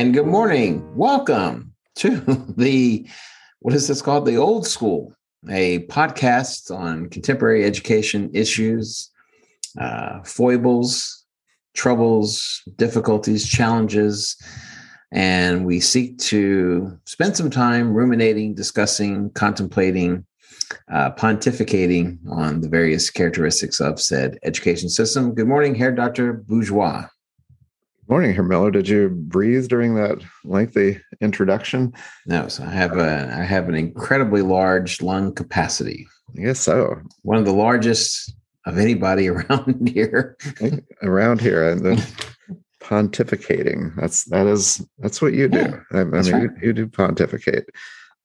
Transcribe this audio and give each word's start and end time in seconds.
and 0.00 0.14
good 0.14 0.26
morning. 0.26 0.82
Welcome 0.96 1.74
to 1.96 2.10
the, 2.56 3.06
what 3.58 3.74
is 3.74 3.86
this 3.86 4.00
called? 4.00 4.24
The 4.24 4.38
Old 4.38 4.66
School, 4.66 5.14
a 5.50 5.80
podcast 5.88 6.74
on 6.74 7.10
contemporary 7.10 7.66
education 7.66 8.30
issues, 8.32 9.10
uh, 9.78 10.22
foibles, 10.22 11.26
troubles, 11.74 12.62
difficulties, 12.76 13.46
challenges. 13.46 14.38
And 15.12 15.66
we 15.66 15.80
seek 15.80 16.16
to 16.30 16.98
spend 17.04 17.36
some 17.36 17.50
time 17.50 17.92
ruminating, 17.92 18.54
discussing, 18.54 19.28
contemplating, 19.32 20.24
uh, 20.90 21.10
pontificating 21.10 22.20
on 22.26 22.62
the 22.62 22.70
various 22.70 23.10
characteristics 23.10 23.82
of 23.82 24.00
said 24.00 24.38
education 24.44 24.88
system. 24.88 25.34
Good 25.34 25.46
morning, 25.46 25.74
Herr 25.74 25.92
Dr. 25.92 26.32
Bourgeois. 26.32 27.04
Morning, 28.10 28.34
Herr 28.34 28.42
Miller. 28.42 28.72
Did 28.72 28.88
you 28.88 29.08
breathe 29.08 29.68
during 29.68 29.94
that 29.94 30.20
lengthy 30.42 31.00
introduction? 31.20 31.92
No, 32.26 32.48
so 32.48 32.64
I 32.64 32.70
have 32.70 32.96
a 32.96 33.32
I 33.38 33.44
have 33.44 33.68
an 33.68 33.76
incredibly 33.76 34.42
large 34.42 35.00
lung 35.00 35.32
capacity. 35.32 36.08
I 36.36 36.42
guess 36.42 36.58
so. 36.58 37.00
One 37.22 37.38
of 37.38 37.44
the 37.44 37.52
largest 37.52 38.34
of 38.66 38.78
anybody 38.78 39.28
around 39.30 39.88
here. 39.88 40.36
around 41.04 41.40
here, 41.40 41.70
and 41.70 41.86
then 41.86 42.02
pontificating. 42.82 43.94
That's 43.94 44.24
that 44.24 44.48
is 44.48 44.84
that's 44.98 45.22
what 45.22 45.34
you 45.34 45.46
do. 45.46 45.58
Yeah, 45.58 45.80
I, 45.92 46.00
I 46.00 46.04
mean, 46.04 46.32
right. 46.32 46.42
you, 46.42 46.50
you 46.60 46.72
do 46.72 46.88
pontificate. 46.88 47.66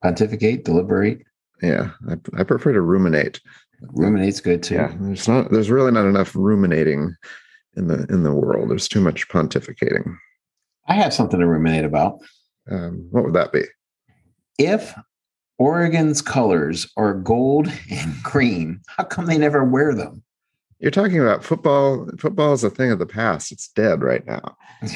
Pontificate, 0.02 0.66
deliberate. 0.66 1.22
Yeah, 1.62 1.92
I, 2.10 2.16
I 2.40 2.44
prefer 2.44 2.74
to 2.74 2.82
ruminate. 2.82 3.40
Ruminate's 3.82 4.42
good 4.42 4.64
too. 4.64 4.76
Yeah, 4.76 4.96
there's 5.00 5.28
not. 5.28 5.52
There's 5.52 5.70
really 5.70 5.92
not 5.92 6.08
enough 6.08 6.36
ruminating 6.36 7.16
in 7.78 7.88
the 7.88 8.06
in 8.10 8.24
the 8.24 8.34
world. 8.34 8.70
There's 8.70 8.88
too 8.88 9.02
much 9.02 9.28
pontificating. 9.28 10.16
I 10.88 10.94
have 10.94 11.14
something 11.14 11.40
to 11.40 11.48
ruminate 11.48 11.86
about. 11.86 12.20
Um, 12.70 13.08
what 13.12 13.24
would 13.24 13.34
that 13.34 13.52
be? 13.52 13.64
If 14.58 14.94
Oregon's 15.58 16.22
colors 16.22 16.92
are 16.98 17.14
gold 17.14 17.72
and 17.92 18.16
green, 18.24 18.82
how 18.88 19.04
come 19.04 19.26
they 19.26 19.38
never 19.38 19.64
wear 19.64 19.94
them? 19.94 20.24
You're 20.80 20.92
talking 20.92 21.20
about 21.20 21.44
football. 21.44 22.10
Football 22.20 22.54
is 22.54 22.64
a 22.64 22.70
thing 22.70 22.92
of 22.92 23.00
the 23.00 23.06
past. 23.06 23.52
It's 23.52 23.70
dead 23.70 24.02
right 24.04 24.26
now. 24.26 24.42
what 24.80 24.92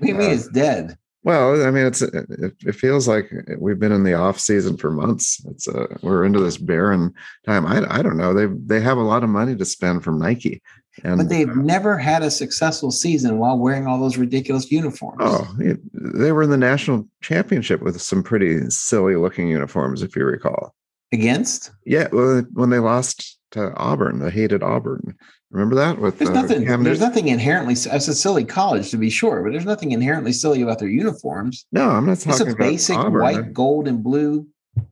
do 0.00 0.08
you 0.08 0.14
mean 0.14 0.30
uh, 0.30 0.34
it's 0.34 0.48
dead? 0.48 0.96
Well, 1.24 1.64
I 1.64 1.70
mean, 1.70 1.86
it's 1.86 2.02
it, 2.02 2.26
it, 2.66 2.74
feels 2.74 3.06
like 3.06 3.30
we've 3.58 3.78
been 3.78 3.92
in 3.92 4.02
the 4.02 4.14
off 4.14 4.40
season 4.40 4.76
for 4.76 4.90
months. 4.90 5.40
It's 5.46 5.68
a, 5.68 5.86
we're 6.02 6.24
into 6.24 6.40
this 6.40 6.56
barren 6.56 7.14
time. 7.46 7.64
I 7.64 7.86
I 7.88 8.02
don't 8.02 8.16
know. 8.16 8.34
They 8.34 8.46
they 8.46 8.80
have 8.80 8.98
a 8.98 9.02
lot 9.02 9.22
of 9.22 9.30
money 9.30 9.54
to 9.54 9.64
spend 9.64 10.02
from 10.02 10.18
Nike. 10.18 10.60
And, 11.04 11.16
but 11.16 11.28
they've 11.28 11.54
never 11.56 11.96
had 11.96 12.22
a 12.22 12.30
successful 12.30 12.90
season 12.90 13.38
while 13.38 13.58
wearing 13.58 13.86
all 13.86 13.98
those 13.98 14.18
ridiculous 14.18 14.70
uniforms. 14.70 15.20
Oh, 15.20 15.56
they 15.94 16.32
were 16.32 16.42
in 16.42 16.50
the 16.50 16.56
national 16.56 17.08
championship 17.22 17.80
with 17.80 18.00
some 18.00 18.22
pretty 18.22 18.68
silly 18.68 19.16
looking 19.16 19.48
uniforms, 19.48 20.02
if 20.02 20.14
you 20.14 20.24
recall. 20.24 20.74
Against? 21.12 21.70
Yeah, 21.86 22.08
well, 22.12 22.42
when 22.52 22.70
they 22.70 22.78
lost 22.78 23.38
to 23.52 23.74
Auburn, 23.76 24.18
the 24.18 24.30
hated 24.30 24.62
Auburn. 24.62 25.16
Remember 25.50 25.74
that? 25.74 25.98
With 25.98 26.18
there's 26.18 26.30
uh, 26.30 26.34
nothing. 26.34 26.64
There's 26.82 27.00
nothing 27.00 27.28
inherently. 27.28 27.74
It's 27.74 28.08
a 28.08 28.14
silly 28.14 28.44
college 28.44 28.90
to 28.90 28.96
be 28.96 29.10
sure, 29.10 29.42
but 29.42 29.52
there's 29.52 29.66
nothing 29.66 29.92
inherently 29.92 30.32
silly 30.32 30.62
about 30.62 30.78
their 30.78 30.88
uniforms. 30.88 31.66
No, 31.72 31.90
I'm 31.90 32.06
not 32.06 32.18
talking 32.20 32.46
it's 32.46 32.54
a 32.54 32.56
basic 32.56 32.96
Auburn. 32.96 33.22
white, 33.22 33.52
gold, 33.52 33.86
and 33.86 34.02
blue. 34.02 34.46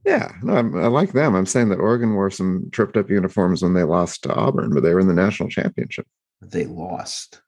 Yeah, 0.04 0.32
no, 0.42 0.56
I'm, 0.56 0.76
i 0.76 0.86
like 0.86 1.12
them. 1.12 1.34
I'm 1.34 1.46
saying 1.46 1.70
that 1.70 1.80
Oregon 1.80 2.14
wore 2.14 2.30
some 2.30 2.68
tripped 2.72 2.96
up 2.96 3.10
uniforms 3.10 3.62
when 3.62 3.74
they 3.74 3.82
lost 3.82 4.22
to 4.24 4.34
Auburn, 4.34 4.74
but 4.74 4.82
they 4.82 4.92
were 4.92 5.00
in 5.00 5.08
the 5.08 5.14
national 5.14 5.48
championship. 5.48 6.06
They 6.42 6.66
lost. 6.66 7.40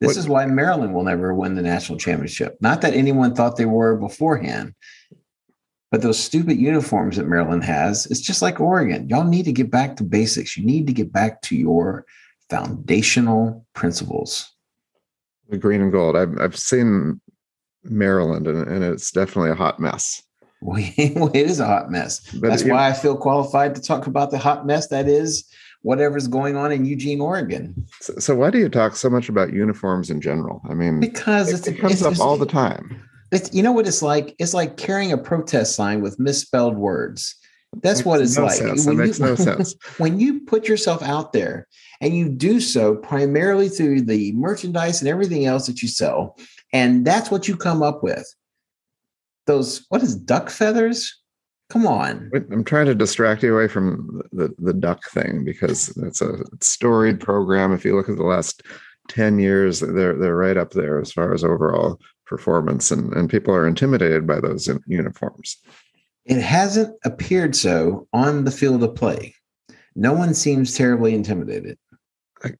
This 0.00 0.08
what? 0.08 0.16
is 0.16 0.28
why 0.28 0.46
Maryland 0.46 0.94
will 0.94 1.04
never 1.04 1.32
win 1.34 1.54
the 1.54 1.62
national 1.62 1.98
championship. 1.98 2.56
Not 2.60 2.80
that 2.80 2.94
anyone 2.94 3.34
thought 3.34 3.56
they 3.56 3.66
were 3.66 3.96
beforehand. 3.96 4.74
But 5.94 6.02
those 6.02 6.18
stupid 6.18 6.58
uniforms 6.58 7.16
that 7.16 7.28
Maryland 7.28 7.62
has, 7.62 8.06
it's 8.06 8.20
just 8.20 8.42
like 8.42 8.58
Oregon. 8.58 9.08
Y'all 9.08 9.22
need 9.22 9.44
to 9.44 9.52
get 9.52 9.70
back 9.70 9.94
to 9.96 10.02
basics. 10.02 10.56
You 10.56 10.66
need 10.66 10.88
to 10.88 10.92
get 10.92 11.12
back 11.12 11.40
to 11.42 11.56
your 11.56 12.04
foundational 12.50 13.64
principles. 13.74 14.52
The 15.48 15.56
green 15.56 15.82
and 15.82 15.92
gold. 15.92 16.16
I've, 16.16 16.36
I've 16.40 16.58
seen 16.58 17.20
Maryland, 17.84 18.48
and, 18.48 18.66
and 18.66 18.82
it's 18.82 19.12
definitely 19.12 19.52
a 19.52 19.54
hot 19.54 19.78
mess. 19.78 20.20
Well, 20.64 20.78
it 20.96 21.36
is 21.36 21.60
a 21.60 21.66
hot 21.66 21.90
mess. 21.90 22.20
But 22.32 22.48
That's 22.48 22.64
why 22.64 22.88
I 22.88 22.94
feel 22.94 23.16
qualified 23.16 23.74
to 23.74 23.82
talk 23.82 24.06
about 24.06 24.30
the 24.30 24.38
hot 24.38 24.66
mess 24.66 24.88
that 24.88 25.06
is 25.06 25.44
whatever's 25.82 26.26
going 26.26 26.56
on 26.56 26.72
in 26.72 26.86
Eugene, 26.86 27.20
Oregon. 27.20 27.86
So, 28.00 28.14
so 28.18 28.34
why 28.34 28.48
do 28.48 28.58
you 28.58 28.70
talk 28.70 28.96
so 28.96 29.10
much 29.10 29.28
about 29.28 29.52
uniforms 29.52 30.08
in 30.08 30.22
general? 30.22 30.62
I 30.68 30.72
mean, 30.72 31.00
because 31.00 31.52
it, 31.52 31.74
it 31.74 31.78
comes 31.78 32.00
it's, 32.00 32.18
up 32.18 32.26
all 32.26 32.38
the 32.38 32.46
time. 32.46 32.98
It's 33.30 33.52
you 33.52 33.62
know 33.62 33.72
what 33.72 33.86
it's 33.86 34.00
like. 34.00 34.34
It's 34.38 34.54
like 34.54 34.78
carrying 34.78 35.12
a 35.12 35.18
protest 35.18 35.76
sign 35.76 36.00
with 36.00 36.18
misspelled 36.18 36.76
words. 36.76 37.34
That's 37.82 38.04
what 38.04 38.22
it's 38.22 38.38
no 38.38 38.44
like. 38.44 38.54
Sense. 38.54 38.86
When 38.86 38.98
it 38.98 39.04
makes 39.04 39.18
you, 39.18 39.26
no 39.26 39.34
sense. 39.34 39.74
When 39.98 40.18
you 40.18 40.40
put 40.40 40.66
yourself 40.66 41.02
out 41.02 41.34
there 41.34 41.68
and 42.00 42.16
you 42.16 42.30
do 42.30 42.58
so 42.58 42.96
primarily 42.96 43.68
through 43.68 44.02
the 44.02 44.32
merchandise 44.32 45.02
and 45.02 45.10
everything 45.10 45.44
else 45.44 45.66
that 45.66 45.82
you 45.82 45.88
sell, 45.88 46.38
and 46.72 47.04
that's 47.04 47.30
what 47.30 47.48
you 47.48 47.56
come 47.56 47.82
up 47.82 48.02
with. 48.02 48.26
Those 49.46 49.84
what 49.88 50.02
is 50.02 50.16
duck 50.16 50.50
feathers? 50.50 51.20
Come 51.70 51.86
on. 51.86 52.30
I'm 52.52 52.64
trying 52.64 52.86
to 52.86 52.94
distract 52.94 53.42
you 53.42 53.54
away 53.54 53.68
from 53.68 54.22
the, 54.32 54.54
the 54.58 54.74
duck 54.74 55.08
thing 55.10 55.44
because 55.44 55.88
it's 55.96 56.20
a 56.20 56.44
storied 56.60 57.20
program. 57.20 57.72
If 57.72 57.84
you 57.84 57.96
look 57.96 58.08
at 58.08 58.16
the 58.16 58.22
last 58.22 58.62
10 59.08 59.38
years, 59.38 59.80
they're 59.80 60.16
they're 60.16 60.36
right 60.36 60.56
up 60.56 60.72
there 60.72 61.00
as 61.00 61.10
far 61.10 61.32
as 61.32 61.42
overall 61.42 61.98
performance, 62.26 62.90
and, 62.90 63.12
and 63.14 63.28
people 63.28 63.54
are 63.54 63.66
intimidated 63.66 64.26
by 64.26 64.40
those 64.40 64.68
uniforms. 64.86 65.58
It 66.24 66.40
hasn't 66.40 66.96
appeared 67.04 67.54
so 67.54 68.08
on 68.12 68.44
the 68.44 68.50
field 68.50 68.82
of 68.82 68.94
play. 68.94 69.34
No 69.94 70.12
one 70.12 70.34
seems 70.34 70.74
terribly 70.74 71.14
intimidated. 71.14 71.78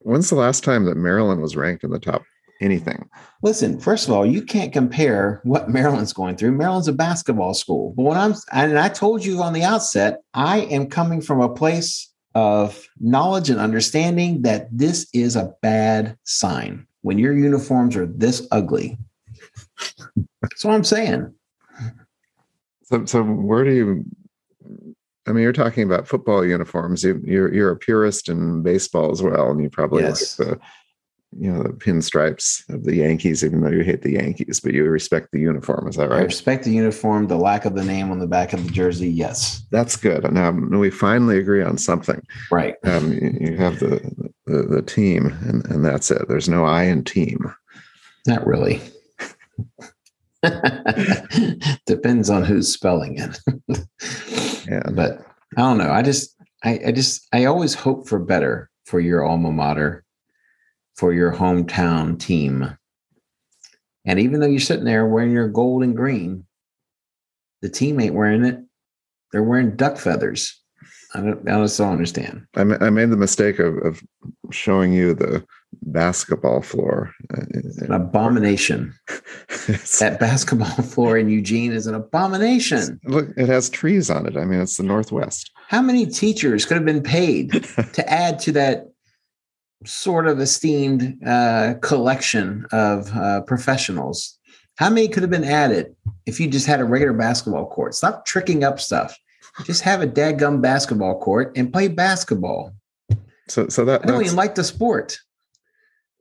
When's 0.01 0.31
the 0.31 0.37
last 0.37 0.65
time 0.65 0.85
that 0.85 0.97
Maryland 0.97 1.43
was 1.43 1.57
ranked 1.57 1.85
in 1.85 1.91
the 1.91 1.99
top 1.99 2.23
anything? 2.61 3.09
Listen, 3.43 3.79
first 3.79 4.09
of 4.09 4.15
all, 4.15 4.25
you 4.25 4.43
can't 4.43 4.73
compare 4.73 5.41
what 5.45 5.69
Maryland's 5.69 6.13
going 6.13 6.37
through. 6.37 6.53
Maryland's 6.53 6.89
a 6.89 6.93
basketball 6.93 7.55
school. 7.55 7.93
But 7.97 8.03
when 8.05 8.19
I'm, 8.19 8.35
and 8.53 8.79
I 8.79 8.89
told 8.89 9.25
you 9.25 9.43
on 9.43 9.53
the 9.53 9.63
outset, 9.63 10.23
I 10.33 10.61
am 10.61 10.89
coming 10.89 11.21
from 11.21 11.41
a 11.41 11.55
place 11.55 12.13
of 12.35 12.89
knowledge 12.99 13.51
and 13.51 13.61
understanding 13.61 14.43
that 14.43 14.67
this 14.77 15.09
is 15.13 15.37
a 15.37 15.55
bad 15.63 16.19
sign 16.25 16.87
when 17.03 17.19
your 17.19 17.37
uniforms 17.37 17.97
are 17.97 18.07
this 18.07 18.47
ugly. 18.51 18.99
That's 20.43 20.65
what 20.65 20.75
I'm 20.75 20.85
saying. 20.85 21.33
So, 22.85 23.05
so 23.05 23.23
where 23.23 23.65
do 23.65 23.73
you? 23.73 24.05
I 25.27 25.33
mean, 25.33 25.43
you're 25.43 25.53
talking 25.53 25.85
about 25.85 26.07
football 26.07 26.45
uniforms. 26.45 27.03
You, 27.03 27.15
are 27.15 27.19
you're, 27.19 27.55
you're 27.55 27.71
a 27.71 27.77
purist 27.77 28.29
in 28.29 28.63
baseball 28.63 29.11
as 29.11 29.23
well, 29.23 29.51
and 29.51 29.63
you 29.63 29.71
probably 29.71 30.03
yes. 30.03 30.39
like 30.39 30.49
the 30.49 30.61
you 31.39 31.53
know 31.53 31.63
the 31.63 31.71
pinstripes 31.71 32.69
of 32.69 32.85
the 32.85 32.97
Yankees, 32.97 33.45
even 33.45 33.61
though 33.61 33.71
you 33.71 33.83
hate 33.83 34.03
the 34.03 34.13
Yankees, 34.13 34.61
but 34.61 34.73
you 34.73 34.85
respect 34.85 35.29
the 35.33 35.41
uniform. 35.41 35.89
Is 35.89 35.97
that 35.97 36.11
right? 36.11 36.21
I 36.21 36.25
respect 36.25 36.65
the 36.65 36.71
uniform, 36.71 37.27
the 37.27 37.37
lack 37.37 37.65
of 37.65 37.75
the 37.75 37.85
name 37.85 38.11
on 38.11 38.19
the 38.19 38.27
back 38.27 38.53
of 38.53 38.65
the 38.65 38.71
jersey. 38.71 39.09
Yes, 39.09 39.63
that's 39.71 39.97
good. 39.97 40.25
And 40.25 40.35
now 40.35 40.51
we 40.79 40.91
finally 40.91 41.39
agree 41.39 41.63
on 41.63 41.79
something. 41.79 42.21
Right. 42.51 42.77
Um, 42.85 43.13
you 43.13 43.57
have 43.57 43.81
the, 43.81 44.01
the 44.47 44.63
the 44.63 44.83
team, 44.83 45.27
and 45.43 45.65
and 45.67 45.85
that's 45.85 46.11
it. 46.11 46.29
There's 46.29 46.49
no 46.49 46.65
I 46.65 46.85
in 46.85 47.05
team. 47.05 47.53
Not 48.27 48.47
really. 48.47 48.81
Depends 51.87 52.31
on 52.31 52.45
who's 52.45 52.73
spelling 52.73 53.19
it. 53.19 53.39
yeah. 54.69 54.91
But 54.93 55.25
I 55.57 55.61
don't 55.61 55.79
know. 55.79 55.91
I 55.91 56.03
just, 56.03 56.35
I, 56.65 56.81
I 56.87 56.93
just, 56.93 57.27
I 57.33 57.45
always 57.45 57.75
hope 57.75 58.09
for 58.09 58.19
better 58.19 58.71
for 58.87 59.01
your 59.01 59.25
alma 59.25 59.53
mater, 59.53 60.04
for 60.95 61.13
your 61.13 61.33
hometown 61.33 62.19
team. 62.19 62.77
And 64.05 64.19
even 64.19 64.41
though 64.41 64.47
you're 64.47 64.61
sitting 64.61 64.85
there 64.85 65.07
wearing 65.07 65.33
your 65.33 65.49
gold 65.49 65.83
and 65.83 65.97
green, 65.97 66.45
the 67.63 67.69
team 67.69 68.01
ain't 68.01 68.15
wearing 68.15 68.45
it. 68.45 68.61
They're 69.33 69.43
wearing 69.43 69.77
duck 69.77 69.97
feathers. 69.97 70.61
I 71.15 71.21
don't, 71.21 71.49
I 71.49 71.61
just 71.63 71.79
don't 71.79 71.93
understand. 71.93 72.45
I, 72.57 72.63
I 72.63 72.91
made 72.91 73.11
the 73.11 73.17
mistake 73.17 73.61
of, 73.61 73.77
of 73.79 74.03
showing 74.51 74.93
you 74.93 75.15
the 75.15 75.45
basketball 75.83 76.61
floor. 76.61 77.13
An 77.31 77.93
abomination. 77.93 78.93
that 79.99 80.17
basketball 80.19 80.83
floor 80.83 81.17
in 81.17 81.29
Eugene 81.29 81.73
is 81.73 81.87
an 81.87 81.95
abomination. 81.95 83.01
Look, 83.05 83.29
it 83.37 83.49
has 83.49 83.71
trees 83.71 84.11
on 84.11 84.27
it. 84.27 84.37
I 84.37 84.45
mean, 84.45 84.61
it's 84.61 84.77
the 84.77 84.83
Northwest. 84.83 85.53
How 85.69 85.81
many 85.81 86.05
teachers 86.07 86.67
could 86.67 86.77
have 86.77 86.85
been 86.85 87.03
paid 87.03 87.53
to 87.93 88.13
add 88.13 88.41
to 88.41 88.53
that 88.53 88.89
sort 89.85 90.27
of 90.27 90.41
esteemed 90.41 91.19
uh, 91.27 91.75
collection 91.83 92.67
of 92.73 93.15
uh, 93.15 93.43
professionals? 93.43 94.39
How 94.77 94.91
many 94.91 95.09
could 95.09 95.23
have 95.23 95.31
been 95.31 95.45
added 95.45 95.95
if 96.27 96.41
you 96.41 96.49
just 96.49 96.67
had 96.67 96.81
a 96.81 96.85
regular 96.85 97.13
basketball 97.13 97.67
court? 97.67 97.95
Stop 97.95 98.27
tricking 98.27 98.65
up 98.65 98.81
stuff. 98.81 99.17
Just 99.65 99.83
have 99.83 100.03
a 100.03 100.07
dadgum 100.07 100.61
basketball 100.61 101.21
court 101.21 101.53
and 101.57 101.73
play 101.73 101.87
basketball. 101.89 102.73
So, 103.49 103.69
so 103.69 103.85
that 103.85 104.03
I 104.03 104.07
don't 104.07 104.25
even 104.25 104.37
like 104.37 104.57
the 104.57 104.65
sport. 104.65 105.19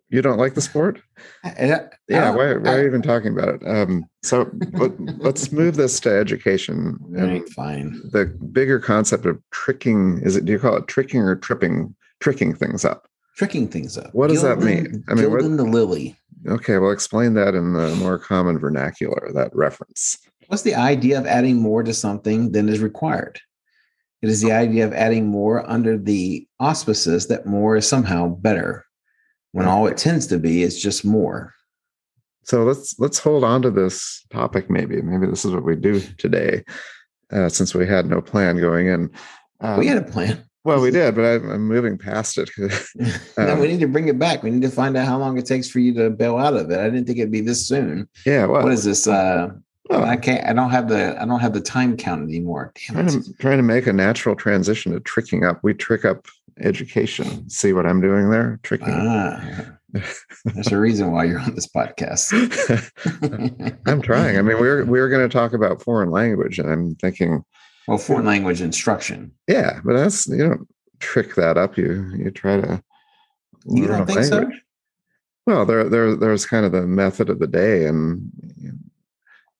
You 0.09 0.21
don't 0.21 0.37
like 0.37 0.53
the 0.53 0.61
sport? 0.61 1.01
I, 1.43 1.87
yeah. 2.07 2.29
Why, 2.35 2.53
why, 2.57 2.73
are 2.73 2.81
you 2.81 2.87
even 2.87 3.01
talking 3.01 3.33
about 3.33 3.55
it? 3.55 3.63
Um, 3.65 4.05
so 4.21 4.51
let, 4.73 5.35
us 5.35 5.51
move 5.51 5.75
this 5.75 5.99
to 6.01 6.15
education. 6.15 6.99
Right, 7.01 7.49
fine. 7.49 7.99
The 8.11 8.25
bigger 8.51 8.79
concept 8.79 9.25
of 9.25 9.41
tricking 9.49 10.19
is 10.21 10.35
it? 10.35 10.45
Do 10.45 10.51
you 10.51 10.59
call 10.59 10.77
it 10.77 10.87
tricking 10.87 11.21
or 11.21 11.35
tripping? 11.35 11.95
Tricking 12.19 12.53
things 12.53 12.85
up. 12.85 13.07
Tricking 13.35 13.67
things 13.67 13.97
up. 13.97 14.13
What 14.13 14.29
does 14.29 14.43
that 14.43 14.59
mean? 14.59 15.03
I 15.09 15.15
mean, 15.15 15.31
what, 15.31 15.41
the 15.41 15.63
lily. 15.63 16.15
Okay, 16.47 16.77
well, 16.77 16.91
explain 16.91 17.33
that 17.33 17.55
in 17.55 17.73
the 17.73 17.95
more 17.95 18.19
common 18.19 18.59
vernacular. 18.59 19.31
That 19.33 19.55
reference. 19.55 20.19
What's 20.47 20.63
the 20.63 20.75
idea 20.75 21.17
of 21.17 21.25
adding 21.25 21.55
more 21.55 21.83
to 21.83 21.93
something 21.93 22.51
than 22.51 22.69
is 22.69 22.79
required? 22.79 23.39
It 24.21 24.29
is 24.29 24.41
the 24.41 24.51
idea 24.51 24.85
of 24.85 24.93
adding 24.93 25.27
more 25.27 25.69
under 25.69 25.97
the 25.97 26.47
auspices 26.59 27.27
that 27.27 27.45
more 27.45 27.75
is 27.75 27.87
somehow 27.87 28.27
better 28.27 28.85
when 29.51 29.67
all 29.67 29.87
it 29.87 29.97
tends 29.97 30.27
to 30.27 30.37
be 30.37 30.63
is 30.63 30.81
just 30.81 31.03
more. 31.03 31.53
So 32.43 32.63
let's 32.63 32.99
let's 32.99 33.19
hold 33.19 33.43
on 33.43 33.61
to 33.63 33.71
this 33.71 34.25
topic. 34.31 34.69
Maybe 34.69 35.01
maybe 35.01 35.27
this 35.27 35.45
is 35.45 35.51
what 35.51 35.63
we 35.63 35.75
do 35.75 36.01
today, 36.17 36.63
uh, 37.31 37.49
since 37.49 37.73
we 37.73 37.87
had 37.87 38.05
no 38.05 38.21
plan 38.21 38.57
going 38.59 38.87
in. 38.87 39.11
Um, 39.61 39.79
we 39.79 39.87
had 39.87 39.97
a 39.97 40.03
plan. 40.03 40.43
Well, 40.65 40.79
we 40.79 40.91
did, 40.91 41.15
but 41.15 41.25
I'm, 41.25 41.49
I'm 41.49 41.67
moving 41.67 41.97
past 41.97 42.37
it. 42.37 42.49
um, 43.37 43.47
no, 43.47 43.55
we 43.55 43.67
need 43.67 43.81
to 43.81 43.87
bring 43.87 44.07
it 44.07 44.17
back. 44.17 44.43
We 44.43 44.49
need 44.49 44.61
to 44.61 44.69
find 44.69 44.95
out 44.95 45.07
how 45.07 45.17
long 45.17 45.37
it 45.37 45.45
takes 45.45 45.69
for 45.69 45.79
you 45.79 45.93
to 45.95 46.09
bail 46.09 46.37
out 46.37 46.55
of 46.55 46.71
it. 46.71 46.79
I 46.79 46.85
didn't 46.85 47.05
think 47.05 47.19
it'd 47.19 47.31
be 47.31 47.41
this 47.41 47.67
soon. 47.67 48.07
Yeah. 48.25 48.45
Well, 48.45 48.63
what 48.63 48.71
is 48.71 48.85
this? 48.85 49.07
Uh, 49.07 49.49
well, 49.89 50.05
I 50.05 50.15
can't. 50.15 50.45
I 50.47 50.53
don't 50.53 50.69
have 50.69 50.87
the. 50.87 51.21
I 51.21 51.25
don't 51.25 51.41
have 51.41 51.53
the 51.53 51.61
time 51.61 51.97
count 51.97 52.23
anymore. 52.23 52.71
Damn 52.87 53.07
trying, 53.07 53.23
to, 53.23 53.33
trying 53.33 53.57
to 53.57 53.63
make 53.63 53.87
a 53.87 53.93
natural 53.93 54.35
transition 54.35 54.93
to 54.93 55.01
tricking 55.01 55.43
up. 55.43 55.59
We 55.61 55.73
trick 55.73 56.05
up 56.05 56.27
education. 56.61 57.49
See 57.49 57.73
what 57.73 57.85
I'm 57.85 57.99
doing 57.99 58.29
there? 58.29 58.59
Tricking. 58.63 58.87
Ah, 58.89 59.77
there's 60.45 60.71
a 60.71 60.79
reason 60.79 61.11
why 61.11 61.25
you're 61.25 61.39
on 61.39 61.55
this 61.55 61.67
podcast. 61.67 62.31
I'm 63.85 64.01
trying. 64.01 64.37
I 64.37 64.41
mean, 64.41 64.57
we're 64.57 64.85
we're 64.85 65.09
going 65.09 65.27
to 65.27 65.33
talk 65.33 65.51
about 65.51 65.81
foreign 65.81 66.11
language, 66.11 66.59
and 66.59 66.71
I'm 66.71 66.95
thinking, 66.95 67.43
well, 67.87 67.97
foreign 67.97 68.25
language 68.25 68.61
instruction. 68.61 69.31
Yeah, 69.47 69.79
but 69.83 69.93
that's 69.93 70.27
you 70.27 70.37
don't 70.37 70.67
trick 70.99 71.35
that 71.35 71.57
up. 71.57 71.77
You 71.77 72.11
you 72.15 72.31
try 72.31 72.61
to. 72.61 72.83
You 73.65 73.87
don't 73.87 74.05
think 74.05 74.19
language. 74.19 74.55
so? 74.55 74.59
Well, 75.45 75.65
there 75.65 75.89
there 75.89 76.15
there's 76.15 76.45
kind 76.45 76.65
of 76.65 76.71
the 76.71 76.87
method 76.87 77.29
of 77.29 77.39
the 77.39 77.47
day, 77.47 77.85
and 77.85 78.31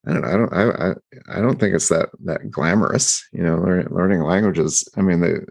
I 0.06 0.14
don't 0.14 0.22
know. 0.22 0.28
I 0.28 0.32
don't. 0.32 0.54
I, 0.54 0.90
I. 0.90 1.38
I 1.38 1.42
don't 1.42 1.60
think 1.60 1.76
it's 1.76 1.90
that 1.90 2.10
that 2.24 2.50
glamorous. 2.50 3.28
You 3.34 3.44
know, 3.44 3.58
learning 3.58 3.88
learning 3.92 4.22
languages. 4.22 4.88
I 4.98 5.02
mean, 5.02 5.22
the 5.22 5.46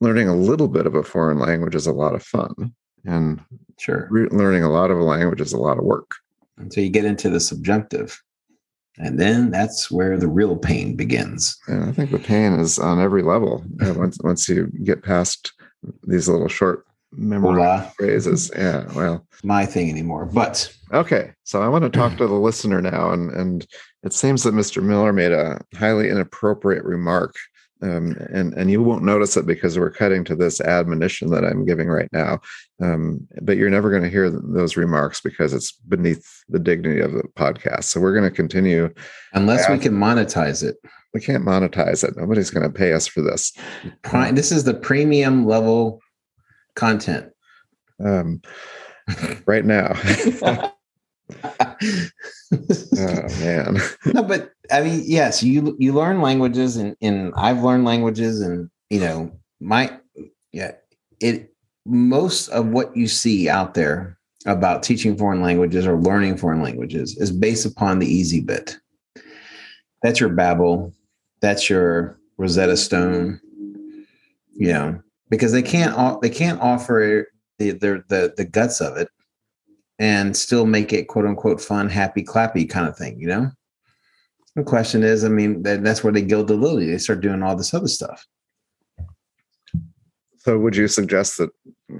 learning 0.00 0.28
a 0.28 0.34
little 0.36 0.68
bit 0.68 0.86
of 0.86 0.94
a 0.94 1.02
foreign 1.02 1.38
language 1.38 1.74
is 1.74 1.86
a 1.86 1.92
lot 1.92 2.14
of 2.14 2.22
fun, 2.22 2.74
and 3.04 3.40
sure, 3.78 4.08
re- 4.10 4.28
learning 4.30 4.64
a 4.64 4.70
lot 4.70 4.90
of 4.90 4.98
a 4.98 5.04
language 5.04 5.40
is 5.40 5.52
a 5.52 5.58
lot 5.58 5.78
of 5.78 5.84
work. 5.84 6.10
Until 6.58 6.84
you 6.84 6.90
get 6.90 7.04
into 7.04 7.30
the 7.30 7.40
subjunctive, 7.40 8.20
and 9.02 9.18
then 9.18 9.50
that's 9.50 9.90
where 9.90 10.16
the 10.16 10.28
real 10.28 10.56
pain 10.56 10.96
begins. 10.96 11.56
And 11.66 11.84
I 11.84 11.92
think 11.92 12.10
the 12.10 12.18
pain 12.18 12.58
is 12.58 12.78
on 12.78 13.00
every 13.00 13.22
level. 13.22 13.64
once 13.80 14.18
once 14.22 14.48
you 14.48 14.70
get 14.84 15.02
past 15.02 15.52
these 16.06 16.28
little 16.28 16.48
short 16.48 16.86
memory 17.12 17.82
phrases. 17.96 18.50
Yeah, 18.56 18.90
well, 18.94 19.26
my 19.42 19.66
thing 19.66 19.90
anymore. 19.90 20.26
But 20.26 20.72
okay, 20.92 21.32
so 21.44 21.62
I 21.62 21.68
want 21.68 21.84
to 21.84 21.90
talk 21.90 22.16
to 22.16 22.26
the 22.26 22.34
listener 22.34 22.80
now, 22.80 23.10
and 23.10 23.30
and 23.30 23.66
it 24.02 24.12
seems 24.12 24.42
that 24.42 24.54
Mr. 24.54 24.82
Miller 24.82 25.12
made 25.12 25.32
a 25.32 25.60
highly 25.74 26.08
inappropriate 26.08 26.84
remark 26.84 27.34
um, 27.82 28.16
and 28.32 28.54
and 28.54 28.70
you 28.70 28.82
won't 28.82 29.04
notice 29.04 29.36
it 29.36 29.46
because 29.46 29.78
we're 29.78 29.90
cutting 29.90 30.24
to 30.24 30.36
this 30.36 30.60
admonition 30.60 31.30
that 31.30 31.44
I'm 31.44 31.64
giving 31.66 31.88
right 31.88 32.08
now. 32.12 32.40
Um, 32.80 33.26
but 33.42 33.56
you're 33.56 33.70
never 33.70 33.90
going 33.90 34.02
to 34.02 34.08
hear 34.08 34.30
those 34.30 34.76
remarks 34.76 35.20
because 35.20 35.52
it's 35.52 35.72
beneath 35.72 36.26
the 36.48 36.58
dignity 36.58 37.00
of 37.00 37.12
the 37.12 37.24
podcast. 37.36 37.84
So 37.84 38.00
we're 38.00 38.14
going 38.14 38.28
to 38.28 38.34
continue 38.34 38.92
unless 39.32 39.68
we 39.68 39.78
can 39.78 39.94
monetize 39.94 40.62
it. 40.62 40.76
We 41.12 41.20
can't 41.20 41.44
monetize 41.44 42.04
it. 42.04 42.16
Nobody's 42.16 42.50
going 42.50 42.70
to 42.70 42.78
pay 42.78 42.92
us 42.92 43.06
for 43.06 43.20
this. 43.20 43.52
Prime, 44.02 44.34
this 44.34 44.52
is 44.52 44.64
the 44.64 44.74
premium 44.74 45.46
level 45.46 46.00
content. 46.74 47.30
Um, 48.02 48.42
right 49.46 49.64
now. 49.64 49.94
oh 51.44 53.28
man. 53.40 53.78
no, 54.06 54.22
but 54.22 54.52
I 54.70 54.82
mean, 54.82 55.02
yes, 55.04 55.42
you 55.42 55.76
you 55.78 55.92
learn 55.92 56.20
languages 56.20 56.76
and 56.76 56.96
and 57.00 57.32
I've 57.36 57.62
learned 57.62 57.84
languages 57.84 58.40
and 58.40 58.70
you 58.90 59.00
know, 59.00 59.32
my 59.60 59.98
yeah, 60.52 60.72
it 61.20 61.52
most 61.84 62.48
of 62.48 62.68
what 62.68 62.96
you 62.96 63.08
see 63.08 63.48
out 63.48 63.74
there 63.74 64.18
about 64.46 64.82
teaching 64.82 65.16
foreign 65.16 65.40
languages 65.40 65.86
or 65.86 65.96
learning 65.96 66.36
foreign 66.36 66.62
languages 66.62 67.16
is 67.18 67.30
based 67.30 67.64
upon 67.64 67.98
the 67.98 68.06
easy 68.06 68.40
bit. 68.40 68.76
That's 70.02 70.20
your 70.20 70.30
Babbel, 70.30 70.92
that's 71.40 71.70
your 71.70 72.18
Rosetta 72.38 72.76
Stone, 72.76 73.40
you 74.54 74.72
know, 74.72 75.00
because 75.30 75.52
they 75.52 75.62
can't 75.62 76.20
they 76.20 76.30
can't 76.30 76.60
offer 76.60 77.28
the 77.58 77.72
the 77.72 78.04
the, 78.08 78.34
the 78.36 78.44
guts 78.44 78.80
of 78.80 78.96
it 78.96 79.08
and 80.02 80.36
still 80.36 80.66
make 80.66 80.92
it 80.92 81.06
quote 81.06 81.24
unquote 81.26 81.60
fun, 81.60 81.88
happy, 81.88 82.24
clappy 82.24 82.68
kind 82.68 82.88
of 82.88 82.98
thing, 82.98 83.20
you 83.20 83.28
know? 83.28 83.48
The 84.56 84.64
question 84.64 85.04
is, 85.04 85.24
I 85.24 85.28
mean, 85.28 85.62
that, 85.62 85.84
that's 85.84 86.02
where 86.02 86.12
they 86.12 86.22
gild 86.22 86.48
the 86.48 86.54
lily. 86.54 86.90
They 86.90 86.98
start 86.98 87.20
doing 87.20 87.40
all 87.40 87.54
this 87.54 87.72
other 87.72 87.86
stuff. 87.86 88.26
So, 90.38 90.58
would 90.58 90.74
you 90.74 90.88
suggest 90.88 91.38
that 91.38 91.50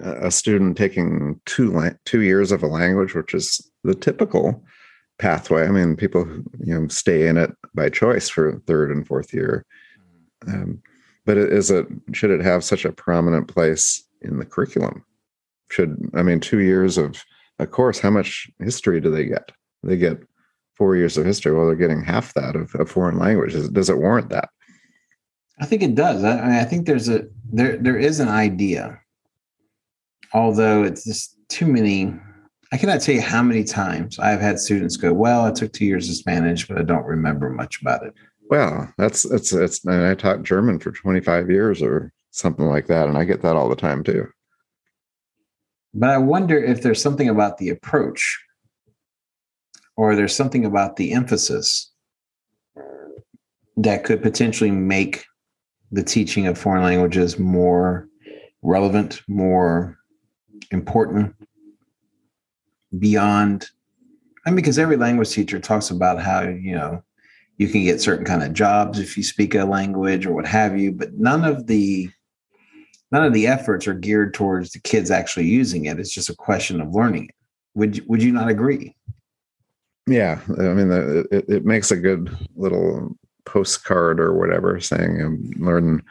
a 0.02 0.32
student 0.32 0.76
taking 0.76 1.40
two 1.46 1.92
two 2.04 2.22
years 2.22 2.50
of 2.50 2.64
a 2.64 2.66
language, 2.66 3.14
which 3.14 3.34
is 3.34 3.70
the 3.84 3.94
typical 3.94 4.64
pathway? 5.18 5.64
I 5.64 5.70
mean, 5.70 5.94
people 5.94 6.26
you 6.58 6.78
know 6.78 6.88
stay 6.88 7.28
in 7.28 7.36
it 7.36 7.52
by 7.72 7.88
choice 7.88 8.28
for 8.28 8.60
third 8.66 8.90
and 8.90 9.06
fourth 9.06 9.32
year. 9.32 9.64
Um, 10.48 10.82
but 11.24 11.38
is 11.38 11.70
it 11.70 11.86
should 12.12 12.30
it 12.30 12.42
have 12.42 12.64
such 12.64 12.84
a 12.84 12.90
prominent 12.92 13.46
place 13.46 14.02
in 14.22 14.40
the 14.40 14.44
curriculum? 14.44 15.04
Should 15.70 16.10
I 16.14 16.24
mean 16.24 16.40
two 16.40 16.58
years 16.58 16.98
of 16.98 17.24
of 17.62 17.70
course, 17.70 17.98
how 17.98 18.10
much 18.10 18.50
history 18.58 19.00
do 19.00 19.10
they 19.10 19.24
get? 19.24 19.52
They 19.82 19.96
get 19.96 20.18
four 20.74 20.96
years 20.96 21.16
of 21.16 21.24
history. 21.24 21.52
Well, 21.52 21.66
they're 21.66 21.74
getting 21.74 22.02
half 22.02 22.34
that 22.34 22.56
of 22.56 22.74
a 22.78 22.86
foreign 22.86 23.18
language. 23.18 23.52
Does 23.72 23.88
it 23.88 23.98
warrant 23.98 24.30
that? 24.30 24.48
I 25.60 25.66
think 25.66 25.82
it 25.82 25.94
does. 25.94 26.24
I, 26.24 26.60
I 26.60 26.64
think 26.64 26.86
there's 26.86 27.08
a 27.08 27.26
there 27.52 27.76
there 27.76 27.96
is 27.96 28.20
an 28.20 28.28
idea, 28.28 28.98
although 30.32 30.82
it's 30.82 31.04
just 31.04 31.36
too 31.48 31.66
many. 31.66 32.14
I 32.72 32.78
cannot 32.78 33.02
tell 33.02 33.14
you 33.14 33.20
how 33.20 33.42
many 33.42 33.64
times 33.64 34.18
I've 34.18 34.40
had 34.40 34.58
students 34.58 34.96
go, 34.96 35.12
"Well, 35.12 35.44
I 35.44 35.52
took 35.52 35.72
two 35.72 35.84
years 35.84 36.08
of 36.08 36.16
Spanish, 36.16 36.66
but 36.66 36.78
I 36.78 36.82
don't 36.82 37.04
remember 37.04 37.50
much 37.50 37.80
about 37.80 38.04
it." 38.04 38.14
Well, 38.50 38.92
that's 38.98 39.22
that's 39.22 39.50
that's. 39.50 39.84
And 39.84 40.06
I 40.06 40.14
taught 40.14 40.42
German 40.42 40.78
for 40.78 40.90
25 40.90 41.50
years 41.50 41.82
or 41.82 42.12
something 42.30 42.66
like 42.66 42.86
that, 42.86 43.08
and 43.08 43.16
I 43.16 43.24
get 43.24 43.42
that 43.42 43.56
all 43.56 43.68
the 43.68 43.76
time 43.76 44.02
too. 44.02 44.26
But 45.94 46.10
I 46.10 46.18
wonder 46.18 46.56
if 46.56 46.82
there's 46.82 47.02
something 47.02 47.28
about 47.28 47.58
the 47.58 47.68
approach 47.68 48.42
or 49.96 50.16
there's 50.16 50.34
something 50.34 50.64
about 50.64 50.96
the 50.96 51.12
emphasis 51.12 51.90
that 53.76 54.04
could 54.04 54.22
potentially 54.22 54.70
make 54.70 55.24
the 55.90 56.02
teaching 56.02 56.46
of 56.46 56.56
foreign 56.56 56.82
languages 56.82 57.38
more 57.38 58.08
relevant, 58.62 59.20
more 59.28 59.98
important 60.70 61.34
beyond 62.98 63.68
I 64.44 64.50
mean, 64.50 64.56
because 64.56 64.78
every 64.78 64.96
language 64.96 65.30
teacher 65.30 65.60
talks 65.60 65.90
about 65.90 66.20
how, 66.20 66.42
you 66.42 66.74
know, 66.74 67.02
you 67.58 67.68
can 67.68 67.84
get 67.84 68.00
certain 68.00 68.24
kind 68.24 68.42
of 68.42 68.52
jobs 68.52 68.98
if 68.98 69.16
you 69.16 69.22
speak 69.22 69.54
a 69.54 69.64
language 69.64 70.26
or 70.26 70.34
what 70.34 70.46
have 70.46 70.78
you, 70.78 70.90
but 70.90 71.14
none 71.14 71.44
of 71.44 71.66
the 71.66 72.10
none 73.12 73.24
of 73.24 73.34
the 73.34 73.46
efforts 73.46 73.86
are 73.86 73.94
geared 73.94 74.34
towards 74.34 74.72
the 74.72 74.80
kids 74.80 75.10
actually 75.10 75.46
using 75.46 75.84
it. 75.84 76.00
It's 76.00 76.14
just 76.14 76.30
a 76.30 76.34
question 76.34 76.80
of 76.80 76.94
learning 76.94 77.26
it. 77.26 77.34
Would 77.74 78.06
would 78.08 78.22
you 78.22 78.32
not 78.32 78.48
agree? 78.48 78.96
Yeah, 80.06 80.40
I 80.58 80.74
mean, 80.74 80.90
it, 81.30 81.44
it 81.48 81.64
makes 81.64 81.92
a 81.92 81.96
good 81.96 82.36
little 82.56 83.16
postcard 83.44 84.18
or 84.18 84.34
whatever 84.34 84.80
saying 84.80 85.22
um, 85.22 85.50
learn 85.58 86.02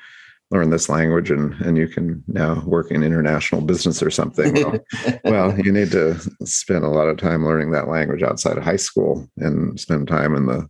learn 0.50 0.70
this 0.70 0.90
language 0.90 1.32
and 1.32 1.54
and 1.62 1.78
you 1.78 1.88
can 1.88 2.24
now 2.28 2.62
work 2.66 2.92
in 2.92 3.04
international 3.04 3.62
business 3.62 4.04
or 4.04 4.10
something 4.10 4.54
well, 4.54 4.80
well, 5.24 5.60
you 5.60 5.72
need 5.72 5.92
to 5.92 6.20
spend 6.44 6.84
a 6.84 6.90
lot 6.90 7.08
of 7.08 7.18
time 7.18 7.46
learning 7.46 7.72
that 7.72 7.88
language 7.88 8.22
outside 8.22 8.58
of 8.58 8.64
high 8.64 8.76
school 8.76 9.28
and 9.38 9.80
spend 9.80 10.08
time 10.08 10.36
in 10.36 10.46
the 10.46 10.68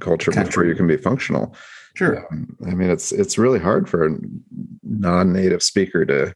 culture 0.00 0.30
Country. 0.30 0.48
before 0.48 0.64
you 0.66 0.74
can 0.74 0.86
be 0.86 0.96
functional 0.96 1.54
Sure. 1.94 2.26
I 2.66 2.74
mean, 2.74 2.90
it's 2.90 3.12
it's 3.12 3.38
really 3.38 3.58
hard 3.58 3.88
for 3.88 4.06
a 4.06 4.18
non-native 4.82 5.62
speaker 5.62 6.04
to 6.06 6.34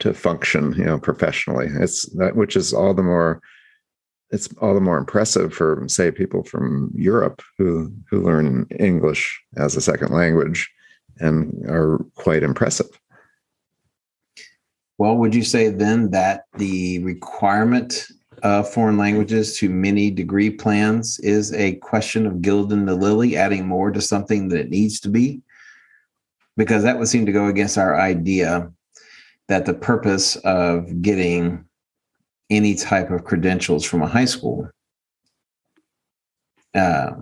to 0.00 0.14
function, 0.14 0.72
you 0.74 0.84
know, 0.84 0.98
professionally. 0.98 1.68
It's 1.70 2.08
that 2.16 2.36
which 2.36 2.56
is 2.56 2.72
all 2.72 2.94
the 2.94 3.02
more 3.02 3.40
it's 4.30 4.48
all 4.60 4.74
the 4.74 4.80
more 4.80 4.98
impressive 4.98 5.52
for 5.54 5.84
say 5.86 6.10
people 6.10 6.42
from 6.42 6.90
Europe 6.94 7.42
who 7.56 7.92
who 8.10 8.22
learn 8.22 8.66
English 8.78 9.40
as 9.56 9.76
a 9.76 9.80
second 9.80 10.12
language 10.12 10.70
and 11.20 11.52
are 11.68 11.98
quite 12.14 12.42
impressive. 12.42 12.88
Well, 14.98 15.16
would 15.16 15.34
you 15.34 15.44
say 15.44 15.68
then 15.68 16.10
that 16.10 16.44
the 16.56 16.98
requirement 17.04 18.08
foreign 18.62 18.96
languages 18.96 19.56
to 19.58 19.68
many 19.68 20.10
degree 20.10 20.50
plans 20.50 21.18
is 21.20 21.52
a 21.52 21.76
question 21.76 22.26
of 22.26 22.42
gilding 22.42 22.86
the 22.86 22.94
lily, 22.94 23.36
adding 23.36 23.66
more 23.66 23.90
to 23.90 24.00
something 24.00 24.48
that 24.48 24.60
it 24.60 24.70
needs 24.70 25.00
to 25.00 25.08
be? 25.08 25.42
Because 26.56 26.82
that 26.82 26.98
would 26.98 27.08
seem 27.08 27.26
to 27.26 27.32
go 27.32 27.46
against 27.46 27.78
our 27.78 27.98
idea 27.98 28.70
that 29.48 29.66
the 29.66 29.74
purpose 29.74 30.36
of 30.36 31.02
getting 31.02 31.64
any 32.50 32.74
type 32.74 33.10
of 33.10 33.24
credentials 33.24 33.84
from 33.84 34.02
a 34.02 34.06
high 34.06 34.24
school 34.24 34.70
uh, 36.74 37.12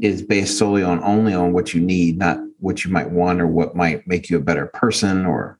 is 0.00 0.22
based 0.22 0.58
solely 0.58 0.82
on 0.82 1.02
only 1.02 1.34
on 1.34 1.52
what 1.52 1.74
you 1.74 1.80
need, 1.80 2.18
not 2.18 2.38
what 2.58 2.84
you 2.84 2.90
might 2.90 3.10
want 3.10 3.40
or 3.40 3.46
what 3.46 3.76
might 3.76 4.06
make 4.06 4.30
you 4.30 4.36
a 4.36 4.40
better 4.40 4.66
person 4.66 5.26
or 5.26 5.58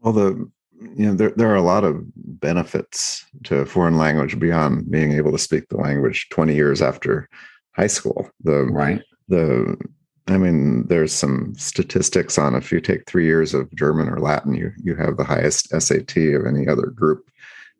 well 0.00 0.12
the 0.12 0.50
you 0.80 1.06
know 1.06 1.14
there, 1.14 1.32
there 1.36 1.50
are 1.50 1.56
a 1.56 1.62
lot 1.62 1.84
of 1.84 2.02
benefits 2.16 3.24
to 3.44 3.58
a 3.58 3.66
foreign 3.66 3.96
language 3.96 4.38
beyond 4.38 4.90
being 4.90 5.12
able 5.12 5.32
to 5.32 5.38
speak 5.38 5.68
the 5.68 5.76
language 5.76 6.28
20 6.30 6.54
years 6.54 6.82
after 6.82 7.28
high 7.72 7.86
school. 7.86 8.30
The 8.44 8.64
right. 8.64 9.02
the 9.28 9.76
i 10.28 10.36
mean 10.36 10.86
there's 10.88 11.12
some 11.12 11.54
statistics 11.56 12.38
on 12.38 12.54
if 12.54 12.70
you 12.70 12.80
take 12.80 13.06
three 13.06 13.24
years 13.24 13.54
of 13.54 13.74
german 13.74 14.08
or 14.08 14.20
latin 14.20 14.54
you 14.54 14.70
you 14.76 14.94
have 14.94 15.16
the 15.16 15.24
highest 15.24 15.68
sat 15.80 16.16
of 16.16 16.46
any 16.46 16.68
other 16.68 16.86
group. 16.86 17.28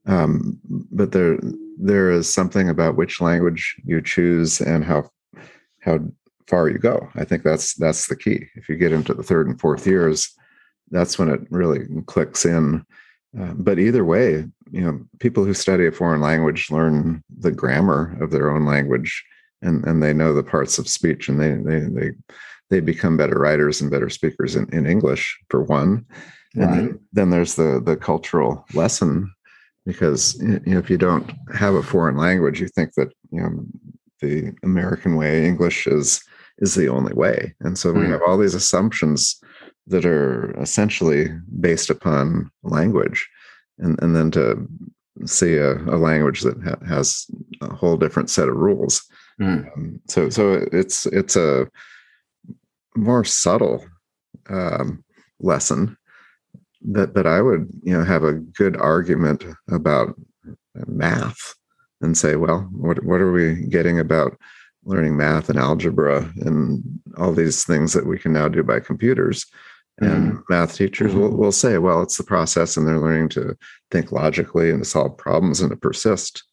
Um, 0.07 0.59
but 0.91 1.13
there 1.13 1.39
there 1.79 2.11
is 2.11 2.33
something 2.33 2.69
about 2.69 2.97
which 2.97 3.21
language 3.21 3.77
you 3.85 4.01
choose 4.01 4.61
and 4.61 4.85
how 4.85 5.11
how 5.81 6.01
far 6.47 6.69
you 6.69 6.79
go. 6.79 7.09
I 7.15 7.25
think 7.25 7.43
that's 7.43 7.75
that's 7.75 8.09
the 8.09 8.17
key. 8.17 8.47
If 8.55 8.69
you 8.69 8.77
get 8.77 8.93
into 8.93 9.15
the 9.15 9.23
third 9.23 9.47
and 9.47 9.61
fourth 9.61 9.87
years 9.87 10.35
that's 10.91 11.19
when 11.19 11.29
it 11.29 11.41
really 11.51 11.87
clicks 12.07 12.45
in. 12.45 12.85
Uh, 13.39 13.53
but 13.55 13.79
either 13.79 14.05
way, 14.05 14.45
you 14.71 14.81
know, 14.81 15.01
people 15.21 15.45
who 15.45 15.55
study 15.55 15.87
a 15.87 15.93
foreign 15.93 16.21
language 16.21 16.71
learn 16.71 17.23
the 17.39 17.53
grammar 17.53 18.17
of 18.21 18.31
their 18.31 18.51
own 18.51 18.65
language, 18.65 19.25
and 19.63 19.85
and 19.85 20.03
they 20.03 20.13
know 20.13 20.33
the 20.33 20.43
parts 20.43 20.79
of 20.79 20.89
speech, 20.89 21.29
and 21.29 21.41
they 21.41 21.53
they 21.53 21.81
they 21.81 22.11
they 22.71 22.81
become 22.81 23.17
better 23.17 23.39
writers 23.39 23.81
and 23.81 23.91
better 23.91 24.11
speakers 24.11 24.57
in, 24.57 24.69
in 24.73 24.87
English 24.87 25.39
for 25.51 25.63
one. 25.63 26.05
And 26.55 26.73
then, 26.73 27.01
then 27.13 27.31
there's 27.31 27.55
the 27.55 27.81
the 27.85 27.97
cultural 27.97 28.65
lesson 28.75 29.33
because 29.85 30.39
you 30.41 30.61
know, 30.67 30.79
if 30.79 30.91
you 30.91 30.99
don't 30.99 31.31
have 31.55 31.75
a 31.75 31.83
foreign 31.83 32.17
language, 32.17 32.61
you 32.61 32.69
think 32.69 32.95
that 32.95 33.13
you 33.31 33.41
know 33.41 33.65
the 34.21 34.53
American 34.63 35.17
way, 35.17 35.47
English 35.47 35.87
is 35.87 36.23
is 36.59 36.75
the 36.75 36.89
only 36.89 37.15
way, 37.15 37.55
and 37.61 37.79
so 37.79 37.93
mm. 37.93 38.01
we 38.01 38.07
have 38.09 38.21
all 38.27 38.39
these 38.39 38.55
assumptions 38.55 39.41
that 39.89 40.05
are 40.05 40.55
essentially 40.61 41.29
based 41.61 41.91
upon 41.91 42.51
language. 42.63 43.29
And, 43.79 44.01
and 44.03 44.15
then 44.15 44.31
to 44.33 44.69
see 45.27 45.57
a, 45.57 45.77
a 45.77 45.97
language 45.97 46.43
that 46.43 46.61
ha- 46.63 46.87
has 46.87 47.27
a 47.61 47.75
whole 47.75 47.97
different 47.97 48.31
set 48.31 48.49
of 48.49 48.57
rules. 48.57 49.03
Mm. 49.41 49.77
um, 49.77 50.01
so 50.09 50.29
so 50.31 50.67
it's 50.73 51.07
it's 51.07 51.37
a 51.37 51.69
more 52.97 53.25
subtle 53.25 53.85
um, 54.49 55.05
lesson 55.39 55.97
that 56.83 57.15
that 57.15 57.27
I 57.27 57.41
would 57.41 57.69
you 57.83 57.93
know 57.93 58.05
have 58.05 58.25
a 58.25 58.35
good 58.35 58.77
argument 58.77 59.45
about 59.71 60.15
math 60.87 61.55
and 62.01 62.17
say 62.17 62.37
well 62.37 62.69
what 62.73 63.05
what 63.05 63.21
are 63.21 63.33
we 63.33 63.67
getting 63.67 63.99
about 63.99 64.37
learning 64.85 65.17
math 65.17 65.49
and 65.49 65.59
algebra 65.59 66.33
and 66.39 66.83
all 67.17 67.33
these 67.33 67.65
things 67.65 67.93
that 67.93 68.07
we 68.07 68.19
can 68.19 68.33
now 68.33 68.49
do 68.49 68.63
by 68.63 68.81
computers 68.81 69.47
and 70.01 70.33
mm-hmm. 70.33 70.41
math 70.49 70.77
teachers 70.77 71.15
will, 71.15 71.37
will 71.37 71.53
say, 71.53 71.79
well, 71.79 72.03
it's 72.03 72.17
the 72.17 72.25
process 72.25 72.77
and 72.77 72.87
they're 72.87 73.01
learning 73.01 73.29
to 73.31 73.57
think 73.91 74.13
logically 74.13 74.71
and 74.71 74.83
to 74.83 74.89
solve 74.89 75.17
problems 75.17 75.61
and 75.61 75.71
to 75.71 75.77
persist. 75.77 76.45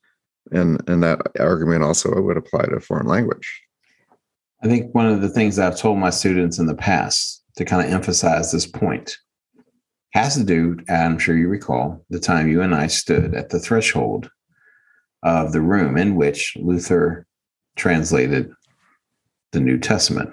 And, 0.51 0.81
and 0.89 1.03
that 1.03 1.21
argument 1.39 1.83
also 1.83 2.19
would 2.21 2.37
apply 2.37 2.65
to 2.65 2.79
foreign 2.79 3.07
language. 3.07 3.61
I 4.63 4.67
think 4.67 4.93
one 4.95 5.07
of 5.07 5.21
the 5.21 5.29
things 5.29 5.59
I've 5.59 5.77
told 5.77 5.97
my 5.97 6.09
students 6.09 6.59
in 6.59 6.65
the 6.65 6.75
past 6.75 7.43
to 7.57 7.65
kind 7.65 7.85
of 7.85 7.93
emphasize 7.93 8.51
this 8.51 8.65
point 8.65 9.17
has 10.13 10.35
to 10.35 10.43
do, 10.43 10.77
I'm 10.89 11.19
sure 11.19 11.37
you 11.37 11.47
recall, 11.47 12.03
the 12.09 12.19
time 12.19 12.47
you 12.47 12.61
and 12.61 12.73
I 12.73 12.87
stood 12.87 13.35
at 13.35 13.49
the 13.49 13.59
threshold 13.59 14.29
of 15.23 15.51
the 15.51 15.61
room 15.61 15.97
in 15.97 16.15
which 16.15 16.55
Luther 16.55 17.27
translated 17.75 18.51
the 19.51 19.59
New 19.59 19.77
Testament 19.77 20.29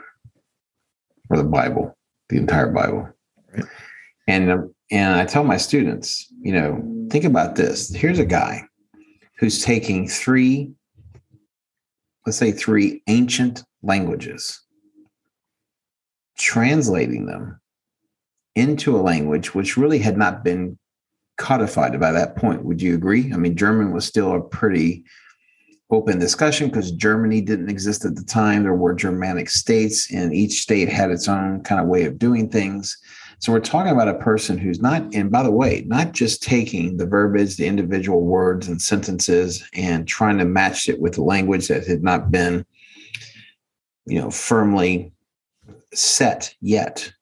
or 1.29 1.37
the 1.37 1.45
Bible 1.45 1.97
the 2.33 2.39
entire 2.39 2.71
Bible. 2.71 3.09
Right. 3.55 3.67
And 4.27 4.71
and 4.91 5.15
I 5.15 5.25
tell 5.25 5.45
my 5.45 5.59
students, 5.59 6.33
you 6.41 6.53
know, 6.53 7.07
think 7.11 7.25
about 7.25 7.57
this. 7.57 7.95
Here's 7.95 8.19
a 8.19 8.25
guy 8.25 8.63
who's 9.39 9.63
taking 9.63 10.09
three, 10.09 10.73
let's 12.27 12.39
say 12.39 12.53
three 12.53 13.03
ancient 13.07 13.63
languages, 13.83 14.61
translating 16.39 17.27
them 17.27 17.61
into 18.55 18.97
a 18.97 19.03
language 19.03 19.55
which 19.55 19.77
really 19.77 19.99
had 19.99 20.17
not 20.17 20.45
been 20.45 20.79
codified 21.39 21.99
by 21.99 22.13
that 22.13 22.37
point. 22.37 22.65
Would 22.65 22.81
you 22.81 22.95
agree? 22.95 23.33
I 23.33 23.37
mean, 23.37 23.57
German 23.57 23.93
was 23.93 24.07
still 24.07 24.35
a 24.35 24.41
pretty 24.41 25.05
open 25.93 26.19
discussion 26.19 26.69
because 26.69 26.91
Germany 26.91 27.43
didn't 27.43 27.69
exist 27.69 28.05
at 28.07 28.17
the 28.17 28.25
time. 28.25 28.63
There 28.63 28.75
were 28.75 28.95
Germanic 28.95 29.51
states, 29.51 30.11
and 30.13 30.35
each 30.35 30.63
state 30.63 30.89
had 30.89 31.11
its 31.11 31.29
own 31.29 31.63
kind 31.63 31.81
of 31.81 31.87
way 31.87 32.05
of 32.05 32.19
doing 32.19 32.49
things. 32.49 32.97
So 33.39 33.53
we're 33.53 33.61
talking 33.61 33.93
about 33.93 34.09
a 34.09 34.15
person 34.15 34.57
who's 34.57 34.81
not, 34.81 35.03
and 35.15 35.31
by 35.31 35.43
the 35.43 35.51
way, 35.51 35.85
not 35.87 36.13
just 36.13 36.43
taking 36.43 36.97
the 36.97 37.07
verbiage, 37.07 37.57
the 37.57 37.67
individual 37.67 38.23
words 38.23 38.69
and 38.69 38.81
sentences, 38.81 39.69
and 39.75 40.09
trying 40.09 40.39
to 40.39 40.45
match 40.47 40.89
it 40.89 40.99
with 41.01 41.15
the 41.15 41.23
language 41.23 41.69
that 41.69 41.87
had 41.87 42.03
not 42.03 42.31
been, 42.31 42.65
you 44.07 44.19
know, 44.19 44.31
firmly 44.31 45.13
set 45.93 46.55
yet, 46.63 47.13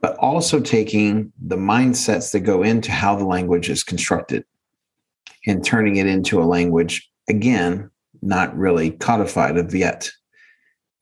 but 0.00 0.16
also 0.18 0.60
taking 0.60 1.32
the 1.40 1.56
mindsets 1.56 2.30
that 2.32 2.40
go 2.40 2.62
into 2.62 2.92
how 2.92 3.16
the 3.16 3.24
language 3.24 3.68
is 3.68 3.82
constructed 3.82 4.44
and 5.46 5.64
turning 5.64 5.96
it 5.96 6.06
into 6.06 6.40
a 6.40 6.44
language 6.44 7.10
again 7.28 7.90
not 8.26 8.56
really 8.56 8.90
codified 8.90 9.56
of 9.56 9.74
yet. 9.74 10.10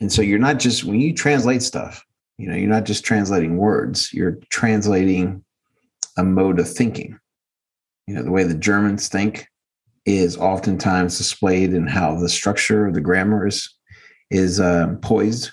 And 0.01 0.13
so 0.13 0.23
you're 0.23 0.39
not 0.39 0.59
just 0.59 0.85
when 0.85 1.01
you 1.01 1.15
translate 1.15 1.63
stuff, 1.63 2.05
you 2.39 2.49
know, 2.49 2.57
you're 2.57 2.69
not 2.69 2.85
just 2.85 3.05
translating 3.05 3.57
words, 3.57 4.13
you're 4.13 4.39
translating 4.51 5.45
a 6.17 6.25
mode 6.25 6.59
of 6.59 6.69
thinking. 6.69 7.19
You 8.07 8.15
know, 8.15 8.23
the 8.23 8.31
way 8.31 8.45
the 8.45 8.55
Germans 8.55 9.09
think 9.09 9.49
is 10.05 10.37
oftentimes 10.37 11.17
displayed 11.17 11.73
in 11.73 11.87
how 11.87 12.19
the 12.19 12.29
structure 12.29 12.87
of 12.87 12.95
the 12.95 13.01
grammar 13.01 13.47
is 13.47 13.73
is 14.31 14.61
uh, 14.61 14.97
poised, 15.01 15.51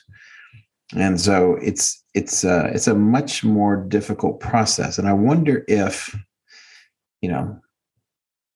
and 0.96 1.22
so 1.22 1.58
it's 1.62 2.04
it's 2.14 2.44
uh, 2.44 2.70
it's 2.74 2.88
a 2.88 2.96
much 2.96 3.44
more 3.44 3.78
difficult 3.78 4.40
process. 4.42 4.98
And 4.98 5.08
I 5.08 5.14
wonder 5.14 5.64
if, 5.68 6.14
you 7.22 7.30
know, 7.30 7.58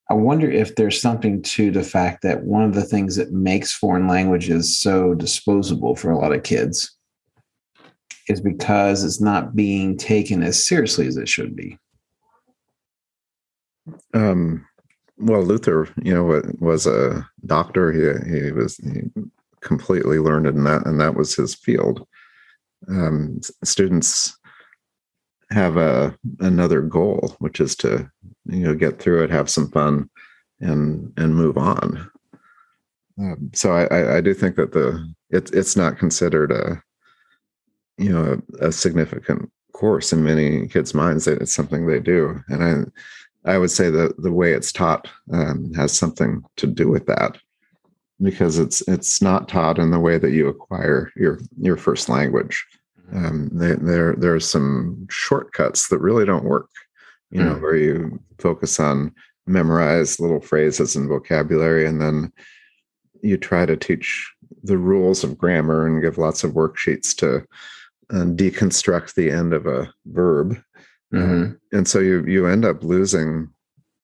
I 0.09 0.13
wonder 0.13 0.49
if 0.49 0.75
there's 0.75 1.01
something 1.01 1.41
to 1.41 1.71
the 1.71 1.83
fact 1.83 2.21
that 2.21 2.43
one 2.43 2.63
of 2.63 2.75
the 2.75 2.83
things 2.83 3.15
that 3.15 3.31
makes 3.31 3.73
foreign 3.73 4.07
languages 4.07 4.79
so 4.79 5.15
disposable 5.15 5.95
for 5.95 6.11
a 6.11 6.17
lot 6.17 6.31
of 6.31 6.43
kids 6.43 6.95
is 8.27 8.39
because 8.39 9.03
it's 9.03 9.21
not 9.21 9.55
being 9.55 9.97
taken 9.97 10.43
as 10.43 10.65
seriously 10.65 11.07
as 11.07 11.17
it 11.17 11.27
should 11.27 11.55
be. 11.55 11.77
Um, 14.13 14.67
well, 15.17 15.41
Luther, 15.41 15.87
you 16.01 16.13
know, 16.13 16.41
was 16.59 16.85
a 16.87 17.27
doctor. 17.45 17.91
He 17.91 18.41
he 18.41 18.51
was 18.51 18.77
he 18.77 19.03
completely 19.61 20.19
learned 20.19 20.47
in 20.47 20.63
that, 20.65 20.85
and 20.85 20.99
that 20.99 21.15
was 21.15 21.35
his 21.35 21.55
field. 21.55 22.05
Um, 22.89 23.39
students 23.63 24.37
have 25.51 25.77
a 25.77 26.17
another 26.39 26.81
goal, 26.81 27.35
which 27.39 27.59
is 27.59 27.75
to 27.77 28.09
you 28.45 28.59
know 28.59 28.75
get 28.75 28.99
through 28.99 29.23
it, 29.23 29.29
have 29.29 29.49
some 29.49 29.69
fun, 29.71 30.09
and 30.59 31.11
and 31.17 31.35
move 31.35 31.57
on. 31.57 32.09
Um, 33.17 33.49
so 33.53 33.71
I, 33.71 34.17
I 34.17 34.21
do 34.21 34.33
think 34.33 34.55
that 34.57 34.73
the 34.73 35.13
it's 35.29 35.51
it's 35.51 35.75
not 35.75 35.97
considered 35.97 36.51
a 36.51 36.81
you 37.97 38.09
know 38.09 38.41
a, 38.59 38.67
a, 38.67 38.71
significant 38.71 39.49
course 39.73 40.11
in 40.11 40.23
many 40.23 40.67
kids' 40.67 40.93
minds. 40.93 41.25
That 41.25 41.41
it's 41.41 41.53
something 41.53 41.85
they 41.85 41.99
do, 41.99 42.39
and 42.49 42.91
I 43.45 43.53
I 43.53 43.57
would 43.57 43.71
say 43.71 43.89
that 43.89 44.21
the 44.21 44.33
way 44.33 44.53
it's 44.53 44.71
taught 44.71 45.07
um, 45.31 45.73
has 45.75 45.97
something 45.97 46.43
to 46.57 46.67
do 46.67 46.89
with 46.89 47.05
that. 47.07 47.37
Because 48.21 48.59
it's 48.59 48.81
it's 48.87 49.21
not 49.21 49.49
taught 49.49 49.77
in 49.77 49.91
the 49.91 49.99
way 49.99 50.17
that 50.17 50.31
you 50.31 50.47
acquire 50.47 51.11
your 51.15 51.39
your 51.59 51.75
first 51.75 52.07
language. 52.07 52.65
Um, 53.13 53.49
they, 53.51 53.75
there 53.75 54.15
there 54.15 54.33
are 54.33 54.39
some 54.39 55.05
shortcuts 55.09 55.89
that 55.89 55.99
really 55.99 56.25
don't 56.25 56.45
work 56.45 56.69
you 57.35 57.43
know 57.43 57.55
mm. 57.55 57.61
where 57.61 57.75
you 57.75 58.19
focus 58.39 58.79
on 58.79 59.13
memorize 59.45 60.19
little 60.19 60.39
phrases 60.39 60.95
and 60.95 61.09
vocabulary 61.09 61.85
and 61.85 62.01
then 62.01 62.31
you 63.21 63.37
try 63.37 63.65
to 63.65 63.75
teach 63.75 64.31
the 64.63 64.77
rules 64.77 65.23
of 65.23 65.37
grammar 65.37 65.85
and 65.85 66.01
give 66.01 66.17
lots 66.17 66.43
of 66.43 66.53
worksheets 66.53 67.13
to 67.15 67.37
uh, 68.11 68.25
deconstruct 68.25 69.15
the 69.15 69.29
end 69.29 69.53
of 69.53 69.65
a 69.65 69.91
verb 70.05 70.57
mm-hmm. 71.13 71.51
and 71.73 71.87
so 71.87 71.99
you 71.99 72.23
you 72.25 72.47
end 72.47 72.63
up 72.63 72.83
losing 72.83 73.49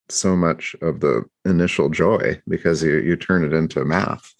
so 0.10 0.36
much 0.36 0.76
of 0.82 1.00
the 1.00 1.24
initial 1.46 1.88
joy 1.88 2.40
because 2.50 2.84
you 2.84 2.98
you 2.98 3.16
turn 3.16 3.46
it 3.46 3.54
into 3.54 3.86
math 3.86 4.34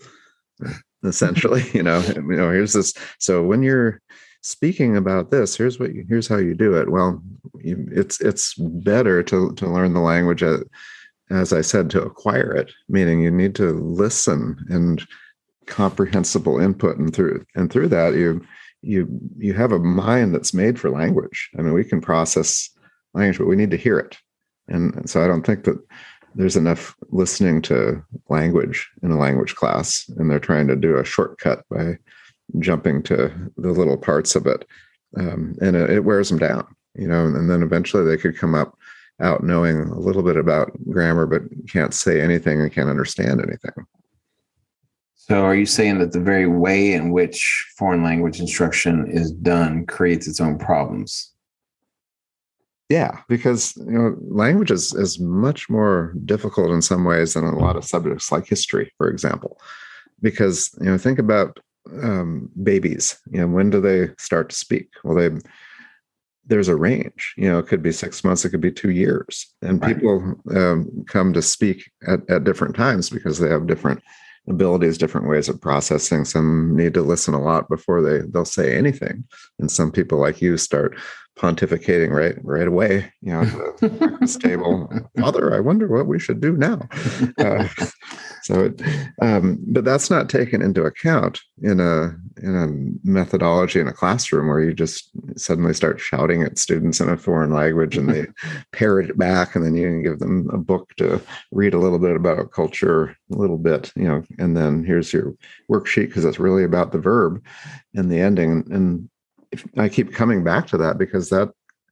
essentially 1.06 1.64
you 1.74 1.82
know 1.82 2.02
you 2.16 2.36
know 2.36 2.52
here's 2.52 2.74
this 2.74 2.94
so 3.20 3.42
when 3.42 3.64
you're 3.64 4.02
speaking 4.42 4.98
about 4.98 5.32
this 5.32 5.56
here's 5.56 5.80
what 5.80 5.94
you, 5.94 6.06
here's 6.08 6.28
how 6.28 6.38
you 6.38 6.54
do 6.54 6.76
it. 6.76 6.92
Well 6.92 7.22
you, 7.60 7.88
it's 7.92 8.20
it's 8.22 8.56
better 8.56 9.24
to 9.24 9.54
to 9.54 9.68
learn 9.68 9.94
the 9.94 10.00
language 10.00 10.44
as, 10.44 10.64
as 11.30 11.54
i 11.54 11.62
said 11.62 11.90
to 11.90 12.02
acquire 12.02 12.52
it 12.52 12.72
meaning 12.90 13.22
you 13.22 13.32
need 13.32 13.56
to 13.56 13.72
listen 13.72 14.58
and 14.70 15.06
comprehensible 15.68 16.60
input 16.60 16.98
and 16.98 17.16
through 17.16 17.46
and 17.56 17.72
through 17.72 17.88
that 17.88 18.16
you 18.16 18.46
you 18.82 19.08
you 19.38 19.54
have 19.54 19.72
a 19.72 19.80
mind 19.80 20.34
that's 20.34 20.54
made 20.54 20.80
for 20.80 20.90
language. 20.90 21.50
I 21.58 21.62
mean 21.62 21.74
we 21.74 21.84
can 21.84 22.02
process 22.02 22.70
language 23.14 23.38
but 23.38 23.48
we 23.48 23.56
need 23.56 23.72
to 23.72 23.78
hear 23.78 24.00
it. 24.00 24.18
And, 24.68 24.94
and 24.96 25.10
so 25.10 25.24
i 25.24 25.28
don't 25.28 25.46
think 25.46 25.64
that 25.66 25.80
there's 26.34 26.56
enough 26.56 26.96
listening 27.10 27.62
to 27.64 28.02
language 28.30 28.90
in 29.04 29.12
a 29.12 29.20
language 29.20 29.56
class 29.56 30.10
and 30.18 30.30
they're 30.30 30.40
trying 30.40 30.68
to 30.68 30.76
do 30.76 30.98
a 30.98 31.04
shortcut 31.04 31.64
by 31.70 31.98
jumping 32.60 33.04
to 33.04 33.32
the 33.58 33.72
little 33.72 33.98
parts 33.98 34.36
of 34.36 34.46
it. 34.48 34.66
Um, 35.18 35.56
and 35.62 35.76
it, 35.76 35.90
it, 35.90 36.06
wears 36.06 36.30
them 36.30 36.40
down 36.40 36.66
you 36.96 37.08
know 37.08 37.26
and 37.26 37.50
then 37.50 37.64
eventually 37.64 38.04
they 38.04 38.18
could 38.18 38.38
come 38.38 38.56
up 38.56 38.78
out 39.22 39.44
knowing 39.44 39.82
a 39.82 40.00
little 40.00 40.24
bit 40.24 40.36
about 40.36 40.72
grammar 40.90 41.26
but 41.26 41.42
can't 41.70 41.94
say 41.94 42.22
anything 42.22 42.60
and 42.60 42.74
can't 42.74 42.90
understand 42.90 43.40
anything. 43.40 43.86
So 45.14 45.44
are 45.44 45.56
you 45.56 45.68
saying 45.68 46.00
that 46.00 46.12
the 46.12 46.20
very 46.20 46.48
way 46.48 46.94
in 46.94 47.12
which 47.12 47.72
foreign 47.78 48.04
language 48.04 48.40
instruction 48.40 49.08
is 49.10 49.32
done 49.32 49.86
creates 49.86 50.28
its 50.28 50.42
own 50.42 50.58
problems? 50.58 51.32
Yeah, 52.90 53.20
because 53.30 53.78
you 53.78 53.92
know, 53.92 54.18
language 54.28 54.72
is 54.72 54.94
is 54.94 55.20
much 55.20 55.70
more 55.70 56.14
difficult 56.26 56.72
in 56.72 56.82
some 56.82 57.06
ways 57.06 57.36
than 57.36 57.46
a 57.46 57.58
lot 57.58 57.78
of 57.78 57.86
subjects 57.86 58.32
like 58.32 58.48
history, 58.48 58.92
for 58.98 59.08
example. 59.08 59.62
Because 60.22 60.76
you 60.82 60.88
know, 60.88 60.98
think 60.98 61.20
about 61.20 61.60
um, 62.02 62.50
babies. 62.62 63.20
You 63.32 63.42
know, 63.42 63.48
when 63.48 63.70
do 63.70 63.82
they 63.82 64.10
start 64.18 64.50
to 64.50 64.56
speak? 64.56 64.90
Well, 65.04 65.16
they 65.16 65.40
there's 66.46 66.68
a 66.68 66.76
range. 66.76 67.34
You 67.38 67.50
know, 67.50 67.60
it 67.60 67.68
could 67.68 67.84
be 67.84 67.92
six 67.92 68.24
months, 68.24 68.44
it 68.44 68.50
could 68.50 68.62
be 68.62 68.72
two 68.72 68.92
years, 68.92 69.48
and 69.62 69.82
right. 69.82 69.96
people 69.96 70.36
um, 70.56 71.06
come 71.08 71.34
to 71.34 71.42
speak 71.42 71.90
at, 72.08 72.28
at 72.30 72.44
different 72.44 72.76
times 72.76 73.10
because 73.10 73.40
they 73.40 73.50
have 73.50 73.68
different 73.68 74.02
abilities, 74.50 74.98
different 74.98 75.30
ways 75.30 75.48
of 75.50 75.62
processing. 75.62 76.26
Some 76.26 76.76
need 76.76 76.94
to 76.96 77.04
listen 77.04 77.34
a 77.34 77.42
lot 77.42 77.70
before 77.70 78.02
they 78.02 78.26
they'll 78.28 78.46
say 78.46 78.76
anything, 78.76 79.24
and 79.60 79.72
some 79.72 79.92
people 79.92 80.20
like 80.20 80.42
you 80.42 80.58
start 80.58 80.98
pontificating 81.40 82.12
right 82.12 82.36
right 82.44 82.68
away 82.68 83.12
you 83.22 83.32
know 83.32 83.46
the 83.80 84.40
table 84.44 84.90
father 85.18 85.56
i 85.56 85.60
wonder 85.60 85.88
what 85.88 86.06
we 86.06 86.20
should 86.20 86.42
do 86.42 86.58
now 86.58 86.80
uh, 87.38 87.68
so 88.44 88.66
it, 88.66 88.82
um, 89.22 89.58
but 89.68 89.86
that's 89.86 90.10
not 90.10 90.30
taken 90.30 90.62
into 90.62 90.84
account 90.84 91.42
in 91.62 91.80
a 91.80 92.16
in 92.42 92.56
a 92.56 93.08
methodology 93.08 93.80
in 93.80 93.88
a 93.88 93.94
classroom 93.94 94.48
where 94.48 94.62
you 94.62 94.74
just 94.74 95.10
suddenly 95.38 95.74
start 95.74 96.00
shouting 96.00 96.44
at 96.44 96.58
students 96.58 97.00
in 97.00 97.10
a 97.10 97.18
foreign 97.18 97.52
language 97.52 97.98
and 97.98 98.10
they 98.10 98.26
parrot 98.72 99.10
it 99.10 99.18
back 99.18 99.56
and 99.56 99.66
then 99.66 99.76
you 99.76 99.88
can 99.88 100.04
give 100.04 100.20
them 100.20 100.50
a 100.52 100.58
book 100.58 100.90
to 100.98 101.22
read 101.52 101.74
a 101.74 101.80
little 101.80 102.00
bit 102.00 102.16
about 102.16 102.52
culture 102.52 103.16
a 103.32 103.36
little 103.36 103.58
bit 103.58 103.92
you 103.96 104.08
know 104.08 104.24
and 104.40 104.58
then 104.58 104.84
here's 104.84 105.14
your 105.14 105.34
worksheet 105.70 106.08
because 106.08 106.26
it's 106.26 106.40
really 106.40 106.64
about 106.64 106.92
the 106.92 107.00
verb 107.00 107.44
and 107.96 108.12
the 108.12 108.20
ending 108.20 108.64
and 108.72 109.10
I 109.78 109.90
keep 109.90 110.14
coming 110.14 110.44
back 110.44 110.68
to 110.68 110.78
that 110.78 110.98
because 110.98 111.30
that 111.30 111.50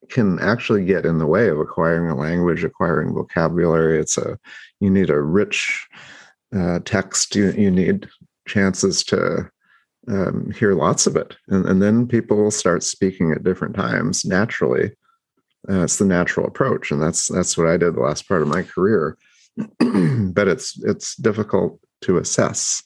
can 0.09 0.39
actually 0.39 0.85
get 0.85 1.05
in 1.05 1.19
the 1.19 1.27
way 1.27 1.49
of 1.49 1.59
acquiring 1.59 2.09
a 2.09 2.15
language, 2.15 2.63
acquiring 2.63 3.13
vocabulary. 3.13 3.99
It's 3.99 4.17
a 4.17 4.39
you 4.79 4.89
need 4.89 5.09
a 5.09 5.21
rich 5.21 5.87
uh, 6.55 6.79
text. 6.85 7.35
You 7.35 7.51
you 7.51 7.71
need 7.71 8.07
chances 8.47 9.03
to 9.05 9.49
um, 10.07 10.51
hear 10.51 10.73
lots 10.73 11.07
of 11.07 11.15
it, 11.15 11.35
and, 11.47 11.65
and 11.65 11.81
then 11.81 12.07
people 12.07 12.37
will 12.37 12.51
start 12.51 12.83
speaking 12.83 13.31
at 13.31 13.43
different 13.43 13.75
times 13.75 14.25
naturally. 14.25 14.91
Uh, 15.69 15.83
it's 15.83 15.97
the 15.97 16.05
natural 16.05 16.47
approach, 16.47 16.91
and 16.91 17.01
that's 17.01 17.27
that's 17.27 17.57
what 17.57 17.67
I 17.67 17.77
did 17.77 17.95
the 17.95 18.01
last 18.01 18.27
part 18.27 18.41
of 18.41 18.47
my 18.47 18.63
career. 18.63 19.17
but 19.79 20.47
it's 20.47 20.81
it's 20.83 21.15
difficult 21.15 21.79
to 22.01 22.17
assess 22.17 22.83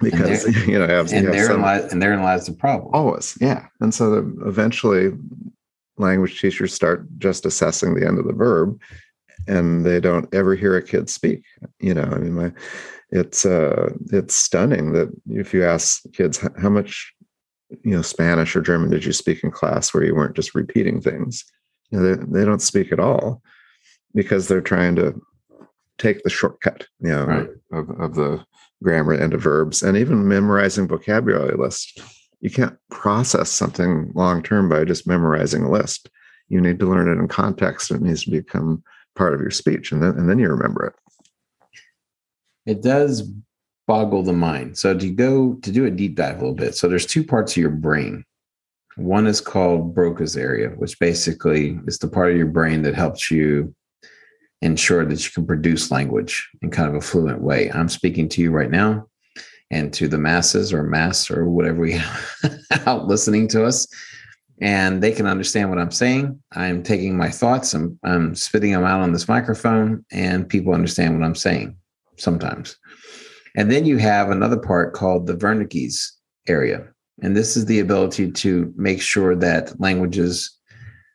because 0.00 0.44
you 0.66 0.78
know 0.78 0.86
have, 0.86 1.12
and, 1.12 1.28
therein 1.28 1.46
some, 1.46 1.62
lies, 1.62 1.92
and 1.92 2.02
therein 2.02 2.22
lies 2.22 2.46
the 2.46 2.52
problem 2.52 2.90
always 2.92 3.38
yeah 3.40 3.66
and 3.80 3.94
so 3.94 4.10
the, 4.10 4.46
eventually 4.46 5.12
language 5.96 6.40
teachers 6.40 6.74
start 6.74 7.06
just 7.18 7.46
assessing 7.46 7.94
the 7.94 8.06
end 8.06 8.18
of 8.18 8.26
the 8.26 8.32
verb 8.32 8.78
and 9.46 9.84
they 9.84 10.00
don't 10.00 10.32
ever 10.34 10.54
hear 10.54 10.76
a 10.76 10.82
kid 10.82 11.08
speak 11.08 11.44
you 11.80 11.94
know 11.94 12.04
i 12.04 12.18
mean 12.18 12.34
my 12.34 12.52
it's 13.10 13.44
uh 13.44 13.92
it's 14.12 14.34
stunning 14.34 14.92
that 14.92 15.08
if 15.30 15.52
you 15.52 15.64
ask 15.64 16.02
kids 16.12 16.38
how 16.58 16.68
much 16.68 17.12
you 17.84 17.94
know 17.94 18.02
spanish 18.02 18.54
or 18.54 18.60
german 18.60 18.90
did 18.90 19.04
you 19.04 19.12
speak 19.12 19.42
in 19.42 19.50
class 19.50 19.92
where 19.92 20.04
you 20.04 20.14
weren't 20.14 20.36
just 20.36 20.54
repeating 20.54 21.00
things 21.00 21.44
you 21.90 21.98
know 21.98 22.14
they, 22.14 22.24
they 22.26 22.44
don't 22.44 22.62
speak 22.62 22.92
at 22.92 23.00
all 23.00 23.42
because 24.14 24.48
they're 24.48 24.60
trying 24.60 24.94
to 24.94 25.20
take 25.98 26.22
the 26.22 26.30
shortcut 26.30 26.86
you 27.00 27.10
know 27.10 27.24
right. 27.24 27.48
of, 27.72 27.90
of 28.00 28.14
the 28.14 28.44
grammar 28.82 29.12
and 29.12 29.32
of 29.32 29.40
verbs, 29.40 29.82
and 29.82 29.96
even 29.96 30.28
memorizing 30.28 30.88
vocabulary 30.88 31.56
lists. 31.56 31.94
You 32.40 32.50
can't 32.50 32.76
process 32.90 33.50
something 33.50 34.10
long 34.14 34.42
term 34.42 34.68
by 34.68 34.84
just 34.84 35.06
memorizing 35.06 35.62
a 35.62 35.70
list. 35.70 36.10
You 36.48 36.60
need 36.60 36.78
to 36.80 36.90
learn 36.90 37.08
it 37.08 37.20
in 37.20 37.28
context. 37.28 37.90
It 37.90 38.02
needs 38.02 38.24
to 38.24 38.30
become 38.30 38.82
part 39.16 39.34
of 39.34 39.40
your 39.40 39.50
speech, 39.50 39.92
and 39.92 40.02
then 40.02 40.10
and 40.18 40.28
then 40.28 40.38
you 40.38 40.48
remember 40.48 40.86
it. 40.86 40.94
It 42.64 42.82
does 42.82 43.28
boggle 43.86 44.22
the 44.22 44.32
mind. 44.32 44.78
So 44.78 44.96
to 44.96 45.10
go 45.10 45.54
to 45.54 45.72
do 45.72 45.84
a 45.84 45.90
deep 45.90 46.14
dive 46.14 46.36
a 46.36 46.40
little 46.40 46.54
bit. 46.54 46.74
So 46.74 46.88
there's 46.88 47.06
two 47.06 47.24
parts 47.24 47.52
of 47.52 47.56
your 47.58 47.70
brain. 47.70 48.24
One 48.96 49.26
is 49.26 49.40
called 49.40 49.94
Broca's 49.94 50.36
area, 50.36 50.68
which 50.70 50.98
basically 50.98 51.78
is 51.86 51.98
the 51.98 52.08
part 52.08 52.30
of 52.30 52.36
your 52.36 52.46
brain 52.46 52.82
that 52.82 52.94
helps 52.94 53.30
you 53.30 53.74
ensure 54.60 55.04
that 55.04 55.24
you 55.24 55.30
can 55.30 55.46
produce 55.46 55.90
language 55.90 56.48
in 56.62 56.70
kind 56.70 56.88
of 56.88 56.94
a 56.94 57.00
fluent 57.00 57.42
way. 57.42 57.70
I'm 57.72 57.88
speaking 57.88 58.28
to 58.30 58.40
you 58.40 58.50
right 58.52 58.70
now 58.70 59.08
and 59.70 59.92
to 59.94 60.06
the 60.06 60.18
masses 60.18 60.72
or 60.72 60.84
mass 60.84 61.30
or 61.30 61.48
whatever 61.48 61.80
we 61.80 61.92
have 61.92 62.86
out 62.86 63.06
listening 63.06 63.48
to 63.48 63.64
us. 63.64 63.86
And 64.62 65.02
they 65.02 65.12
can 65.12 65.26
understand 65.26 65.68
what 65.68 65.78
I'm 65.78 65.90
saying. 65.90 66.40
I'm 66.52 66.82
taking 66.82 67.16
my 67.16 67.28
thoughts, 67.28 67.74
I'm, 67.74 67.98
I'm 68.04 68.34
spitting 68.34 68.72
them 68.72 68.84
out 68.84 69.00
on 69.00 69.12
this 69.12 69.28
microphone, 69.28 70.04
and 70.10 70.48
people 70.48 70.72
understand 70.72 71.18
what 71.18 71.26
I'm 71.26 71.34
saying 71.34 71.76
sometimes. 72.16 72.76
And 73.56 73.70
then 73.70 73.84
you 73.84 73.98
have 73.98 74.30
another 74.30 74.56
part 74.56 74.94
called 74.94 75.26
the 75.26 75.34
Wernicke's 75.34 76.16
area. 76.48 76.86
And 77.22 77.36
this 77.36 77.56
is 77.56 77.66
the 77.66 77.80
ability 77.80 78.30
to 78.30 78.72
make 78.76 79.02
sure 79.02 79.36
that 79.36 79.78
languages 79.78 80.56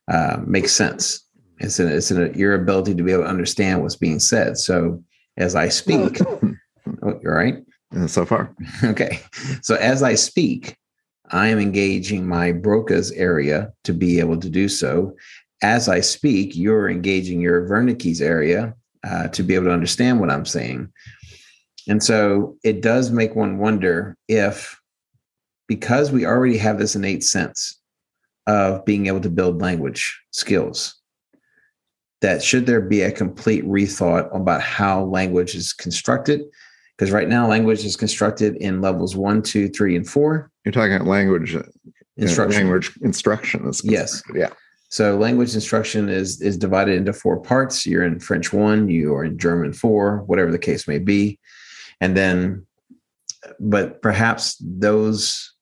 uh, 0.09 0.37
make 0.45 0.69
sense 0.69 1.27
it's 1.59 1.79
in, 1.79 1.87
it's 1.87 2.11
in 2.11 2.33
your 2.35 2.53
ability 2.53 2.95
to 2.95 3.03
be 3.03 3.11
able 3.11 3.23
to 3.23 3.29
understand 3.29 3.81
what's 3.81 3.95
being 3.95 4.19
said. 4.19 4.57
So 4.57 5.03
as 5.37 5.55
I 5.55 5.69
speak, 5.69 6.19
oh, 7.03 7.19
you're 7.21 7.35
right. 7.35 7.63
So 8.07 8.25
far. 8.25 8.53
Okay. 8.83 9.19
So 9.61 9.75
as 9.75 10.03
I 10.03 10.15
speak, 10.15 10.77
I 11.31 11.47
am 11.47 11.59
engaging 11.59 12.27
my 12.27 12.51
Broca's 12.51 13.11
area 13.11 13.71
to 13.83 13.93
be 13.93 14.19
able 14.19 14.39
to 14.39 14.49
do 14.49 14.69
so. 14.69 15.15
As 15.61 15.89
I 15.89 16.01
speak, 16.01 16.55
you're 16.55 16.89
engaging 16.89 17.41
your 17.41 17.67
Wernicke's 17.67 18.21
area 18.21 18.75
uh, 19.03 19.27
to 19.29 19.43
be 19.43 19.55
able 19.55 19.65
to 19.65 19.73
understand 19.73 20.19
what 20.19 20.29
I'm 20.29 20.45
saying. 20.45 20.91
And 21.87 22.03
so 22.03 22.57
it 22.63 22.81
does 22.81 23.11
make 23.11 23.35
one 23.35 23.57
wonder 23.57 24.17
if, 24.27 24.79
because 25.67 26.11
we 26.11 26.25
already 26.25 26.57
have 26.57 26.77
this 26.77 26.95
innate 26.95 27.23
sense 27.23 27.79
of 28.45 28.85
being 28.85 29.07
able 29.07 29.21
to 29.21 29.29
build 29.29 29.61
language 29.61 30.19
skills, 30.31 30.95
that 32.21 32.41
should 32.41 32.65
there 32.65 32.81
be 32.81 33.01
a 33.01 33.11
complete 33.11 33.65
rethought 33.65 34.33
about 34.35 34.61
how 34.61 35.03
language 35.03 35.55
is 35.55 35.73
constructed? 35.73 36.41
Because 36.97 37.11
right 37.11 37.27
now, 37.27 37.47
language 37.47 37.85
is 37.85 37.95
constructed 37.95 38.55
in 38.55 38.81
levels 38.81 39.15
one, 39.15 39.43
two, 39.43 39.69
three, 39.69 39.95
and 39.95 40.07
four. 40.07 40.49
You're 40.67 40.73
talking 40.73 40.95
about 40.95 41.07
language 41.07 41.55
uh, 41.55 41.63
instruction. 42.17 42.63
Language 42.63 42.91
instruction 43.01 43.65
is 43.69 43.81
yes, 43.85 44.21
yeah. 44.35 44.49
So 44.89 45.15
language 45.15 45.55
instruction 45.55 46.09
is 46.09 46.41
is 46.41 46.57
divided 46.57 46.97
into 46.97 47.13
four 47.13 47.39
parts. 47.39 47.85
You're 47.85 48.03
in 48.03 48.19
French 48.19 48.51
one, 48.51 48.89
you 48.89 49.15
are 49.15 49.23
in 49.23 49.37
German 49.37 49.71
four, 49.71 50.23
whatever 50.25 50.51
the 50.51 50.59
case 50.59 50.85
may 50.85 50.99
be, 50.99 51.39
and 52.01 52.17
then, 52.17 52.65
but 53.61 54.01
perhaps 54.01 54.57
those 54.59 55.53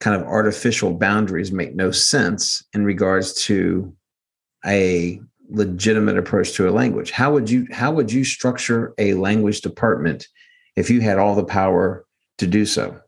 kind 0.00 0.14
of 0.14 0.28
artificial 0.28 0.92
boundaries 0.92 1.50
make 1.50 1.74
no 1.74 1.90
sense 1.90 2.66
in 2.74 2.84
regards 2.84 3.32
to 3.44 3.96
a 4.66 5.22
legitimate 5.48 6.18
approach 6.18 6.52
to 6.52 6.68
a 6.68 6.70
language 6.70 7.10
how 7.10 7.32
would 7.32 7.48
you 7.48 7.66
how 7.70 7.90
would 7.92 8.12
you 8.12 8.24
structure 8.24 8.92
a 8.98 9.14
language 9.14 9.60
department 9.62 10.26
if 10.76 10.90
you 10.90 11.00
had 11.00 11.18
all 11.18 11.34
the 11.34 11.44
power 11.44 12.04
to 12.38 12.46
do 12.46 12.66
so 12.66 12.98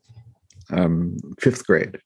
um, 0.71 1.17
fifth 1.39 1.67
grade 1.67 1.99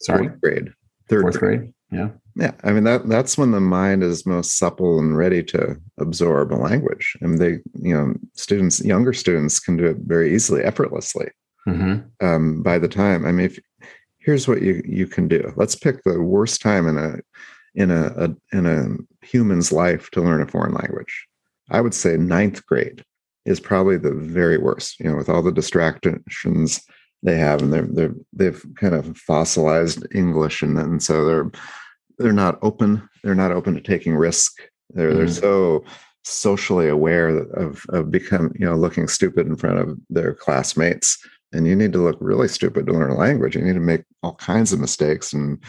sorry 0.00 0.28
fourth 0.28 0.40
grade 0.40 0.72
third 1.08 1.22
fourth 1.22 1.38
grade. 1.38 1.58
grade. 1.60 1.74
yeah 1.90 2.08
Yeah, 2.34 2.52
I 2.64 2.72
mean 2.72 2.84
that 2.84 3.08
that's 3.08 3.36
when 3.36 3.50
the 3.50 3.60
mind 3.60 4.02
is 4.02 4.24
most 4.24 4.56
supple 4.56 4.98
and 4.98 5.16
ready 5.16 5.42
to 5.44 5.76
absorb 5.98 6.52
a 6.52 6.56
language. 6.56 7.16
And 7.20 7.38
they, 7.38 7.60
you 7.74 7.94
know, 7.94 8.14
students, 8.34 8.82
younger 8.82 9.12
students 9.12 9.60
can 9.60 9.76
do 9.76 9.86
it 9.86 9.98
very 10.00 10.34
easily, 10.34 10.62
effortlessly. 10.62 11.28
Mm-hmm. 11.68 12.26
Um, 12.26 12.62
by 12.62 12.78
the 12.78 12.88
time, 12.88 13.26
I 13.26 13.32
mean, 13.32 13.46
if 13.46 13.58
here's 14.18 14.48
what 14.48 14.62
you 14.62 14.82
you 14.84 15.06
can 15.06 15.28
do. 15.28 15.52
Let's 15.56 15.74
pick 15.74 16.02
the 16.02 16.22
worst 16.22 16.60
time 16.62 16.88
in 16.88 16.96
a 16.96 17.18
in 17.74 17.90
a, 17.90 18.06
a 18.16 18.56
in 18.56 18.66
a 18.66 19.26
human's 19.26 19.72
life 19.72 20.10
to 20.10 20.22
learn 20.22 20.42
a 20.42 20.46
foreign 20.46 20.74
language. 20.74 21.26
I 21.70 21.80
would 21.80 21.94
say 21.94 22.16
ninth 22.16 22.64
grade 22.66 23.04
is 23.44 23.60
probably 23.60 23.96
the 23.96 24.14
very 24.14 24.58
worst. 24.58 24.98
You 25.00 25.10
know, 25.10 25.16
with 25.16 25.28
all 25.28 25.42
the 25.42 25.52
distractions 25.52 26.80
they 27.22 27.36
have, 27.36 27.62
and 27.62 27.72
they're 27.72 27.86
they're 27.86 28.14
they've 28.32 28.64
kind 28.76 28.94
of 28.94 29.16
fossilized 29.16 30.06
English, 30.14 30.62
and 30.62 30.76
then 30.76 31.00
so 31.00 31.24
they're 31.24 31.50
they're 32.18 32.32
not 32.32 32.58
open. 32.62 33.08
They're 33.22 33.34
not 33.34 33.52
open 33.52 33.74
to 33.74 33.80
taking 33.80 34.16
risk. 34.16 34.52
They're 34.90 35.12
mm. 35.12 35.16
they're 35.16 35.28
so 35.28 35.84
socially 36.24 36.88
aware 36.88 37.28
of 37.28 37.84
of 37.90 38.10
become 38.10 38.52
you 38.58 38.66
know 38.66 38.76
looking 38.76 39.08
stupid 39.08 39.46
in 39.46 39.56
front 39.56 39.78
of 39.78 39.98
their 40.10 40.34
classmates. 40.34 41.18
And 41.54 41.66
you 41.66 41.76
need 41.76 41.92
to 41.92 42.02
look 42.02 42.16
really 42.18 42.48
stupid 42.48 42.86
to 42.86 42.92
learn 42.92 43.10
a 43.10 43.14
language. 43.14 43.54
You 43.54 43.62
need 43.62 43.74
to 43.74 43.80
make 43.80 44.04
all 44.22 44.34
kinds 44.36 44.72
of 44.72 44.80
mistakes, 44.80 45.32
and 45.32 45.62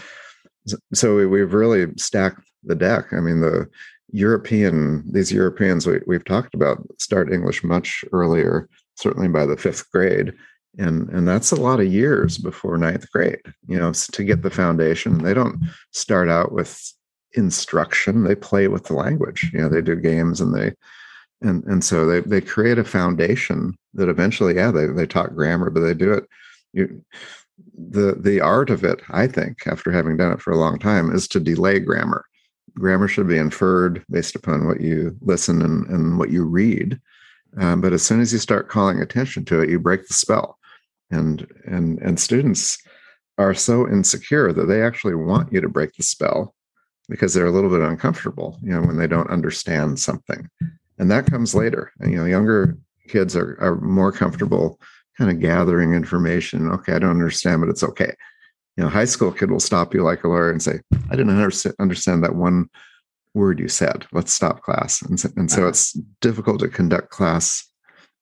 so 0.94 1.28
we've 1.28 1.54
really 1.54 1.88
stacked 1.98 2.40
the 2.64 2.76
deck. 2.76 3.12
I 3.12 3.20
mean, 3.20 3.42
the 3.42 3.70
European 4.12 5.04
these 5.12 5.32
Europeans 5.32 5.86
we, 5.86 6.00
we've 6.08 6.26
talked 6.26 6.56
about 6.56 6.88
start 7.00 7.34
English 7.34 7.64
much 7.64 8.06
earlier, 8.12 8.70
certainly 8.96 9.28
by 9.28 9.46
the 9.46 9.58
fifth 9.58 9.92
grade, 9.92 10.34
and 10.78 11.10
and 11.10 11.28
that's 11.28 11.52
a 11.52 11.62
lot 11.62 11.80
of 11.80 11.92
years 11.92 12.38
before 12.38 12.78
ninth 12.78 13.10
grade 13.12 13.42
you 13.68 13.78
know 13.78 13.92
to 13.94 14.24
get 14.24 14.42
the 14.42 14.50
foundation. 14.50 15.24
They 15.24 15.34
don't 15.34 15.62
start 15.92 16.30
out 16.30 16.52
with 16.52 16.94
instruction 17.34 18.24
they 18.24 18.36
play 18.36 18.68
with 18.68 18.86
the 18.86 18.94
language 18.94 19.50
you 19.54 19.60
know 19.60 19.70
they 19.70 19.82
do 19.82 19.96
games 19.96 20.40
and 20.40 20.54
they 20.54 20.72
and 21.42 21.64
and 21.64 21.84
so 21.84 22.06
they 22.06 22.20
they 22.22 22.40
create 22.40 22.78
a 22.78 22.84
foundation 22.84 23.76
that 23.94 24.10
eventually 24.10 24.56
yeah 24.56 24.72
they, 24.72 24.86
they 24.88 25.06
talk 25.06 25.34
grammar 25.34 25.70
but 25.70 25.82
they 25.82 25.94
do 25.94 26.14
it 26.14 26.26
you 26.74 27.04
the 27.76 28.16
the 28.20 28.40
art 28.40 28.70
of 28.70 28.84
it 28.84 29.02
i 29.10 29.26
think 29.26 29.66
after 29.66 29.92
having 29.92 30.16
done 30.16 30.32
it 30.32 30.42
for 30.42 30.54
a 30.54 30.58
long 30.58 30.78
time 30.78 31.14
is 31.14 31.28
to 31.28 31.40
delay 31.40 31.80
grammar. 31.80 32.26
Grammar 32.76 33.08
should 33.08 33.28
be 33.28 33.38
inferred 33.38 34.04
based 34.10 34.36
upon 34.36 34.66
what 34.66 34.82
you 34.82 35.16
listen 35.22 35.62
and, 35.62 35.86
and 35.88 36.18
what 36.18 36.32
you 36.32 36.44
read 36.44 37.00
um, 37.58 37.82
but 37.82 37.94
as 37.94 38.02
soon 38.02 38.20
as 38.20 38.34
you 38.34 38.40
start 38.40 38.70
calling 38.70 39.00
attention 39.00 39.46
to 39.46 39.62
it 39.62 39.70
you 39.70 39.80
break 39.80 40.08
the 40.08 40.14
spell 40.14 40.58
and 41.14 41.48
and 41.66 42.00
and 42.00 42.20
students 42.20 42.78
are 43.38 43.54
so 43.54 43.88
insecure 43.88 44.54
that 44.54 44.66
they 44.66 44.84
actually 44.84 45.16
want 45.16 45.52
you 45.52 45.62
to 45.62 45.70
break 45.70 45.94
the 45.94 46.04
spell 46.04 46.54
because 47.10 47.34
they're 47.34 47.46
a 47.46 47.52
little 47.52 47.70
bit 47.70 47.82
uncomfortable 47.82 48.58
you 48.62 48.72
know 48.72 48.82
when 48.82 48.98
they 48.98 49.08
don't 49.08 49.30
understand 49.30 50.00
something. 50.00 50.50
And 51.00 51.10
that 51.10 51.26
comes 51.26 51.56
later. 51.56 51.92
And, 52.00 52.12
you 52.12 52.18
know 52.18 52.26
younger 52.26 52.78
kids 53.08 53.36
are, 53.36 53.58
are 53.60 53.80
more 53.82 54.12
comfortable 54.12 54.80
kind 55.18 55.30
of 55.30 55.40
gathering 55.40 55.94
information. 55.94 56.70
Okay 56.72 56.94
i 56.94 57.00
don't 57.00 57.12
understand 57.12 57.62
but 57.62 57.70
it's 57.70 57.84
okay. 57.84 58.14
You 58.78 58.84
know 58.84 58.90
high 58.90 59.06
school 59.06 59.32
kid 59.32 59.52
will 59.52 59.60
stop 59.60 59.94
you 59.94 60.04
like 60.04 60.24
a 60.24 60.28
lawyer 60.28 60.52
and 60.52 60.62
say 60.62 60.80
i 61.10 61.16
didn't 61.16 61.40
understand 61.80 62.24
that 62.24 62.36
one 62.36 62.70
word 63.36 63.60
you 63.60 63.68
said. 63.68 64.06
Let's 64.12 64.32
stop 64.32 64.62
class. 64.62 65.02
And 65.02 65.20
so, 65.20 65.28
and 65.36 65.50
so 65.50 65.62
uh-huh. 65.62 65.70
it's 65.70 65.94
difficult 66.22 66.60
to 66.60 66.68
conduct 66.68 67.10
class 67.10 67.68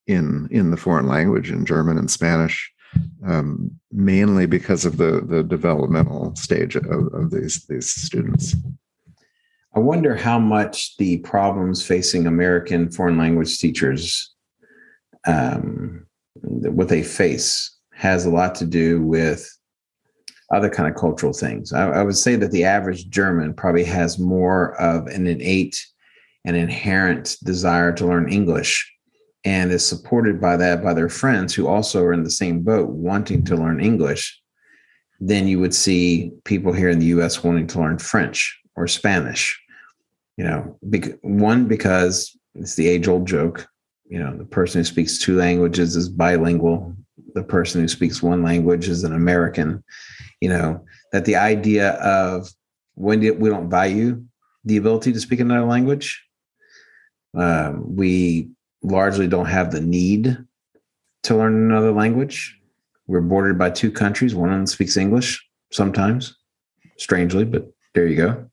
in 0.07 0.47
in 0.51 0.71
the 0.71 0.77
foreign 0.77 1.07
language 1.07 1.51
in 1.51 1.65
german 1.65 1.97
and 1.97 2.09
spanish 2.09 2.71
um, 3.25 3.71
mainly 3.91 4.45
because 4.45 4.85
of 4.85 4.97
the 4.97 5.21
the 5.21 5.43
developmental 5.43 6.35
stage 6.35 6.75
of, 6.75 6.85
of 7.13 7.31
these 7.31 7.65
these 7.67 7.89
students. 7.89 8.55
I 9.73 9.79
wonder 9.79 10.15
how 10.15 10.37
much 10.37 10.97
the 10.97 11.19
problems 11.19 11.85
facing 11.85 12.27
American 12.27 12.91
foreign 12.91 13.17
language 13.17 13.57
teachers, 13.57 14.33
um, 15.25 16.05
what 16.33 16.89
they 16.89 17.03
face, 17.03 17.77
has 17.93 18.25
a 18.25 18.29
lot 18.29 18.55
to 18.55 18.65
do 18.65 19.01
with 19.01 19.49
other 20.51 20.69
kind 20.69 20.89
of 20.89 20.99
cultural 20.99 21.31
things. 21.31 21.71
I, 21.71 21.89
I 21.89 22.03
would 22.03 22.17
say 22.17 22.35
that 22.35 22.51
the 22.51 22.65
average 22.65 23.09
German 23.09 23.53
probably 23.53 23.85
has 23.85 24.19
more 24.19 24.75
of 24.81 25.07
an 25.07 25.25
innate 25.25 25.81
and 26.43 26.57
inherent 26.57 27.37
desire 27.43 27.93
to 27.93 28.05
learn 28.05 28.31
English 28.31 28.91
and 29.43 29.71
is 29.71 29.85
supported 29.85 30.39
by 30.39 30.55
that 30.57 30.83
by 30.83 30.93
their 30.93 31.09
friends 31.09 31.53
who 31.53 31.67
also 31.67 32.03
are 32.03 32.13
in 32.13 32.23
the 32.23 32.31
same 32.31 32.61
boat 32.61 32.89
wanting 32.89 33.43
to 33.45 33.55
learn 33.55 33.79
English, 33.79 34.39
then 35.19 35.47
you 35.47 35.59
would 35.59 35.73
see 35.73 36.31
people 36.45 36.73
here 36.73 36.89
in 36.89 36.99
the 36.99 37.07
US 37.07 37.43
wanting 37.43 37.67
to 37.67 37.79
learn 37.79 37.97
French 37.97 38.59
or 38.75 38.87
Spanish. 38.87 39.59
You 40.37 40.45
know, 40.45 40.79
one, 41.21 41.67
because 41.67 42.35
it's 42.55 42.75
the 42.75 42.87
age 42.87 43.07
old 43.07 43.27
joke. 43.27 43.67
You 44.09 44.19
know, 44.19 44.35
the 44.35 44.45
person 44.45 44.79
who 44.81 44.85
speaks 44.85 45.19
two 45.19 45.37
languages 45.37 45.95
is 45.95 46.09
bilingual, 46.09 46.95
the 47.33 47.43
person 47.43 47.81
who 47.81 47.87
speaks 47.87 48.21
one 48.21 48.43
language 48.43 48.87
is 48.87 49.03
an 49.03 49.13
American. 49.13 49.83
You 50.41 50.49
know, 50.49 50.85
that 51.11 51.25
the 51.25 51.35
idea 51.35 51.91
of 51.91 52.49
when 52.95 53.19
we 53.19 53.49
don't 53.49 53.69
value 53.69 54.23
the 54.65 54.77
ability 54.77 55.13
to 55.13 55.19
speak 55.19 55.39
another 55.39 55.65
language, 55.65 56.23
um, 57.35 57.95
we 57.95 58.49
largely 58.83 59.27
don't 59.27 59.45
have 59.45 59.71
the 59.71 59.81
need 59.81 60.37
to 61.23 61.35
learn 61.35 61.53
another 61.53 61.91
language. 61.91 62.57
We're 63.07 63.21
bordered 63.21 63.57
by 63.57 63.69
two 63.69 63.91
countries. 63.91 64.33
One 64.33 64.49
of 64.49 64.55
them 64.55 64.67
speaks 64.67 64.97
English 64.97 65.45
sometimes, 65.71 66.35
strangely, 66.97 67.45
but 67.45 67.71
there 67.93 68.07
you 68.07 68.15
go. 68.15 68.49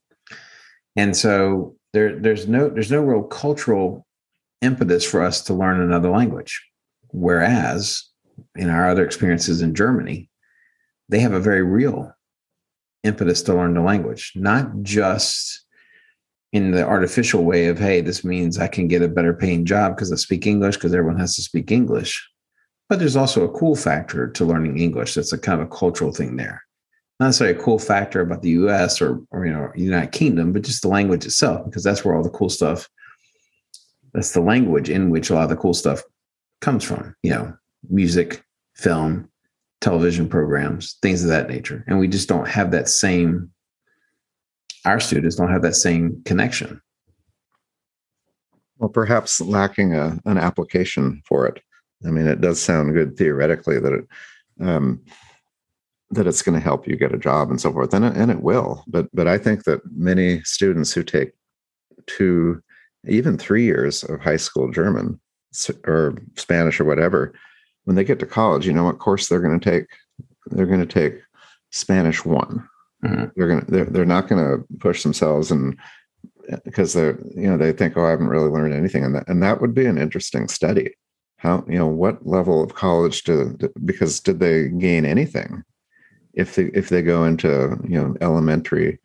And 0.95 1.15
so 1.15 1.75
there, 1.93 2.19
there's 2.19 2.47
no 2.47 2.69
there's 2.69 2.91
no 2.91 3.01
real 3.01 3.23
cultural 3.23 4.05
impetus 4.61 5.05
for 5.05 5.21
us 5.21 5.41
to 5.43 5.53
learn 5.53 5.79
another 5.79 6.09
language. 6.09 6.61
Whereas 7.11 8.03
in 8.55 8.69
our 8.69 8.89
other 8.89 9.05
experiences 9.05 9.61
in 9.61 9.73
Germany, 9.73 10.29
they 11.07 11.19
have 11.19 11.33
a 11.33 11.39
very 11.39 11.63
real 11.63 12.13
impetus 13.03 13.41
to 13.43 13.53
learn 13.53 13.73
the 13.73 13.81
language, 13.81 14.33
not 14.35 14.81
just 14.81 15.65
in 16.51 16.71
the 16.71 16.83
artificial 16.83 17.43
way 17.43 17.67
of 17.67 17.77
hey 17.77 18.01
this 18.01 18.23
means 18.23 18.57
i 18.57 18.67
can 18.67 18.87
get 18.87 19.01
a 19.01 19.07
better 19.07 19.33
paying 19.33 19.65
job 19.65 19.95
because 19.95 20.11
i 20.11 20.15
speak 20.15 20.47
english 20.47 20.75
because 20.75 20.93
everyone 20.93 21.19
has 21.19 21.35
to 21.35 21.41
speak 21.41 21.71
english. 21.71 22.27
But 22.87 22.97
there's 22.97 23.15
also 23.15 23.43
a 23.43 23.51
cool 23.51 23.75
factor 23.75 24.27
to 24.31 24.45
learning 24.45 24.79
english. 24.79 25.13
That's 25.13 25.31
a 25.31 25.37
kind 25.37 25.61
of 25.61 25.67
a 25.67 25.69
cultural 25.69 26.11
thing 26.11 26.37
there. 26.37 26.63
Not 27.19 27.27
necessarily 27.27 27.59
a 27.59 27.61
cool 27.61 27.77
factor 27.77 28.21
about 28.21 28.41
the 28.41 28.51
us 28.51 28.99
or, 28.99 29.21
or 29.29 29.45
you 29.45 29.53
know 29.53 29.71
united 29.75 30.11
kingdom 30.11 30.51
but 30.53 30.63
just 30.63 30.81
the 30.81 30.87
language 30.87 31.25
itself 31.25 31.65
because 31.65 31.83
that's 31.83 32.03
where 32.03 32.15
all 32.15 32.23
the 32.23 32.29
cool 32.29 32.49
stuff 32.49 32.89
that's 34.13 34.31
the 34.31 34.41
language 34.41 34.89
in 34.89 35.11
which 35.11 35.29
a 35.29 35.35
lot 35.35 35.43
of 35.43 35.49
the 35.49 35.55
cool 35.55 35.73
stuff 35.73 36.01
comes 36.61 36.83
from 36.83 37.15
you 37.21 37.31
know 37.31 37.53
music 37.89 38.43
film 38.75 39.29
television 39.81 40.27
programs 40.27 40.97
things 41.01 41.23
of 41.23 41.29
that 41.29 41.49
nature. 41.49 41.83
And 41.87 41.99
we 41.99 42.07
just 42.07 42.29
don't 42.29 42.47
have 42.47 42.71
that 42.71 42.89
same 42.89 43.51
our 44.85 44.99
students 44.99 45.35
don't 45.35 45.51
have 45.51 45.61
that 45.61 45.75
same 45.75 46.21
connection. 46.25 46.81
Well, 48.77 48.89
perhaps 48.89 49.41
lacking 49.41 49.93
a, 49.93 50.19
an 50.25 50.37
application 50.37 51.21
for 51.25 51.45
it. 51.47 51.61
I 52.05 52.11
mean, 52.11 52.27
it 52.27 52.39
does 52.39 52.61
sound 52.61 52.93
good 52.93 53.17
theoretically 53.17 53.79
that 53.79 53.93
it 53.93 54.07
um, 54.61 55.01
that 56.11 56.27
it's 56.27 56.41
going 56.41 56.55
to 56.57 56.63
help 56.63 56.87
you 56.87 56.95
get 56.95 57.13
a 57.13 57.19
job 57.19 57.49
and 57.49 57.61
so 57.61 57.71
forth, 57.71 57.93
and 57.93 58.05
it, 58.05 58.15
and 58.15 58.31
it 58.31 58.41
will. 58.41 58.83
But 58.87 59.09
but 59.13 59.27
I 59.27 59.37
think 59.37 59.65
that 59.65 59.81
many 59.91 60.41
students 60.43 60.93
who 60.93 61.03
take 61.03 61.33
two, 62.07 62.61
even 63.05 63.37
three 63.37 63.63
years 63.65 64.03
of 64.05 64.21
high 64.21 64.37
school 64.37 64.71
German 64.71 65.19
or 65.85 66.15
Spanish 66.35 66.79
or 66.79 66.85
whatever, 66.85 67.33
when 67.83 67.95
they 67.95 68.05
get 68.05 68.19
to 68.19 68.25
college, 68.25 68.65
you 68.65 68.73
know 68.73 68.85
what 68.85 68.99
course 68.99 69.27
they're 69.27 69.41
going 69.41 69.59
to 69.59 69.71
take? 69.71 69.87
They're 70.47 70.65
going 70.65 70.79
to 70.79 70.85
take 70.85 71.21
Spanish 71.71 72.23
one 72.23 72.67
Mm-hmm. 73.03 73.25
They're 73.35 73.47
gonna 73.47 73.65
they're, 73.67 73.85
they're 73.85 74.05
not 74.05 74.27
gonna 74.27 74.57
push 74.79 75.03
themselves 75.03 75.51
and 75.51 75.77
because 76.65 76.93
they're 76.93 77.19
you 77.35 77.49
know 77.49 77.57
they 77.57 77.71
think 77.71 77.95
oh 77.95 78.05
I 78.05 78.09
haven't 78.09 78.27
really 78.27 78.49
learned 78.49 78.73
anything 78.73 79.03
and 79.03 79.15
that 79.15 79.27
and 79.27 79.41
that 79.43 79.61
would 79.61 79.73
be 79.73 79.85
an 79.85 79.97
interesting 79.97 80.47
study. 80.47 80.95
How 81.37 81.63
you 81.67 81.77
know 81.77 81.87
what 81.87 82.25
level 82.27 82.61
of 82.63 82.75
college 82.75 83.23
do 83.23 83.57
because 83.85 84.19
did 84.19 84.39
they 84.39 84.67
gain 84.67 85.05
anything 85.05 85.63
if 86.33 86.55
they 86.55 86.65
if 86.73 86.89
they 86.89 87.01
go 87.01 87.25
into 87.25 87.77
you 87.87 88.01
know 88.01 88.15
elementary 88.21 88.99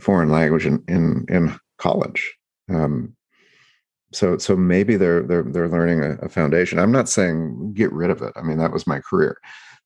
foreign 0.00 0.28
language 0.28 0.66
in 0.66 0.82
in, 0.88 1.24
in 1.28 1.58
college. 1.78 2.34
Um, 2.68 3.14
so 4.12 4.38
so 4.38 4.56
maybe 4.56 4.96
they're 4.96 5.22
they're 5.22 5.42
they're 5.42 5.68
learning 5.68 6.02
a, 6.02 6.12
a, 6.24 6.28
foundation. 6.28 6.78
I'm 6.78 6.92
not 6.92 7.08
saying 7.08 7.74
get 7.74 7.92
rid 7.92 8.10
of 8.10 8.22
it. 8.22 8.32
I 8.36 8.42
mean 8.42 8.58
that 8.58 8.72
was 8.72 8.86
my 8.86 9.00
career. 9.00 9.38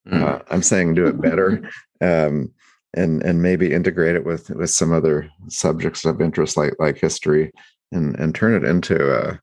Mm. 0.09 0.23
Uh, 0.23 0.43
I'm 0.51 0.63
saying 0.63 0.95
do 0.95 1.07
it 1.07 1.21
better. 1.21 1.69
Um, 2.03 2.51
and 2.95 3.23
and 3.23 3.43
maybe 3.43 3.73
integrate 3.73 4.17
it 4.17 4.25
with 4.25 4.51
with 4.51 4.71
some 4.71 4.93
other 4.93 5.29
subjects 5.49 6.05
of 6.05 6.21
interest 6.21 6.57
like 6.57 6.75
like 6.79 6.99
history 6.99 7.53
and 7.93 8.19
and 8.19 8.35
turn 8.35 8.55
it 8.55 8.69
into 8.69 9.13
a, 9.13 9.41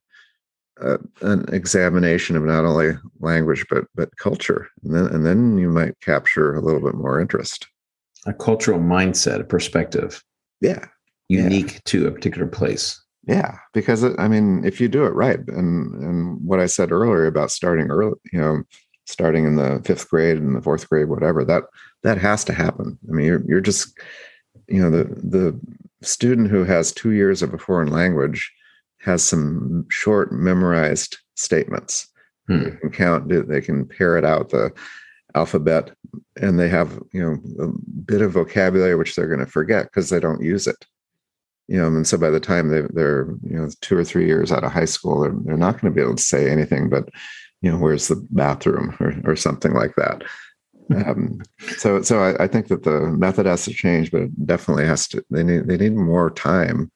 a 0.80 0.98
an 1.22 1.44
examination 1.52 2.36
of 2.36 2.42
not 2.42 2.64
only 2.64 2.92
language 3.20 3.64
but 3.70 3.84
but 3.94 4.16
culture 4.18 4.68
and 4.84 4.94
then 4.94 5.06
and 5.06 5.26
then 5.26 5.58
you 5.58 5.68
might 5.68 5.98
capture 6.00 6.54
a 6.54 6.60
little 6.60 6.80
bit 6.80 6.94
more 6.94 7.20
interest 7.20 7.66
a 8.26 8.34
cultural 8.34 8.78
mindset 8.78 9.40
a 9.40 9.44
perspective 9.44 10.22
Yeah. 10.60 10.84
Unique 11.28 11.74
yeah. 11.74 11.80
to 11.84 12.06
a 12.06 12.10
particular 12.10 12.46
place. 12.46 13.00
Yeah, 13.26 13.58
because 13.74 14.02
it, 14.02 14.14
I 14.18 14.28
mean, 14.28 14.64
if 14.64 14.80
you 14.80 14.88
do 14.88 15.04
it 15.04 15.10
right, 15.14 15.38
and 15.48 15.94
and 16.02 16.40
what 16.42 16.60
I 16.60 16.64
said 16.66 16.90
earlier 16.90 17.26
about 17.26 17.50
starting 17.50 17.90
early, 17.90 18.14
you 18.32 18.40
know, 18.40 18.62
starting 19.04 19.44
in 19.44 19.56
the 19.56 19.82
fifth 19.84 20.08
grade 20.08 20.38
and 20.38 20.56
the 20.56 20.62
fourth 20.62 20.88
grade, 20.88 21.10
whatever 21.10 21.44
that 21.44 21.64
that 22.02 22.18
has 22.18 22.44
to 22.44 22.52
happen. 22.52 22.98
I 23.08 23.12
mean, 23.12 23.26
you're 23.26 23.42
you're 23.46 23.60
just, 23.60 23.98
you 24.68 24.80
know, 24.80 24.90
the 24.90 25.04
the 25.04 25.60
student 26.02 26.50
who 26.50 26.64
has 26.64 26.92
two 26.92 27.12
years 27.12 27.42
of 27.42 27.52
a 27.54 27.58
foreign 27.58 27.90
language 27.90 28.52
has 29.00 29.22
some 29.22 29.86
short 29.90 30.32
memorized 30.32 31.18
statements. 31.34 32.08
Hmm. 32.46 32.64
They 32.64 32.70
can 32.70 32.90
count, 32.90 33.48
they 33.48 33.60
can 33.60 33.86
parrot 33.86 34.24
out 34.24 34.50
the 34.50 34.72
alphabet, 35.34 35.92
and 36.40 36.58
they 36.58 36.68
have 36.68 37.00
you 37.12 37.22
know 37.22 37.64
a 37.64 37.68
bit 38.04 38.22
of 38.22 38.32
vocabulary 38.32 38.96
which 38.96 39.14
they're 39.14 39.28
going 39.28 39.44
to 39.44 39.46
forget 39.46 39.84
because 39.84 40.10
they 40.10 40.20
don't 40.20 40.42
use 40.42 40.66
it 40.66 40.86
you 41.68 41.76
know, 41.76 41.86
and 41.86 42.06
so 42.06 42.16
by 42.16 42.30
the 42.30 42.40
time 42.40 42.68
they, 42.68 42.82
they're, 42.94 43.28
you 43.42 43.56
know, 43.56 43.68
two 43.82 43.96
or 43.96 44.02
three 44.02 44.26
years 44.26 44.50
out 44.50 44.64
of 44.64 44.72
high 44.72 44.86
school, 44.86 45.20
they're, 45.20 45.34
they're 45.44 45.56
not 45.56 45.80
going 45.80 45.92
to 45.92 45.94
be 45.94 46.02
able 46.02 46.16
to 46.16 46.22
say 46.22 46.50
anything 46.50 46.88
but, 46.88 47.08
you 47.60 47.70
know, 47.70 47.76
where's 47.76 48.08
the 48.08 48.26
bathroom 48.30 48.96
or, 48.98 49.14
or 49.24 49.36
something 49.36 49.74
like 49.74 49.94
that. 49.96 50.24
Um, 50.94 51.42
so, 51.76 52.02
so 52.02 52.20
I, 52.20 52.44
I, 52.44 52.46
think 52.46 52.68
that 52.68 52.84
the 52.84 53.00
method 53.00 53.44
has 53.44 53.64
to 53.64 53.72
change, 53.72 54.10
but 54.10 54.22
it 54.22 54.46
definitely 54.46 54.86
has 54.86 55.06
to. 55.08 55.22
They 55.30 55.42
need 55.42 55.66
they 55.66 55.76
need 55.76 55.94
more 55.94 56.30
time 56.30 56.90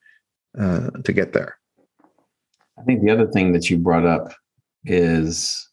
uh, 0.58 0.90
to 1.04 1.12
get 1.12 1.34
there. 1.34 1.58
I 2.78 2.82
think 2.84 3.02
the 3.02 3.10
other 3.10 3.26
thing 3.26 3.52
that 3.52 3.68
you 3.68 3.76
brought 3.76 4.06
up 4.06 4.32
is 4.84 5.68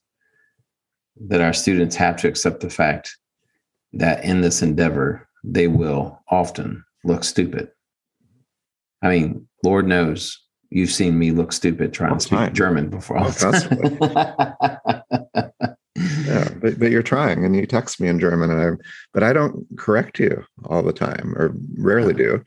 that 1.27 1.41
our 1.41 1.53
students 1.53 1.95
have 1.95 2.17
to 2.17 2.27
accept 2.27 2.60
the 2.60 2.69
fact 2.69 3.15
that 3.93 4.23
in 4.23 4.41
this 4.41 4.62
endeavor 4.62 5.27
they 5.43 5.67
will 5.67 6.19
often 6.29 6.84
look 7.05 7.23
stupid 7.23 7.69
I 9.01 9.10
mean, 9.10 9.47
Lord 9.63 9.88
knows 9.88 10.38
you've 10.69 10.91
seen 10.91 11.17
me 11.17 11.32
look 11.32 11.51
stupid 11.51 11.93
trying 11.93 12.15
to 12.15 12.19
speak 12.19 12.39
time. 12.39 12.53
German 12.53 12.89
before. 12.89 13.17
All 13.17 13.32
but, 16.61 16.79
but 16.79 16.91
you're 16.91 17.03
trying 17.03 17.45
and 17.45 17.55
you 17.55 17.65
text 17.65 17.99
me 17.99 18.07
in 18.07 18.19
German 18.19 18.51
and 18.51 18.61
I 18.61 18.83
but 19.13 19.23
I 19.23 19.33
don't 19.33 19.65
correct 19.77 20.19
you 20.19 20.43
all 20.65 20.83
the 20.83 20.93
time 20.93 21.33
or 21.37 21.53
rarely 21.77 22.13
do. 22.13 22.43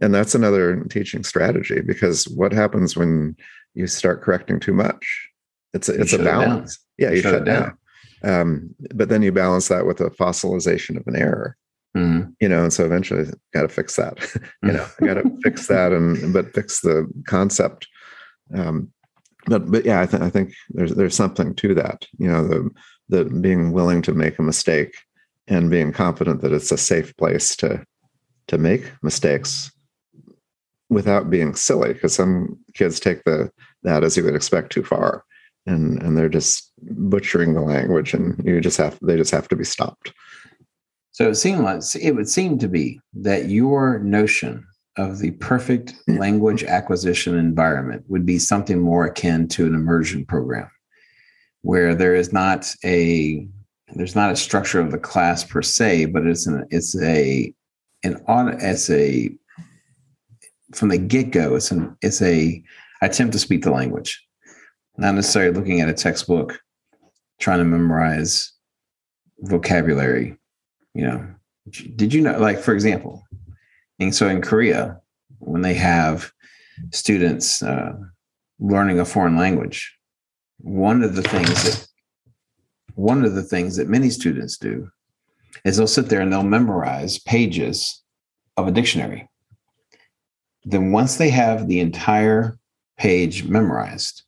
And 0.00 0.14
that's 0.14 0.34
another 0.34 0.82
teaching 0.90 1.22
strategy 1.22 1.80
because 1.80 2.28
what 2.28 2.52
happens 2.52 2.96
when 2.96 3.36
you 3.74 3.86
start 3.86 4.22
correcting 4.22 4.60
too 4.60 4.72
much? 4.72 5.28
It's 5.72 5.88
a, 5.88 6.00
it's 6.00 6.12
a 6.12 6.18
balance. 6.18 6.78
It 6.98 7.04
yeah, 7.04 7.10
you 7.10 7.22
shut, 7.22 7.32
shut 7.34 7.44
down. 7.44 7.62
down. 7.62 8.40
Um, 8.40 8.74
but 8.94 9.08
then 9.08 9.22
you 9.22 9.32
balance 9.32 9.68
that 9.68 9.86
with 9.86 10.00
a 10.00 10.10
fossilization 10.10 10.96
of 10.96 11.06
an 11.06 11.16
error. 11.16 11.56
Mm-hmm. 11.96 12.30
You 12.40 12.48
know, 12.48 12.62
and 12.64 12.72
so 12.72 12.84
eventually 12.84 13.26
got 13.52 13.62
to 13.62 13.68
fix 13.68 13.96
that. 13.96 14.18
you 14.62 14.72
know, 14.72 14.86
got 15.00 15.14
to 15.14 15.30
fix 15.44 15.68
that, 15.68 15.92
and 15.92 16.32
but 16.32 16.52
fix 16.52 16.80
the 16.80 17.08
concept. 17.26 17.86
Um, 18.52 18.92
but 19.46 19.70
but 19.70 19.84
yeah, 19.84 20.00
I, 20.00 20.06
th- 20.06 20.22
I 20.22 20.30
think 20.30 20.54
there's 20.70 20.94
there's 20.94 21.14
something 21.14 21.54
to 21.54 21.74
that. 21.74 22.06
You 22.18 22.28
know, 22.28 22.48
the 22.48 22.70
the 23.08 23.24
being 23.24 23.72
willing 23.72 24.02
to 24.02 24.12
make 24.12 24.38
a 24.38 24.42
mistake 24.42 24.94
and 25.46 25.70
being 25.70 25.92
confident 25.92 26.40
that 26.40 26.52
it's 26.52 26.72
a 26.72 26.78
safe 26.78 27.16
place 27.16 27.56
to 27.56 27.84
to 28.46 28.58
make 28.58 28.92
mistakes 29.02 29.70
without 30.90 31.30
being 31.30 31.54
silly 31.54 31.92
because 31.92 32.14
some 32.14 32.58
kids 32.74 33.00
take 33.00 33.24
the 33.24 33.50
that 33.82 34.04
as 34.04 34.16
you 34.16 34.24
would 34.24 34.34
expect 34.34 34.72
too 34.72 34.84
far. 34.84 35.24
And 35.66 36.02
and 36.02 36.16
they're 36.16 36.28
just 36.28 36.72
butchering 36.82 37.54
the 37.54 37.62
language 37.62 38.14
and 38.14 38.40
you 38.44 38.60
just 38.60 38.76
have 38.76 38.98
they 39.00 39.16
just 39.16 39.30
have 39.30 39.48
to 39.48 39.56
be 39.56 39.64
stopped. 39.64 40.12
So 41.12 41.28
it 41.28 41.36
seemed 41.36 41.60
like 41.60 41.82
it 42.00 42.12
would 42.12 42.28
seem 42.28 42.58
to 42.58 42.68
be 42.68 43.00
that 43.14 43.48
your 43.48 44.00
notion 44.00 44.66
of 44.96 45.18
the 45.18 45.32
perfect 45.32 45.94
language 46.06 46.64
acquisition 46.64 47.36
environment 47.36 48.04
would 48.08 48.26
be 48.26 48.38
something 48.38 48.80
more 48.80 49.06
akin 49.06 49.48
to 49.48 49.66
an 49.66 49.74
immersion 49.74 50.24
program 50.24 50.68
where 51.64 51.94
there 51.94 52.14
is 52.14 52.30
not 52.32 52.70
a 52.84 53.48
there's 53.94 54.14
not 54.14 54.30
a 54.30 54.36
structure 54.36 54.80
of 54.80 54.90
the 54.90 54.98
class 54.98 55.42
per 55.42 55.62
se 55.62 56.04
but 56.06 56.26
it's 56.26 56.46
an 56.46 56.66
it's 56.70 57.00
a 57.02 57.52
an 58.04 58.22
on 58.28 58.48
it's 58.60 58.90
a 58.90 59.34
from 60.74 60.90
the 60.90 60.98
get-go 60.98 61.56
it's 61.56 61.70
an 61.70 61.96
it's 62.02 62.20
a 62.20 62.62
attempt 63.02 63.32
to 63.32 63.38
speak 63.38 63.62
the 63.62 63.70
language. 63.70 64.22
Not 64.96 65.14
necessarily 65.14 65.52
looking 65.52 65.80
at 65.80 65.88
a 65.88 65.94
textbook 65.94 66.60
trying 67.40 67.58
to 67.58 67.64
memorize 67.64 68.52
vocabulary 69.40 70.36
you 70.94 71.02
know. 71.02 71.26
Did 71.96 72.12
you 72.12 72.20
know 72.20 72.38
like 72.38 72.58
for 72.58 72.74
example 72.74 73.24
and 73.98 74.14
so 74.14 74.28
in 74.28 74.42
korea 74.42 75.00
when 75.38 75.62
they 75.62 75.74
have 75.74 76.30
students 76.92 77.62
uh, 77.62 77.94
learning 78.58 79.00
a 79.00 79.04
foreign 79.04 79.36
language 79.36 79.96
one 80.58 81.02
of 81.02 81.14
the 81.14 81.22
things 81.22 81.62
that 81.64 81.86
one 82.94 83.24
of 83.24 83.34
the 83.34 83.42
things 83.42 83.76
that 83.76 83.88
many 83.88 84.08
students 84.10 84.56
do 84.56 84.88
is 85.64 85.76
they'll 85.76 85.86
sit 85.86 86.08
there 86.08 86.20
and 86.20 86.32
they'll 86.32 86.42
memorize 86.42 87.18
pages 87.18 88.02
of 88.56 88.68
a 88.68 88.72
dictionary 88.72 89.28
then 90.64 90.92
once 90.92 91.16
they 91.16 91.28
have 91.28 91.66
the 91.66 91.80
entire 91.80 92.58
page 92.96 93.44
memorized 93.44 94.22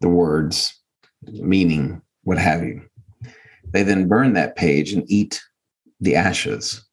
the 0.00 0.08
words 0.08 0.78
meaning 1.22 2.00
what 2.24 2.38
have 2.38 2.62
you 2.62 2.82
they 3.72 3.82
then 3.82 4.08
burn 4.08 4.34
that 4.34 4.56
page 4.56 4.92
and 4.92 5.04
eat 5.08 5.42
the 6.00 6.14
ashes 6.14 6.86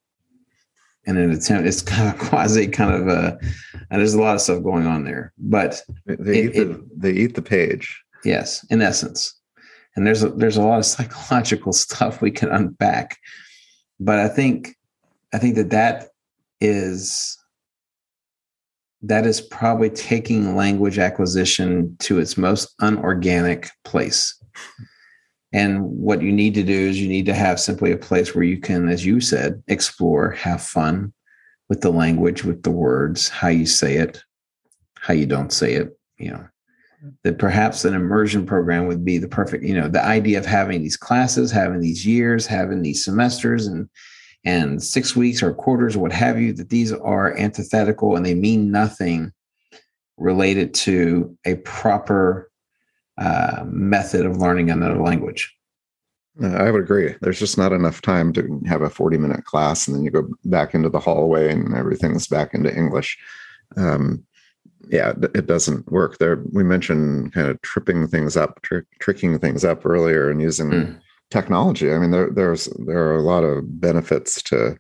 in 1.06 1.18
an 1.18 1.32
attempt. 1.32 1.68
It's 1.68 1.82
kind 1.94 2.14
of 2.14 2.20
quasi 2.20 2.68
kind 2.68 2.94
of 2.94 3.08
a, 3.08 3.38
and 3.90 4.00
there's 4.00 4.14
a 4.14 4.22
lot 4.22 4.36
of 4.36 4.42
stuff 4.42 4.64
going 4.64 4.88
on 4.88 5.04
there, 5.04 5.34
but 5.38 5.82
they, 6.06 6.40
it, 6.40 6.46
eat, 6.46 6.54
the, 6.54 6.72
it, 6.72 7.02
they 7.02 7.12
eat 7.12 7.36
the 7.36 7.42
page. 7.42 8.03
Yes, 8.24 8.66
in 8.70 8.82
essence. 8.82 9.34
And 9.96 10.08
there's 10.08 10.24
a, 10.24 10.30
there's 10.30 10.58
a 10.58 10.62
lot 10.62 10.80
of 10.80 10.86
psychological 10.96 11.74
stuff 11.74 12.22
we 12.22 12.32
can 12.32 12.50
unpack, 12.50 13.18
but 14.00 14.20
I 14.20 14.28
think 14.28 14.76
I 15.34 15.40
think 15.40 15.56
that 15.56 15.72
that 15.72 16.10
is 16.62 17.38
that 19.02 19.26
is 19.26 19.42
probably 19.42 19.90
taking 19.90 20.56
language 20.56 20.98
acquisition 20.98 21.96
to 22.00 22.20
its 22.20 22.38
most 22.38 22.74
unorganic 22.80 23.70
place. 23.84 24.42
And 25.52 25.84
what 25.84 26.22
you 26.22 26.32
need 26.32 26.54
to 26.56 26.64
do 26.64 26.74
is 26.74 27.00
you 27.00 27.10
need 27.10 27.26
to 27.26 27.34
have 27.34 27.60
simply 27.60 27.92
a 27.92 27.98
place 27.98 28.34
where 28.34 28.46
you 28.46 28.60
can, 28.60 28.88
as 28.88 29.06
you 29.06 29.20
said, 29.20 29.62
explore, 29.68 30.32
have 30.32 30.62
fun 30.62 31.14
with 31.70 31.82
the 31.82 31.92
language, 31.92 32.44
with 32.44 32.64
the 32.64 32.72
words, 32.72 33.30
how 33.30 33.50
you 33.50 33.66
say 33.66 33.98
it, 33.98 34.24
how 35.00 35.14
you 35.14 35.26
don't 35.26 35.52
say 35.52 35.74
it, 35.74 35.98
you 36.18 36.32
know. 36.32 36.48
That 37.24 37.38
perhaps 37.38 37.84
an 37.84 37.94
immersion 37.94 38.46
program 38.46 38.88
would 38.88 39.04
be 39.04 39.18
the 39.18 39.28
perfect, 39.28 39.66
you 39.66 39.74
know, 39.74 39.90
the 39.90 40.04
idea 40.04 40.38
of 40.38 40.46
having 40.46 40.82
these 40.82 40.96
classes, 40.96 41.52
having 41.52 41.82
these 41.82 42.06
years, 42.06 42.46
having 42.46 42.82
these 42.82 43.04
semesters 43.04 43.68
and 43.68 43.90
and 44.46 44.84
six 44.84 45.16
weeks 45.16 45.42
or 45.42 45.54
quarters 45.54 45.96
or 45.96 46.00
what 46.00 46.12
have 46.12 46.40
you, 46.40 46.54
that 46.54 46.70
these 46.70 46.92
are 46.92 47.38
antithetical 47.38 48.16
and 48.16 48.26
they 48.26 48.36
mean 48.36 48.72
nothing 48.72 49.32
related 50.18 50.74
to 50.74 51.38
a 51.46 51.56
proper 51.56 52.52
uh, 53.18 53.64
method 53.66 54.26
of 54.26 54.38
learning 54.38 54.70
another 54.70 55.02
language. 55.02 55.56
I 56.42 56.72
would 56.72 56.82
agree. 56.82 57.14
There's 57.22 57.40
just 57.40 57.58
not 57.58 57.74
enough 57.74 58.02
time 58.02 58.34
to 58.34 58.60
have 58.66 58.82
a 58.82 58.90
40 58.90 59.18
minute 59.18 59.46
class 59.46 59.88
and 59.88 59.96
then 59.96 60.04
you 60.04 60.10
go 60.10 60.28
back 60.46 60.74
into 60.74 60.90
the 60.90 61.00
hallway 61.00 61.52
and 61.52 61.76
everything's 61.76 62.28
back 62.28 62.54
into 62.54 62.76
English. 62.76 63.18
Um, 63.78 64.26
yeah, 64.90 65.14
it 65.34 65.48
doesn't 65.48 65.92
work 65.92 66.18
there. 66.18 66.44
We 66.52 66.64
mentioned 66.64 67.34
kind 67.34 67.48
of 67.48 67.62
tripping 67.62 68.08
things 68.08 68.38
up, 68.38 68.62
tr- 68.62 68.80
tricking 69.00 69.40
things 69.40 69.64
up 69.64 69.86
earlier 69.86 70.30
and 70.30 70.42
using 70.42 70.70
mm. 70.72 71.00
technology. 71.32 71.92
I 71.92 71.98
mean, 72.00 72.12
there, 72.12 72.30
there's, 72.30 72.66
there 72.86 73.08
are 73.08 73.18
a 73.18 73.22
lot 73.22 73.44
of 73.44 73.80
benefits 73.80 74.42
to 74.44 74.78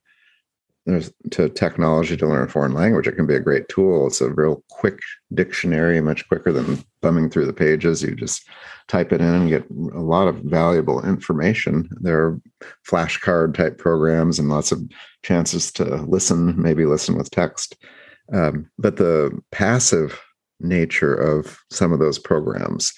there's 0.86 1.14
to 1.32 1.48
technology 1.50 2.18
to 2.18 2.28
learn 2.28 2.44
a 2.44 2.52
foreign 2.52 2.74
language. 2.74 3.08
It 3.08 3.14
can 3.14 3.26
be 3.26 3.36
a 3.36 3.40
great 3.40 3.70
tool. 3.70 4.08
It's 4.08 4.20
a 4.20 4.30
real 4.30 4.64
quick 4.70 5.00
dictionary, 5.34 6.02
much 6.02 6.28
quicker 6.28 6.52
than 6.52 6.84
thumbing 7.02 7.30
through 7.30 7.46
the 7.46 7.54
pages. 7.54 8.04
You 8.04 8.16
just 8.16 8.48
type 8.90 9.14
it 9.14 9.22
in 9.22 9.34
and 9.34 9.50
get 9.50 9.70
a 9.70 10.02
lot 10.02 10.28
of 10.28 10.38
valuable 10.38 11.02
information. 11.06 11.90
There 12.02 12.22
are 12.22 12.42
flashcard 12.90 13.54
type 13.54 13.78
programs 13.78 14.40
and 14.40 14.50
lots 14.50 14.74
of 14.74 14.84
chances 15.24 15.72
to 15.74 15.84
listen, 16.02 16.62
maybe 16.62 16.86
listen 16.86 17.18
with 17.18 17.32
text. 17.32 17.78
Um, 18.32 18.70
but 18.78 18.98
the 18.98 19.38
passive 19.52 20.20
nature 20.60 21.14
of 21.14 21.60
some 21.72 21.92
of 21.92 22.00
those 22.00 22.18
programs, 22.18 22.94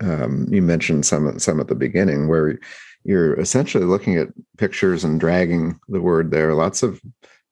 um, 0.00 0.46
you 0.50 0.62
mentioned 0.62 1.06
some 1.06 1.38
some 1.38 1.60
at 1.60 1.68
the 1.68 1.74
beginning, 1.74 2.28
where 2.28 2.58
you're 3.04 3.38
essentially 3.40 3.84
looking 3.84 4.16
at 4.16 4.28
pictures 4.58 5.04
and 5.04 5.18
dragging 5.18 5.78
the 5.88 6.00
word 6.00 6.30
there. 6.30 6.54
Lots 6.54 6.82
of, 6.82 7.00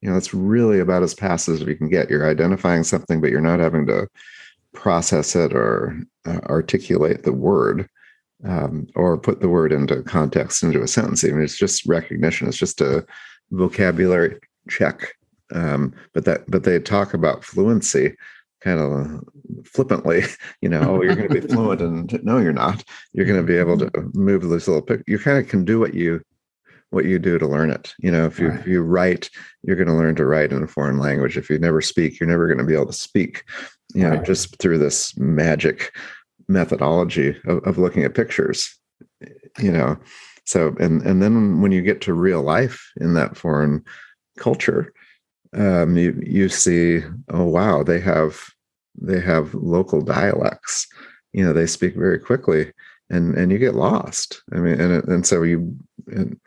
you 0.01 0.11
know, 0.11 0.17
it's 0.17 0.35
really 0.35 0.79
about 0.79 1.03
as 1.03 1.15
passive 1.15 1.55
as 1.55 1.61
you 1.63 1.75
can 1.75 1.89
get. 1.89 2.11
You're 2.11 2.29
identifying 2.29 2.85
something, 2.85 3.21
but 3.21 3.31
you're 3.31 3.41
not 3.41 3.61
having 3.61 3.87
to 3.87 4.09
process 4.75 5.35
it 5.35 5.55
or 5.55 5.99
uh, 6.27 6.41
articulate 6.45 7.25
the 7.25 7.33
word 7.33 7.89
um, 8.45 8.87
or 8.95 9.19
put 9.19 9.41
the 9.41 9.49
word 9.49 9.73
into 9.73 10.03
context 10.03 10.63
into 10.63 10.83
a 10.83 10.89
sentence. 10.89 11.25
Even 11.25 11.43
it's 11.43 11.59
just 11.59 11.87
recognition. 11.87 12.47
It's 12.47 12.57
just 12.57 12.81
a 12.81 13.05
vocabulary 13.51 14.39
check 14.69 15.15
um, 15.55 15.95
but 16.15 16.25
that 16.25 16.51
but 16.51 16.65
they 16.65 16.79
talk 16.79 17.15
about 17.15 17.45
fluency 17.45 18.15
kind 18.61 18.81
of 18.81 19.25
flippantly 19.65 20.23
you 20.61 20.69
know 20.69 20.81
oh 20.81 21.03
you're 21.03 21.15
going 21.15 21.29
to 21.29 21.41
be 21.41 21.47
fluent 21.55 21.81
and 21.81 22.25
no 22.25 22.39
you're 22.39 22.53
not 22.53 22.85
you're 23.13 23.27
going 23.27 23.41
to 23.41 23.47
be 23.47 23.57
able 23.57 23.79
to 23.79 23.91
move 24.15 24.43
this 24.49 24.69
little 24.69 24.83
pic 24.83 25.03
you 25.07 25.19
kind 25.19 25.39
of 25.39 25.49
can 25.49 25.65
do 25.65 25.79
what 25.79 25.95
you 25.95 26.21
what 26.91 27.05
you 27.05 27.19
do 27.19 27.39
to 27.39 27.47
learn 27.47 27.71
it 27.71 27.95
you 27.99 28.11
know 28.11 28.25
if 28.25 28.39
you 28.39 28.49
right. 28.49 28.61
if 28.61 28.67
you 28.67 28.83
write 28.83 29.31
you're 29.63 29.77
going 29.77 29.89
to 29.89 29.95
learn 29.95 30.15
to 30.15 30.25
write 30.25 30.53
in 30.53 30.63
a 30.63 30.67
foreign 30.67 30.99
language 30.99 31.37
if 31.37 31.51
you 31.51 31.59
never 31.59 31.81
speak 31.81 32.19
you're 32.19 32.29
never 32.29 32.47
going 32.47 32.59
to 32.59 32.65
be 32.65 32.75
able 32.75 32.87
to 32.87 32.93
speak 32.93 33.45
you 33.95 34.03
know 34.03 34.17
right. 34.17 34.25
just 34.25 34.59
through 34.59 34.79
this 34.79 35.17
magic 35.19 35.95
methodology 36.49 37.37
of, 37.47 37.59
of 37.65 37.79
looking 37.79 38.05
at 38.05 38.15
pictures 38.15 38.75
you 39.59 39.71
know 39.71 39.97
so 40.45 40.75
and 40.81 41.03
and 41.03 41.23
then 41.23 41.61
when 41.61 41.73
you 41.73 41.83
get 41.83 42.01
to 42.01 42.15
real 42.15 42.43
life 42.43 42.91
in 43.01 43.13
that 43.15 43.37
foreign 43.37 43.85
culture 44.39 44.93
um, 45.55 45.97
you 45.97 46.21
you 46.25 46.49
see 46.49 47.03
oh 47.31 47.45
wow 47.45 47.83
they 47.83 48.01
have 48.01 48.45
they 49.01 49.21
have 49.21 49.55
local 49.55 50.01
dialects. 50.01 50.87
You 51.33 51.45
know 51.45 51.53
they 51.53 51.67
speak 51.67 51.95
very 51.95 52.19
quickly 52.19 52.73
and 53.11 53.35
and 53.35 53.51
you 53.53 53.59
get 53.59 53.75
lost. 53.75 54.43
I 54.53 54.57
mean 54.57 54.81
and 54.81 55.05
and 55.05 55.27
so 55.27 55.43
you 55.43 55.77
and 56.09 56.39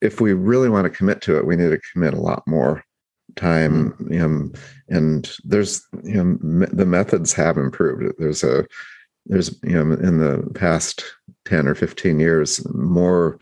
if 0.00 0.20
we 0.20 0.32
really 0.32 0.68
want 0.68 0.84
to 0.84 0.96
commit 0.96 1.22
to 1.22 1.38
it 1.38 1.46
we 1.46 1.56
need 1.56 1.70
to 1.70 1.80
commit 1.92 2.12
a 2.12 2.20
lot 2.20 2.42
more 2.46 2.84
time 3.36 3.90
mm-hmm. 3.92 4.12
you 4.12 4.28
know, 4.28 4.50
and 4.88 5.36
there's 5.44 5.84
you 6.04 6.22
know 6.22 6.66
the 6.66 6.86
methods 6.86 7.32
have 7.32 7.58
improved. 7.58 8.14
There's 8.18 8.44
a 8.44 8.66
there's 9.26 9.58
you 9.62 9.72
know 9.72 9.94
in 9.96 10.18
the 10.18 10.48
past 10.54 11.04
10 11.46 11.66
or 11.66 11.74
15 11.74 12.20
years 12.20 12.66
more 12.74 13.38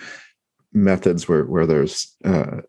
methods 0.72 1.28
where 1.28 1.44
where 1.44 1.66
there's 1.66 2.16
uh, 2.24 2.62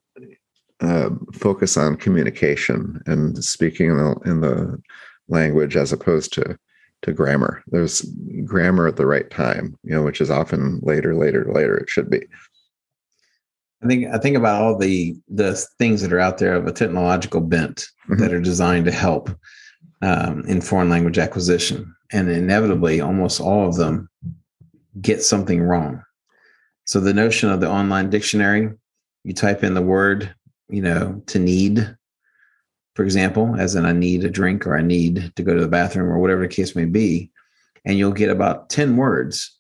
uh, 0.82 1.10
focus 1.34 1.78
on 1.78 1.96
communication 1.96 3.02
and 3.06 3.44
speaking 3.44 3.92
in 3.92 3.98
the, 3.98 4.16
in 4.26 4.42
the 4.42 4.82
language 5.28 5.76
as 5.76 5.94
opposed 5.94 6.34
to 6.34 6.58
to 7.02 7.14
grammar. 7.14 7.64
There's 7.68 8.02
grammar 8.46 8.88
at 8.88 8.96
the 8.96 9.06
right 9.06 9.30
time, 9.30 9.78
you 9.84 9.94
know, 9.94 10.04
which 10.04 10.22
is 10.22 10.32
often 10.32 10.80
later, 10.82 11.14
later, 11.14 11.46
later. 11.52 11.78
It 11.78 11.90
should 11.90 12.10
be. 12.10 12.26
I 13.84 13.88
think 13.88 14.08
I 14.14 14.18
think 14.18 14.36
about 14.36 14.62
all 14.62 14.78
the 14.78 15.16
the 15.28 15.54
things 15.78 16.02
that 16.02 16.12
are 16.12 16.20
out 16.20 16.40
there 16.40 16.56
of 16.56 16.66
a 16.66 16.72
technological 16.72 17.42
bent 17.42 17.86
mm-hmm. 18.10 18.22
that 18.22 18.34
are 18.34 18.42
designed 18.42 18.86
to 18.86 18.92
help 18.92 19.30
um, 20.02 20.44
in 20.48 20.62
foreign 20.62 20.90
language 20.90 21.20
acquisition, 21.20 21.94
and 22.12 22.30
inevitably, 22.30 23.02
almost 23.02 23.40
all 23.40 23.68
of 23.68 23.76
them 23.76 24.10
get 25.02 25.22
something 25.22 25.62
wrong. 25.62 26.02
So 26.86 27.00
the 27.00 27.14
notion 27.14 27.50
of 27.50 27.60
the 27.60 27.70
online 27.70 28.10
dictionary, 28.10 28.72
you 29.24 29.34
type 29.34 29.64
in 29.64 29.74
the 29.74 29.82
word, 29.82 30.34
you 30.70 30.82
know, 30.82 31.22
to 31.28 31.40
need, 31.40 31.96
for 32.96 33.04
example, 33.04 33.56
as 33.58 33.76
in 33.76 33.86
I 33.86 33.92
need 33.92 34.24
a 34.24 34.30
drink 34.30 34.66
or 34.66 34.78
I 34.78 34.82
need 34.82 35.32
to 35.36 35.44
go 35.44 35.54
to 35.54 35.62
the 35.62 35.68
bathroom 35.68 36.10
or 36.10 36.20
whatever 36.20 36.42
the 36.42 36.48
case 36.48 36.76
may 36.76 36.86
be, 36.86 37.32
and 37.86 37.98
you'll 37.98 38.12
get 38.12 38.30
about 38.30 38.70
10 38.70 38.98
words. 38.98 39.58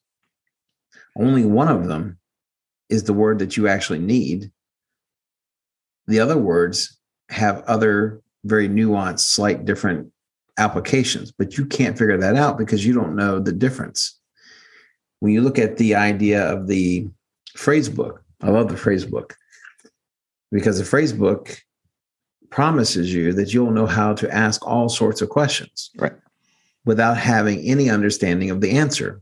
Only 1.17 1.45
one 1.45 1.67
of 1.67 1.87
them 1.87 2.17
is 2.89 3.03
the 3.03 3.13
word 3.13 3.39
that 3.39 3.57
you 3.57 3.67
actually 3.67 3.99
need. 3.99 4.51
The 6.07 6.19
other 6.19 6.37
words 6.37 6.97
have 7.29 7.63
other 7.63 8.21
very 8.43 8.69
nuanced, 8.69 9.19
slight 9.21 9.65
different 9.65 10.11
applications, 10.57 11.31
but 11.31 11.57
you 11.57 11.65
can't 11.65 11.97
figure 11.97 12.17
that 12.17 12.35
out 12.35 12.57
because 12.57 12.85
you 12.85 12.93
don't 12.93 13.15
know 13.15 13.39
the 13.39 13.51
difference. 13.51 14.19
When 15.19 15.33
you 15.33 15.41
look 15.41 15.57
at 15.57 15.77
the 15.77 15.95
idea 15.95 16.43
of 16.43 16.67
the 16.67 17.07
phrase 17.55 17.89
book, 17.89 18.23
I 18.41 18.49
love 18.49 18.69
the 18.69 18.77
phrase 18.77 19.05
book 19.05 19.35
because 20.51 20.77
the 20.77 20.86
phrase 20.86 21.13
book 21.13 21.58
promises 22.49 23.13
you 23.13 23.34
that 23.34 23.53
you'll 23.53 23.71
know 23.71 23.86
how 23.86 24.13
to 24.13 24.34
ask 24.34 24.65
all 24.65 24.88
sorts 24.88 25.21
of 25.21 25.29
questions 25.29 25.91
right. 25.97 26.13
without 26.86 27.17
having 27.17 27.60
any 27.60 27.89
understanding 27.89 28.49
of 28.49 28.62
the 28.62 28.71
answer. 28.71 29.21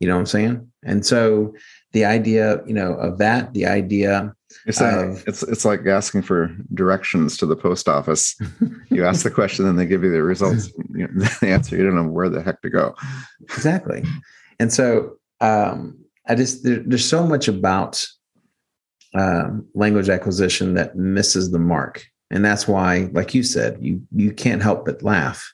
You 0.00 0.08
know 0.08 0.14
what 0.14 0.20
I'm 0.20 0.26
saying? 0.26 0.72
And 0.84 1.04
so 1.04 1.54
the 1.92 2.04
idea, 2.04 2.62
you 2.66 2.72
know, 2.72 2.94
of 2.94 3.18
that, 3.18 3.52
the 3.52 3.66
idea 3.66 4.34
it's 4.66 4.80
of, 4.80 5.24
it's 5.26 5.42
it's 5.42 5.64
like 5.64 5.86
asking 5.86 6.22
for 6.22 6.56
directions 6.72 7.36
to 7.38 7.46
the 7.46 7.56
post 7.56 7.88
office. 7.88 8.34
you 8.90 9.04
ask 9.04 9.22
the 9.22 9.30
question, 9.30 9.64
then 9.64 9.76
they 9.76 9.86
give 9.86 10.04
you 10.04 10.10
the 10.10 10.22
results, 10.22 10.72
you 10.94 11.06
know, 11.08 11.24
the 11.40 11.48
answer. 11.48 11.76
You 11.76 11.84
don't 11.84 11.96
know 11.96 12.08
where 12.08 12.28
the 12.28 12.42
heck 12.42 12.62
to 12.62 12.70
go. 12.70 12.94
Exactly. 13.42 14.04
And 14.58 14.72
so 14.72 15.16
um, 15.40 15.98
I 16.26 16.34
just 16.34 16.64
there, 16.64 16.82
there's 16.84 17.08
so 17.08 17.26
much 17.26 17.48
about 17.48 18.06
um, 19.14 19.66
language 19.74 20.08
acquisition 20.08 20.74
that 20.74 20.96
misses 20.96 21.50
the 21.50 21.58
mark, 21.58 22.04
and 22.30 22.44
that's 22.44 22.68
why, 22.68 23.08
like 23.12 23.34
you 23.34 23.42
said, 23.42 23.78
you 23.80 24.02
you 24.14 24.32
can't 24.32 24.62
help 24.62 24.84
but 24.84 25.02
laugh 25.02 25.52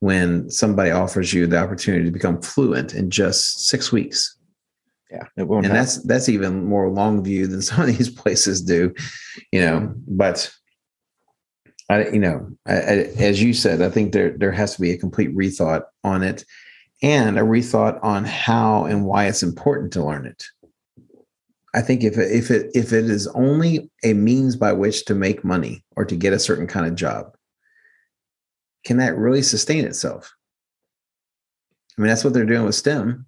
when 0.00 0.50
somebody 0.50 0.90
offers 0.90 1.32
you 1.32 1.46
the 1.46 1.56
opportunity 1.56 2.04
to 2.04 2.10
become 2.10 2.42
fluent 2.42 2.92
in 2.92 3.08
just 3.08 3.68
six 3.68 3.92
weeks. 3.92 4.36
Yeah, 5.12 5.24
it 5.36 5.46
won't. 5.46 5.64
And 5.64 5.72
happen. 5.72 5.86
that's 5.86 6.02
that's 6.04 6.28
even 6.28 6.64
more 6.64 6.88
long 6.88 7.22
view 7.22 7.46
than 7.46 7.62
some 7.62 7.82
of 7.82 7.86
these 7.86 8.10
places 8.10 8.62
do, 8.62 8.92
you 9.52 9.60
know. 9.60 9.94
But 10.08 10.50
I, 11.88 12.08
you 12.08 12.18
know, 12.18 12.50
I, 12.66 12.72
I, 12.72 12.94
as 13.18 13.42
you 13.42 13.52
said, 13.52 13.82
I 13.82 13.90
think 13.90 14.12
there 14.12 14.36
there 14.36 14.52
has 14.52 14.74
to 14.74 14.80
be 14.80 14.90
a 14.90 14.98
complete 14.98 15.34
rethought 15.36 15.82
on 16.02 16.22
it, 16.22 16.44
and 17.02 17.38
a 17.38 17.42
rethought 17.42 18.02
on 18.02 18.24
how 18.24 18.86
and 18.86 19.04
why 19.04 19.26
it's 19.26 19.42
important 19.42 19.92
to 19.92 20.04
learn 20.04 20.26
it. 20.26 20.42
I 21.74 21.80
think 21.80 22.04
if 22.04 22.18
it, 22.18 22.30
if 22.30 22.50
it 22.50 22.70
if 22.74 22.92
it 22.92 23.06
is 23.06 23.26
only 23.28 23.90
a 24.04 24.12
means 24.12 24.56
by 24.56 24.72
which 24.72 25.06
to 25.06 25.14
make 25.14 25.44
money 25.44 25.84
or 25.96 26.04
to 26.04 26.16
get 26.16 26.32
a 26.32 26.38
certain 26.38 26.66
kind 26.66 26.86
of 26.86 26.94
job, 26.94 27.34
can 28.84 28.98
that 28.98 29.16
really 29.16 29.42
sustain 29.42 29.84
itself? 29.84 30.34
I 31.96 32.02
mean, 32.02 32.08
that's 32.08 32.24
what 32.24 32.34
they're 32.34 32.44
doing 32.44 32.64
with 32.64 32.74
STEM. 32.74 33.26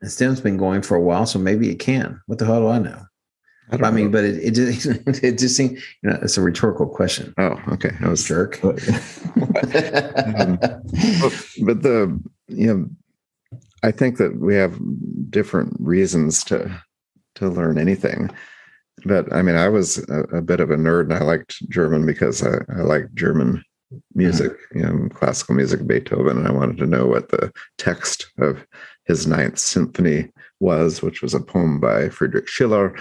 And 0.00 0.10
STEM's 0.10 0.40
been 0.40 0.56
going 0.56 0.82
for 0.82 0.96
a 0.96 1.02
while, 1.02 1.26
so 1.26 1.38
maybe 1.38 1.70
it 1.70 1.76
can. 1.76 2.20
What 2.26 2.38
the 2.38 2.46
hell 2.46 2.60
do 2.60 2.68
I 2.68 2.78
know? 2.78 3.02
I, 3.70 3.76
I 3.76 3.90
mean, 3.90 4.06
know. 4.06 4.12
but 4.12 4.24
it, 4.24 4.36
it 4.42 4.54
just 4.54 4.86
it 5.24 5.38
just 5.38 5.56
seems 5.56 5.72
you 6.02 6.10
know 6.10 6.18
it's 6.22 6.36
a 6.36 6.42
rhetorical 6.42 6.86
question. 6.86 7.32
Oh, 7.38 7.60
okay. 7.68 7.92
I 8.00 8.08
was 8.08 8.24
jerk. 8.28 8.60
Um, 10.18 10.58
but 11.64 11.82
the 11.82 12.20
you 12.48 12.66
know, 12.66 12.88
I 13.82 13.90
think 13.90 14.16
that 14.18 14.40
we 14.40 14.54
have 14.54 14.78
different 15.30 15.76
reasons 15.78 16.42
to 16.44 16.82
to 17.38 17.48
learn 17.48 17.78
anything. 17.78 18.30
But 19.04 19.32
I 19.32 19.42
mean, 19.42 19.56
I 19.56 19.68
was 19.68 19.98
a, 20.08 20.20
a 20.36 20.42
bit 20.42 20.60
of 20.60 20.70
a 20.70 20.76
nerd, 20.76 21.04
and 21.04 21.14
I 21.14 21.20
liked 21.20 21.68
German 21.68 22.04
because 22.04 22.42
I, 22.42 22.58
I 22.68 22.82
liked 22.82 23.14
German 23.14 23.64
music, 24.14 24.52
mm-hmm. 24.52 24.78
you 24.78 24.84
know, 24.84 25.08
classical 25.10 25.54
music, 25.54 25.86
Beethoven, 25.86 26.38
and 26.38 26.48
I 26.48 26.52
wanted 26.52 26.78
to 26.78 26.86
know 26.86 27.06
what 27.06 27.28
the 27.28 27.52
text 27.78 28.30
of 28.38 28.66
his 29.04 29.26
Ninth 29.26 29.58
Symphony 29.58 30.30
was, 30.60 31.00
which 31.00 31.22
was 31.22 31.34
a 31.34 31.40
poem 31.40 31.80
by 31.80 32.08
Friedrich 32.08 32.48
Schiller, 32.48 32.94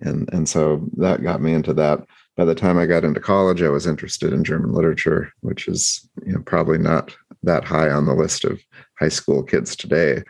and 0.00 0.28
and 0.32 0.48
so 0.48 0.86
that 0.96 1.22
got 1.22 1.40
me 1.40 1.52
into 1.52 1.72
that. 1.74 2.00
By 2.36 2.44
the 2.44 2.54
time 2.54 2.76
I 2.76 2.84
got 2.84 3.04
into 3.04 3.20
college, 3.20 3.62
I 3.62 3.70
was 3.70 3.86
interested 3.86 4.32
in 4.32 4.44
German 4.44 4.72
literature, 4.72 5.32
which 5.40 5.68
is 5.68 6.08
you 6.24 6.32
know 6.32 6.42
probably 6.42 6.78
not 6.78 7.16
that 7.44 7.64
high 7.64 7.90
on 7.90 8.06
the 8.06 8.14
list 8.14 8.44
of 8.44 8.60
high 8.98 9.08
school 9.08 9.42
kids 9.42 9.76
today 9.76 10.22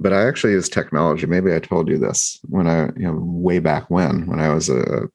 but 0.00 0.12
I 0.12 0.26
actually 0.26 0.52
use 0.52 0.68
technology. 0.68 1.26
Maybe 1.26 1.54
I 1.54 1.58
told 1.58 1.88
you 1.88 1.98
this 1.98 2.38
when 2.48 2.66
I, 2.66 2.86
you 2.96 3.06
know, 3.06 3.18
way 3.20 3.58
back 3.58 3.90
when, 3.90 4.26
when 4.26 4.40
I 4.40 4.52
was 4.54 4.70
uh, 4.70 5.06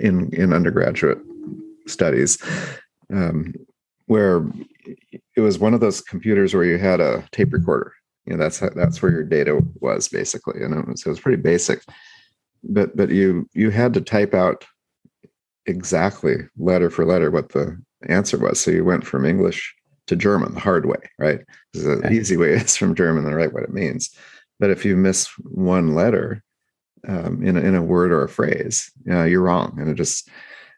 in 0.00 0.32
in 0.34 0.52
undergraduate 0.52 1.18
studies, 1.86 2.38
um, 3.12 3.54
where 4.06 4.46
it 5.36 5.40
was 5.40 5.58
one 5.58 5.74
of 5.74 5.80
those 5.80 6.00
computers 6.00 6.54
where 6.54 6.64
you 6.64 6.78
had 6.78 7.00
a 7.00 7.24
tape 7.32 7.52
recorder. 7.52 7.92
You 8.26 8.32
know, 8.34 8.38
that's 8.38 8.60
how, 8.60 8.70
that's 8.70 9.02
where 9.02 9.12
your 9.12 9.24
data 9.24 9.60
was 9.80 10.08
basically, 10.08 10.62
and 10.62 10.74
it 10.74 10.88
was, 10.88 11.04
it 11.04 11.08
was 11.08 11.20
pretty 11.20 11.42
basic. 11.42 11.82
But 12.62 12.96
but 12.96 13.10
you 13.10 13.48
you 13.52 13.70
had 13.70 13.94
to 13.94 14.00
type 14.00 14.34
out 14.34 14.64
exactly 15.66 16.36
letter 16.56 16.90
for 16.90 17.04
letter 17.04 17.30
what 17.30 17.50
the 17.50 17.76
answer 18.08 18.38
was. 18.38 18.60
So 18.60 18.70
you 18.70 18.84
went 18.84 19.06
from 19.06 19.24
English 19.24 19.74
to 20.06 20.16
German 20.16 20.54
the 20.54 20.60
hard 20.60 20.86
way, 20.86 20.98
right? 21.18 21.40
The 21.72 21.92
okay. 21.92 22.14
easy 22.14 22.36
way 22.36 22.50
is 22.52 22.76
from 22.76 22.94
German 22.94 23.24
to 23.24 23.34
write 23.34 23.52
what 23.52 23.64
it 23.64 23.72
means. 23.72 24.14
But 24.58 24.70
if 24.70 24.84
you 24.84 24.96
miss 24.96 25.28
one 25.38 25.94
letter 25.94 26.42
um, 27.08 27.42
in, 27.44 27.56
a, 27.56 27.60
in 27.60 27.74
a 27.74 27.82
word 27.82 28.12
or 28.12 28.22
a 28.22 28.28
phrase, 28.28 28.90
uh, 29.10 29.24
you're 29.24 29.42
wrong. 29.42 29.76
And 29.78 29.88
it 29.88 29.94
just, 29.94 30.28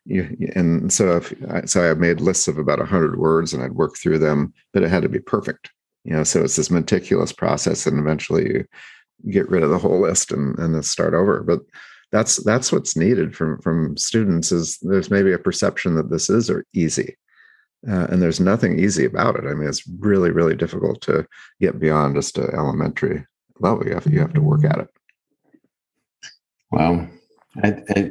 you, 0.06 0.36
and 0.54 0.92
so 0.92 1.16
if 1.16 1.68
so 1.68 1.90
I 1.90 1.94
made 1.94 2.20
lists 2.20 2.48
of 2.48 2.58
about 2.58 2.78
100 2.78 3.18
words 3.18 3.52
and 3.52 3.62
I'd 3.62 3.72
work 3.72 3.96
through 3.96 4.18
them, 4.18 4.52
but 4.72 4.82
it 4.82 4.90
had 4.90 5.02
to 5.02 5.08
be 5.08 5.20
perfect. 5.20 5.70
You 6.04 6.14
know, 6.14 6.24
so 6.24 6.42
it's 6.42 6.56
this 6.56 6.70
meticulous 6.70 7.32
process, 7.32 7.86
and 7.86 7.98
eventually 7.98 8.64
you 9.22 9.32
get 9.32 9.48
rid 9.48 9.62
of 9.62 9.70
the 9.70 9.78
whole 9.78 10.02
list 10.02 10.32
and, 10.32 10.58
and 10.58 10.74
then 10.74 10.82
start 10.82 11.14
over. 11.14 11.42
But 11.42 11.60
that's 12.12 12.36
that's 12.44 12.70
what's 12.70 12.96
needed 12.96 13.34
from 13.34 13.58
from 13.62 13.96
students 13.96 14.52
is 14.52 14.78
there's 14.82 15.10
maybe 15.10 15.32
a 15.32 15.38
perception 15.38 15.94
that 15.96 16.10
this 16.10 16.28
is 16.28 16.50
or 16.50 16.66
easy 16.74 17.16
uh, 17.88 18.06
and 18.10 18.22
there's 18.22 18.40
nothing 18.40 18.78
easy 18.78 19.04
about 19.04 19.36
it. 19.36 19.44
I 19.46 19.54
mean, 19.54 19.68
it's 19.68 19.86
really, 19.98 20.30
really 20.30 20.54
difficult 20.54 21.00
to 21.02 21.26
get 21.60 21.78
beyond 21.78 22.14
just 22.16 22.38
an 22.38 22.54
elementary 22.54 23.26
level. 23.60 23.86
You 23.86 23.94
have, 23.94 24.06
you 24.06 24.20
have 24.20 24.32
to 24.34 24.40
work 24.40 24.64
at 24.64 24.78
it. 24.78 24.88
Wow. 26.70 27.06
I, 27.62 27.82
I, 27.90 28.10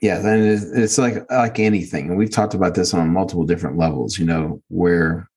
yeah, 0.00 0.18
then 0.18 0.42
it's 0.74 0.98
like 0.98 1.30
like 1.30 1.58
anything, 1.58 2.08
and 2.08 2.16
we've 2.16 2.30
talked 2.30 2.54
about 2.54 2.74
this 2.74 2.94
on 2.94 3.12
multiple 3.12 3.44
different 3.44 3.76
levels. 3.76 4.18
You 4.18 4.24
know, 4.24 4.62
where 4.68 5.28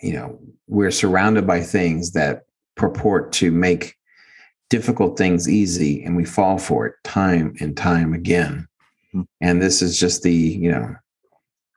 you 0.00 0.12
know 0.12 0.38
we're 0.68 0.92
surrounded 0.92 1.46
by 1.46 1.60
things 1.60 2.12
that 2.12 2.44
purport 2.76 3.32
to 3.32 3.50
make 3.50 3.96
difficult 4.70 5.18
things 5.18 5.48
easy, 5.48 6.04
and 6.04 6.16
we 6.16 6.24
fall 6.24 6.56
for 6.56 6.86
it 6.86 6.94
time 7.02 7.54
and 7.60 7.76
time 7.76 8.14
again. 8.14 8.68
Mm-hmm. 9.14 9.22
And 9.40 9.60
this 9.60 9.82
is 9.82 9.98
just 9.98 10.22
the 10.22 10.32
you 10.32 10.70
know, 10.70 10.94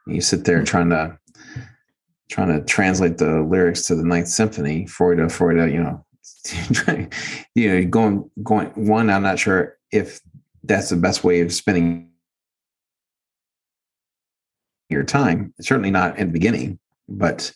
you 0.06 0.22
sit 0.22 0.45
there 0.45 0.64
trying 0.64 0.91
to 0.91 1.18
trying 2.30 2.48
to 2.50 2.64
translate 2.66 3.18
the 3.18 3.42
lyrics 3.42 3.84
to 3.84 3.96
the 3.96 4.04
Ninth 4.04 4.28
Symphony, 4.28 4.86
Freude, 4.86 5.20
uh, 5.20 5.30
Freude, 5.30 5.62
uh, 5.62 5.66
you 5.66 5.82
know, 5.84 6.06
you 7.56 7.70
know, 7.70 7.86
going 7.86 8.30
going 8.44 8.68
one. 8.70 9.10
I'm 9.10 9.24
not 9.24 9.40
sure 9.40 9.78
if 9.92 10.22
that's 10.64 10.90
the 10.90 10.96
best 10.96 11.24
way 11.24 11.42
of 11.42 11.52
spending 11.52 12.10
your 14.90 15.04
time. 15.04 15.54
Certainly 15.60 15.92
not 15.92 16.18
in 16.18 16.28
the 16.28 16.34
beginning, 16.34 16.80
but 17.08 17.52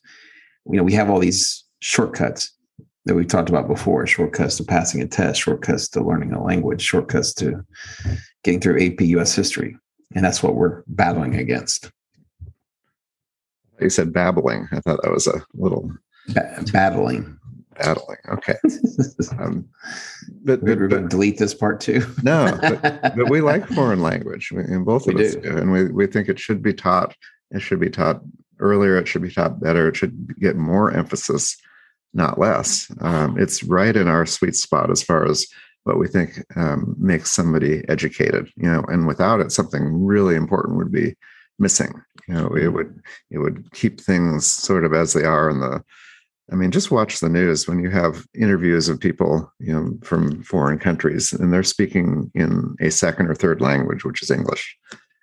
you 0.65 0.77
know, 0.77 0.83
we 0.83 0.93
have 0.93 1.09
all 1.09 1.19
these 1.19 1.63
shortcuts 1.79 2.51
that 3.05 3.15
we've 3.15 3.27
talked 3.27 3.49
about 3.49 3.67
before 3.67 4.07
shortcuts 4.07 4.57
to 4.57 4.63
passing 4.63 5.01
a 5.01 5.07
test, 5.07 5.41
shortcuts 5.41 5.89
to 5.89 6.03
learning 6.03 6.31
a 6.31 6.43
language, 6.43 6.81
shortcuts 6.81 7.33
to 7.33 7.63
getting 8.43 8.61
through 8.61 8.81
AP 8.81 9.01
US 9.01 9.35
history. 9.35 9.75
And 10.15 10.23
that's 10.23 10.41
what 10.41 10.55
we're 10.55 10.83
battling 10.87 11.35
against. 11.35 11.91
You 13.83 13.89
said 13.89 14.13
babbling. 14.13 14.67
I 14.71 14.79
thought 14.79 15.01
that 15.03 15.11
was 15.11 15.27
a 15.27 15.43
little 15.53 15.91
ba- 16.29 16.63
battling. 16.71 17.37
Battling. 17.77 18.17
Okay. 18.29 18.55
um, 19.39 19.67
but, 20.43 20.61
we're 20.61 20.75
but, 20.75 20.89
going 20.89 21.03
to 21.03 21.09
delete 21.09 21.37
this 21.37 21.53
part 21.53 21.81
too. 21.81 22.05
no, 22.21 22.57
but, 22.61 22.81
but, 23.15 23.29
we 23.29 23.41
like 23.41 23.67
foreign 23.67 24.01
language, 24.01 24.51
and 24.51 24.85
both 24.85 25.07
of 25.07 25.15
we 25.15 25.25
us 25.25 25.35
do. 25.35 25.41
do. 25.41 25.57
And 25.57 25.71
we, 25.71 25.85
we 25.85 26.07
think 26.07 26.29
it 26.29 26.39
should 26.39 26.61
be 26.61 26.73
taught. 26.73 27.15
It 27.51 27.61
should 27.61 27.79
be 27.79 27.89
taught 27.89 28.21
earlier. 28.59 28.97
It 28.97 29.07
should 29.07 29.21
be 29.21 29.31
taught 29.31 29.59
better. 29.59 29.89
It 29.89 29.95
should 29.95 30.39
get 30.39 30.55
more 30.55 30.91
emphasis, 30.91 31.57
not 32.13 32.39
less. 32.39 32.91
Um, 33.01 33.39
it's 33.39 33.63
right 33.63 33.95
in 33.95 34.07
our 34.07 34.25
sweet 34.25 34.55
spot 34.55 34.91
as 34.91 35.01
far 35.01 35.25
as 35.25 35.47
what 35.83 35.99
we 35.99 36.07
think 36.07 36.43
um, 36.55 36.95
makes 36.97 37.31
somebody 37.31 37.83
educated. 37.89 38.51
You 38.55 38.71
know, 38.71 38.83
and 38.87 39.07
without 39.07 39.39
it, 39.39 39.51
something 39.51 40.05
really 40.05 40.35
important 40.35 40.77
would 40.77 40.91
be 40.91 41.15
missing. 41.59 41.93
You 42.27 42.35
know, 42.35 42.47
it 42.55 42.69
would 42.69 43.01
it 43.29 43.39
would 43.39 43.71
keep 43.73 43.99
things 43.99 44.45
sort 44.45 44.85
of 44.85 44.93
as 44.93 45.13
they 45.13 45.23
are 45.23 45.49
in 45.49 45.59
the 45.59 45.83
I 46.51 46.55
mean, 46.55 46.71
just 46.71 46.91
watch 46.91 47.19
the 47.19 47.29
news 47.29 47.67
when 47.67 47.79
you 47.79 47.89
have 47.89 48.25
interviews 48.35 48.89
of 48.89 48.99
people, 48.99 49.51
you 49.59 49.73
know, 49.73 49.97
from 50.03 50.43
foreign 50.43 50.77
countries, 50.77 51.31
and 51.31 51.53
they're 51.53 51.63
speaking 51.63 52.29
in 52.35 52.75
a 52.81 52.91
second 52.91 53.27
or 53.27 53.35
third 53.35 53.61
language, 53.61 54.03
which 54.03 54.21
is 54.21 54.29
English, 54.29 54.77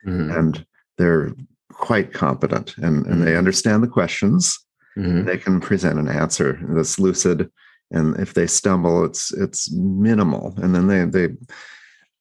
mm-hmm. 0.07 0.31
and 0.31 0.67
they're 0.97 1.33
quite 1.73 2.13
competent 2.13 2.77
and, 2.79 3.07
and 3.07 3.23
they 3.23 3.29
mm-hmm. 3.29 3.39
understand 3.39 3.83
the 3.83 3.89
questions. 3.89 4.59
Mm-hmm. 4.99 5.25
They 5.25 5.39
can 5.39 5.61
present 5.61 5.99
an 5.99 6.09
answer 6.09 6.59
that's 6.71 6.99
lucid, 6.99 7.51
and 7.91 8.19
if 8.19 8.35
they 8.35 8.47
stumble, 8.47 9.05
it's 9.05 9.33
it's 9.33 9.71
minimal, 9.73 10.55
and 10.57 10.75
then 10.75 10.87
they 10.87 11.05
they 11.05 11.35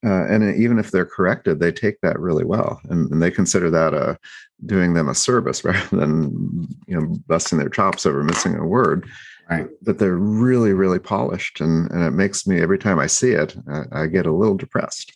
uh, 0.04 0.26
and 0.26 0.56
even 0.56 0.78
if 0.78 0.90
they're 0.90 1.04
corrected, 1.04 1.60
they 1.60 1.70
take 1.70 2.00
that 2.00 2.18
really 2.18 2.44
well, 2.44 2.80
and, 2.88 3.10
and 3.10 3.22
they 3.22 3.30
consider 3.30 3.68
that 3.70 3.92
a 3.92 4.18
doing 4.64 4.94
them 4.94 5.08
a 5.08 5.14
service 5.14 5.64
rather 5.64 5.96
than 5.96 6.66
you 6.86 6.98
know 6.98 7.16
busting 7.26 7.58
their 7.58 7.68
chops 7.68 8.06
over 8.06 8.22
missing 8.22 8.56
a 8.56 8.66
word. 8.66 9.06
Right. 9.48 9.68
But 9.82 9.98
they're 9.98 10.16
really 10.16 10.72
really 10.72 11.00
polished 11.00 11.60
and 11.60 11.90
and 11.90 12.04
it 12.04 12.12
makes 12.12 12.46
me 12.46 12.60
every 12.60 12.78
time 12.78 13.00
i 13.00 13.08
see 13.08 13.32
it 13.32 13.56
i, 13.68 14.02
I 14.02 14.06
get 14.06 14.26
a 14.26 14.32
little 14.32 14.56
depressed. 14.56 15.12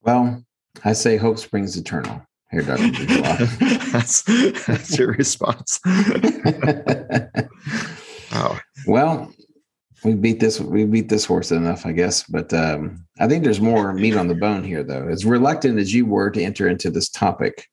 Well 0.00 0.42
i 0.82 0.94
say 0.94 1.18
hope 1.18 1.38
springs 1.38 1.76
eternal. 1.76 2.26
Here 2.50 2.62
dr. 2.62 2.90
That's, 3.92 4.22
that's 4.22 4.98
your 4.98 5.12
response. 5.12 5.78
Wow. 8.32 8.58
Well 8.86 9.32
we 10.04 10.14
beat 10.14 10.40
this 10.40 10.60
we 10.60 10.84
beat 10.84 11.08
this 11.08 11.24
horse 11.24 11.50
enough 11.50 11.86
i 11.86 11.92
guess 11.92 12.24
but 12.24 12.52
um, 12.52 13.04
i 13.20 13.28
think 13.28 13.44
there's 13.44 13.60
more 13.60 13.92
meat 13.92 14.16
on 14.16 14.28
the 14.28 14.34
bone 14.34 14.64
here 14.64 14.82
though. 14.82 15.08
As 15.08 15.24
reluctant 15.24 15.78
as 15.78 15.94
you 15.94 16.06
were 16.06 16.30
to 16.30 16.42
enter 16.42 16.68
into 16.68 16.90
this 16.90 17.08
topic. 17.08 17.68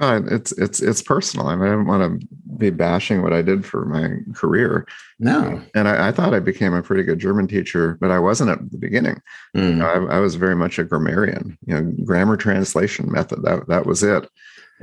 Uh, 0.00 0.20
it's 0.30 0.52
it's 0.52 0.80
it's 0.80 1.02
personal 1.02 1.48
i, 1.48 1.56
mean, 1.56 1.66
I 1.66 1.70
don't 1.72 1.86
want 1.86 2.20
to 2.20 2.28
be 2.56 2.70
bashing 2.70 3.22
what 3.22 3.32
i 3.32 3.42
did 3.42 3.66
for 3.66 3.84
my 3.84 4.18
career. 4.34 4.86
No. 5.18 5.60
And 5.74 5.88
I, 5.88 6.08
I, 6.08 6.12
thought 6.12 6.32
i 6.32 6.38
became 6.38 6.74
a 6.74 6.82
pretty 6.82 7.02
good 7.02 7.18
german 7.18 7.48
teacher 7.48 7.98
but 8.00 8.12
i 8.12 8.18
wasn't 8.18 8.50
at 8.50 8.70
the 8.70 8.78
beginning. 8.78 9.20
Mm. 9.56 9.68
you 9.68 9.74
know, 9.74 9.86
I, 9.86 10.16
I 10.16 10.20
was 10.20 10.36
very 10.36 10.54
much 10.54 10.78
a 10.78 10.84
grammarian 10.84 11.58
you 11.66 11.74
know 11.74 11.92
grammar 12.04 12.36
translation 12.36 13.10
method 13.10 13.42
that 13.42 13.66
that 13.66 13.86
was 13.86 14.04
it. 14.04 14.28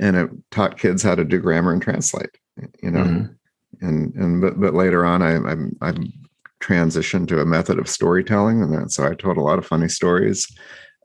And 0.00 0.14
it 0.14 0.30
taught 0.52 0.78
kids 0.78 1.02
how 1.02 1.14
to 1.14 1.24
do 1.24 1.40
grammar 1.40 1.72
and 1.72 1.80
translate 1.80 2.36
you 2.82 2.90
know? 2.90 3.04
Mm 3.04 3.34
and 3.80 4.14
and 4.14 4.40
but 4.40 4.60
but 4.60 4.74
later 4.74 5.04
on 5.04 5.22
I, 5.22 5.34
I'm 5.34 5.76
I'm 5.80 6.12
transition 6.60 7.26
to 7.26 7.40
a 7.40 7.46
method 7.46 7.78
of 7.78 7.88
storytelling. 7.88 8.62
And 8.62 8.90
so 8.90 9.04
I 9.04 9.14
told 9.14 9.36
a 9.36 9.42
lot 9.42 9.58
of 9.58 9.66
funny 9.66 9.88
stories. 9.88 10.46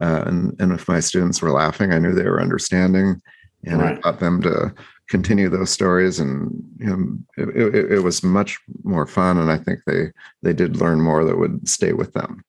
Uh, 0.01 0.23
and, 0.25 0.55
and 0.59 0.71
if 0.71 0.87
my 0.87 0.99
students 0.99 1.41
were 1.41 1.51
laughing, 1.51 1.93
I 1.93 1.99
knew 1.99 2.13
they 2.13 2.23
were 2.23 2.41
understanding. 2.41 3.21
And 3.65 3.81
right. 3.81 3.97
I 3.97 4.01
taught 4.01 4.19
them 4.19 4.41
to 4.41 4.73
continue 5.09 5.49
those 5.49 5.69
stories. 5.69 6.19
And 6.19 6.51
you 6.79 6.87
know, 6.87 7.17
it, 7.37 7.75
it, 7.75 7.91
it 7.93 7.99
was 7.99 8.23
much 8.23 8.59
more 8.83 9.05
fun. 9.05 9.37
And 9.37 9.51
I 9.51 9.57
think 9.57 9.79
they, 9.85 10.11
they 10.41 10.53
did 10.53 10.77
learn 10.77 11.01
more 11.01 11.23
that 11.23 11.37
would 11.37 11.67
stay 11.67 11.93
with 11.93 12.13
them. 12.13 12.43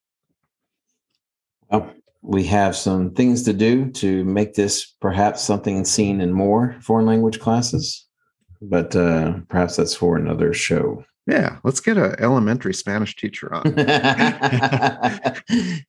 Well, 1.70 1.92
we 2.22 2.44
have 2.44 2.74
some 2.74 3.10
things 3.10 3.42
to 3.42 3.52
do 3.52 3.90
to 3.90 4.24
make 4.24 4.54
this 4.54 4.86
perhaps 5.00 5.42
something 5.42 5.84
seen 5.84 6.22
in 6.22 6.32
more 6.32 6.74
foreign 6.80 7.04
language 7.04 7.38
classes, 7.38 8.06
but 8.62 8.96
uh, 8.96 9.40
perhaps 9.48 9.76
that's 9.76 9.94
for 9.94 10.16
another 10.16 10.54
show. 10.54 11.04
Yeah, 11.26 11.56
let's 11.64 11.80
get 11.80 11.96
an 11.96 12.16
elementary 12.18 12.74
Spanish 12.74 13.16
teacher 13.16 13.52
on. 13.54 13.62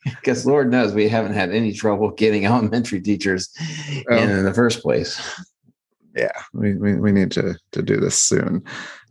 Because 0.06 0.46
Lord 0.46 0.72
knows 0.72 0.94
we 0.94 1.10
haven't 1.10 1.34
had 1.34 1.52
any 1.52 1.74
trouble 1.74 2.12
getting 2.12 2.46
elementary 2.46 3.02
teachers 3.02 3.50
oh. 4.10 4.16
in, 4.16 4.30
in 4.30 4.46
the 4.46 4.54
first 4.54 4.82
place. 4.82 5.22
Yeah, 6.16 6.32
we, 6.54 6.76
we, 6.76 6.96
we 6.96 7.12
need 7.12 7.32
to, 7.32 7.56
to 7.74 7.82
do 7.82 7.98
this 7.98 8.18
soon. 8.18 8.64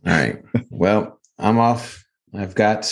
All 0.07 0.13
right. 0.13 0.41
Well, 0.71 1.19
I'm 1.37 1.59
off. 1.59 2.03
I've 2.33 2.55
got 2.55 2.91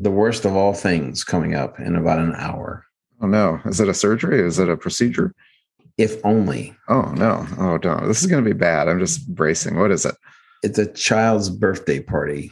the 0.00 0.10
worst 0.10 0.44
of 0.44 0.56
all 0.56 0.74
things 0.74 1.22
coming 1.22 1.54
up 1.54 1.78
in 1.78 1.94
about 1.94 2.18
an 2.18 2.34
hour. 2.36 2.84
Oh, 3.20 3.28
no. 3.28 3.60
Is 3.64 3.80
it 3.80 3.88
a 3.88 3.94
surgery? 3.94 4.40
Is 4.40 4.58
it 4.58 4.68
a 4.68 4.76
procedure? 4.76 5.32
If 5.98 6.16
only. 6.24 6.74
Oh, 6.88 7.12
no. 7.12 7.46
Oh, 7.58 7.76
no. 7.76 8.06
This 8.08 8.20
is 8.20 8.26
going 8.26 8.42
to 8.42 8.50
be 8.50 8.58
bad. 8.58 8.88
I'm 8.88 8.98
just 8.98 9.32
bracing. 9.32 9.78
What 9.78 9.92
is 9.92 10.04
it? 10.04 10.16
It's 10.64 10.78
a 10.78 10.92
child's 10.92 11.48
birthday 11.48 12.00
party. 12.00 12.50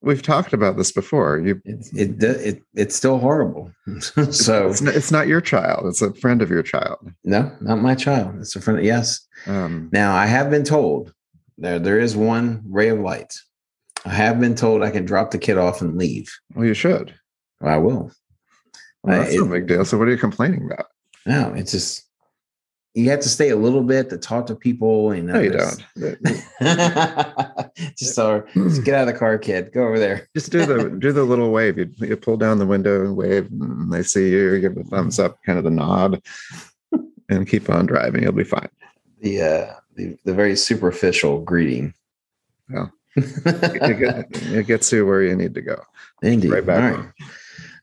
We've 0.00 0.22
talked 0.22 0.52
about 0.52 0.76
this 0.76 0.92
before. 0.92 1.40
You, 1.40 1.60
it, 1.64 1.86
it, 1.92 2.22
it 2.22 2.62
it's 2.74 2.94
still 2.94 3.18
horrible. 3.18 3.72
so 4.30 4.68
it's 4.68 4.80
not, 4.80 4.94
it's 4.94 5.10
not, 5.10 5.26
your 5.26 5.40
child; 5.40 5.86
it's 5.86 6.02
a 6.02 6.14
friend 6.14 6.40
of 6.40 6.50
your 6.50 6.62
child. 6.62 7.12
No, 7.24 7.50
not 7.60 7.82
my 7.82 7.96
child. 7.96 8.36
It's 8.38 8.54
a 8.54 8.60
friend. 8.60 8.78
Of, 8.78 8.84
yes. 8.84 9.26
Um, 9.46 9.90
now 9.92 10.14
I 10.14 10.26
have 10.26 10.50
been 10.50 10.64
told 10.64 11.12
there 11.58 11.80
there 11.80 11.98
is 11.98 12.16
one 12.16 12.62
ray 12.64 12.88
of 12.88 13.00
light. 13.00 13.34
I 14.04 14.10
have 14.10 14.38
been 14.38 14.54
told 14.54 14.82
I 14.82 14.90
can 14.90 15.04
drop 15.04 15.32
the 15.32 15.38
kid 15.38 15.58
off 15.58 15.82
and 15.82 15.98
leave. 15.98 16.32
Well, 16.54 16.64
you 16.64 16.74
should. 16.74 17.14
I 17.60 17.78
will. 17.78 18.12
Well, 19.02 19.18
that's 19.20 19.34
I, 19.34 19.36
no 19.36 19.46
big 19.46 19.66
deal. 19.66 19.84
So, 19.84 19.98
what 19.98 20.06
are 20.06 20.12
you 20.12 20.16
complaining 20.16 20.64
about? 20.64 20.86
No, 21.26 21.52
it's 21.54 21.72
just 21.72 22.07
you 22.94 23.10
have 23.10 23.20
to 23.20 23.28
stay 23.28 23.50
a 23.50 23.56
little 23.56 23.82
bit 23.82 24.10
to 24.10 24.18
talk 24.18 24.46
to 24.46 24.54
people. 24.54 25.10
Know, 25.10 25.34
no, 25.34 25.40
you 25.40 25.50
don't. 25.50 25.84
just, 27.96 28.14
so, 28.14 28.44
just 28.54 28.84
get 28.84 28.94
out 28.94 29.08
of 29.08 29.14
the 29.14 29.18
car, 29.18 29.38
kid. 29.38 29.72
Go 29.72 29.86
over 29.86 29.98
there. 29.98 30.28
just 30.36 30.50
do 30.50 30.66
the 30.66 30.90
do 30.98 31.12
the 31.12 31.24
little 31.24 31.50
wave. 31.50 31.78
You, 31.78 31.92
you 31.98 32.16
pull 32.16 32.36
down 32.36 32.58
the 32.58 32.66
window 32.66 33.04
and 33.04 33.16
wave, 33.16 33.48
and 33.50 33.92
they 33.92 34.02
see 34.02 34.30
you. 34.30 34.54
you 34.54 34.60
give 34.60 34.76
a 34.76 34.84
thumbs 34.84 35.18
up, 35.18 35.38
kind 35.44 35.58
of 35.58 35.64
the 35.64 35.70
nod, 35.70 36.22
and 37.28 37.48
keep 37.48 37.70
on 37.70 37.86
driving. 37.86 38.22
You'll 38.22 38.32
be 38.32 38.44
fine. 38.44 38.68
The 39.20 39.42
uh, 39.42 39.74
the, 39.94 40.16
the 40.24 40.34
very 40.34 40.56
superficial 40.56 41.40
greeting. 41.40 41.94
Well, 42.70 42.92
it, 43.16 43.98
get, 43.98 44.26
it, 44.52 44.66
gets 44.66 44.92
you 44.92 45.06
where 45.06 45.22
you 45.22 45.34
need 45.34 45.54
to 45.54 45.62
go. 45.62 45.82
Indeed. 46.22 46.50
Right 46.50 46.66
back. 46.66 47.14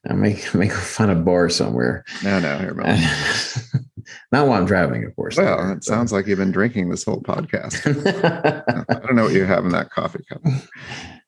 I 0.08 0.14
make 0.14 0.54
make 0.54 0.72
find 0.72 1.12
a 1.12 1.16
bar 1.16 1.50
somewhere. 1.50 2.06
No, 2.24 2.40
no, 2.40 2.58
here, 2.58 2.74
Not 4.32 4.48
while 4.48 4.60
I'm 4.60 4.66
driving, 4.66 5.06
of 5.06 5.16
course. 5.16 5.38
Well, 5.38 5.72
it 5.72 5.84
so. 5.84 5.94
sounds 5.94 6.12
like 6.12 6.28
you've 6.28 6.40
been 6.40 6.52
drinking 6.52 6.90
this 6.90 7.04
whole 7.04 7.22
podcast. 7.22 7.76
I 8.90 9.00
don't 9.00 9.16
know 9.16 9.24
what 9.24 9.34
you 9.34 9.46
have 9.46 9.66
in 9.66 9.72
that 9.72 9.90
coffee 9.90 10.24
cup. 10.30 10.42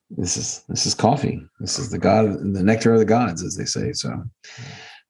This 0.10 0.38
is 0.38 0.64
this 0.70 0.86
is 0.86 0.94
coffee. 0.94 1.42
This 1.60 1.80
is 1.80 1.92
the 1.92 1.98
god, 1.98 2.26
the 2.54 2.64
nectar 2.64 2.94
of 2.94 3.00
the 3.00 3.06
gods, 3.06 3.44
as 3.44 3.56
they 3.56 3.66
say. 3.66 3.92
So, 3.94 4.24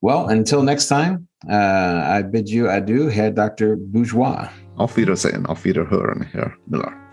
well, 0.02 0.28
until 0.28 0.64
next 0.64 0.88
time, 0.88 1.28
uh, 1.50 2.04
I 2.08 2.24
bid 2.24 2.50
you 2.50 2.70
adieu, 2.70 3.08
Herr 3.08 3.32
Dr. 3.32 3.76
Bourgeois. 3.76 4.50
Auf 4.78 4.98
Wiedersehen, 4.98 5.46
auf 5.46 5.64
Wiederhören, 5.64 6.24
Herr 6.24 6.56
Miller. 6.68 7.07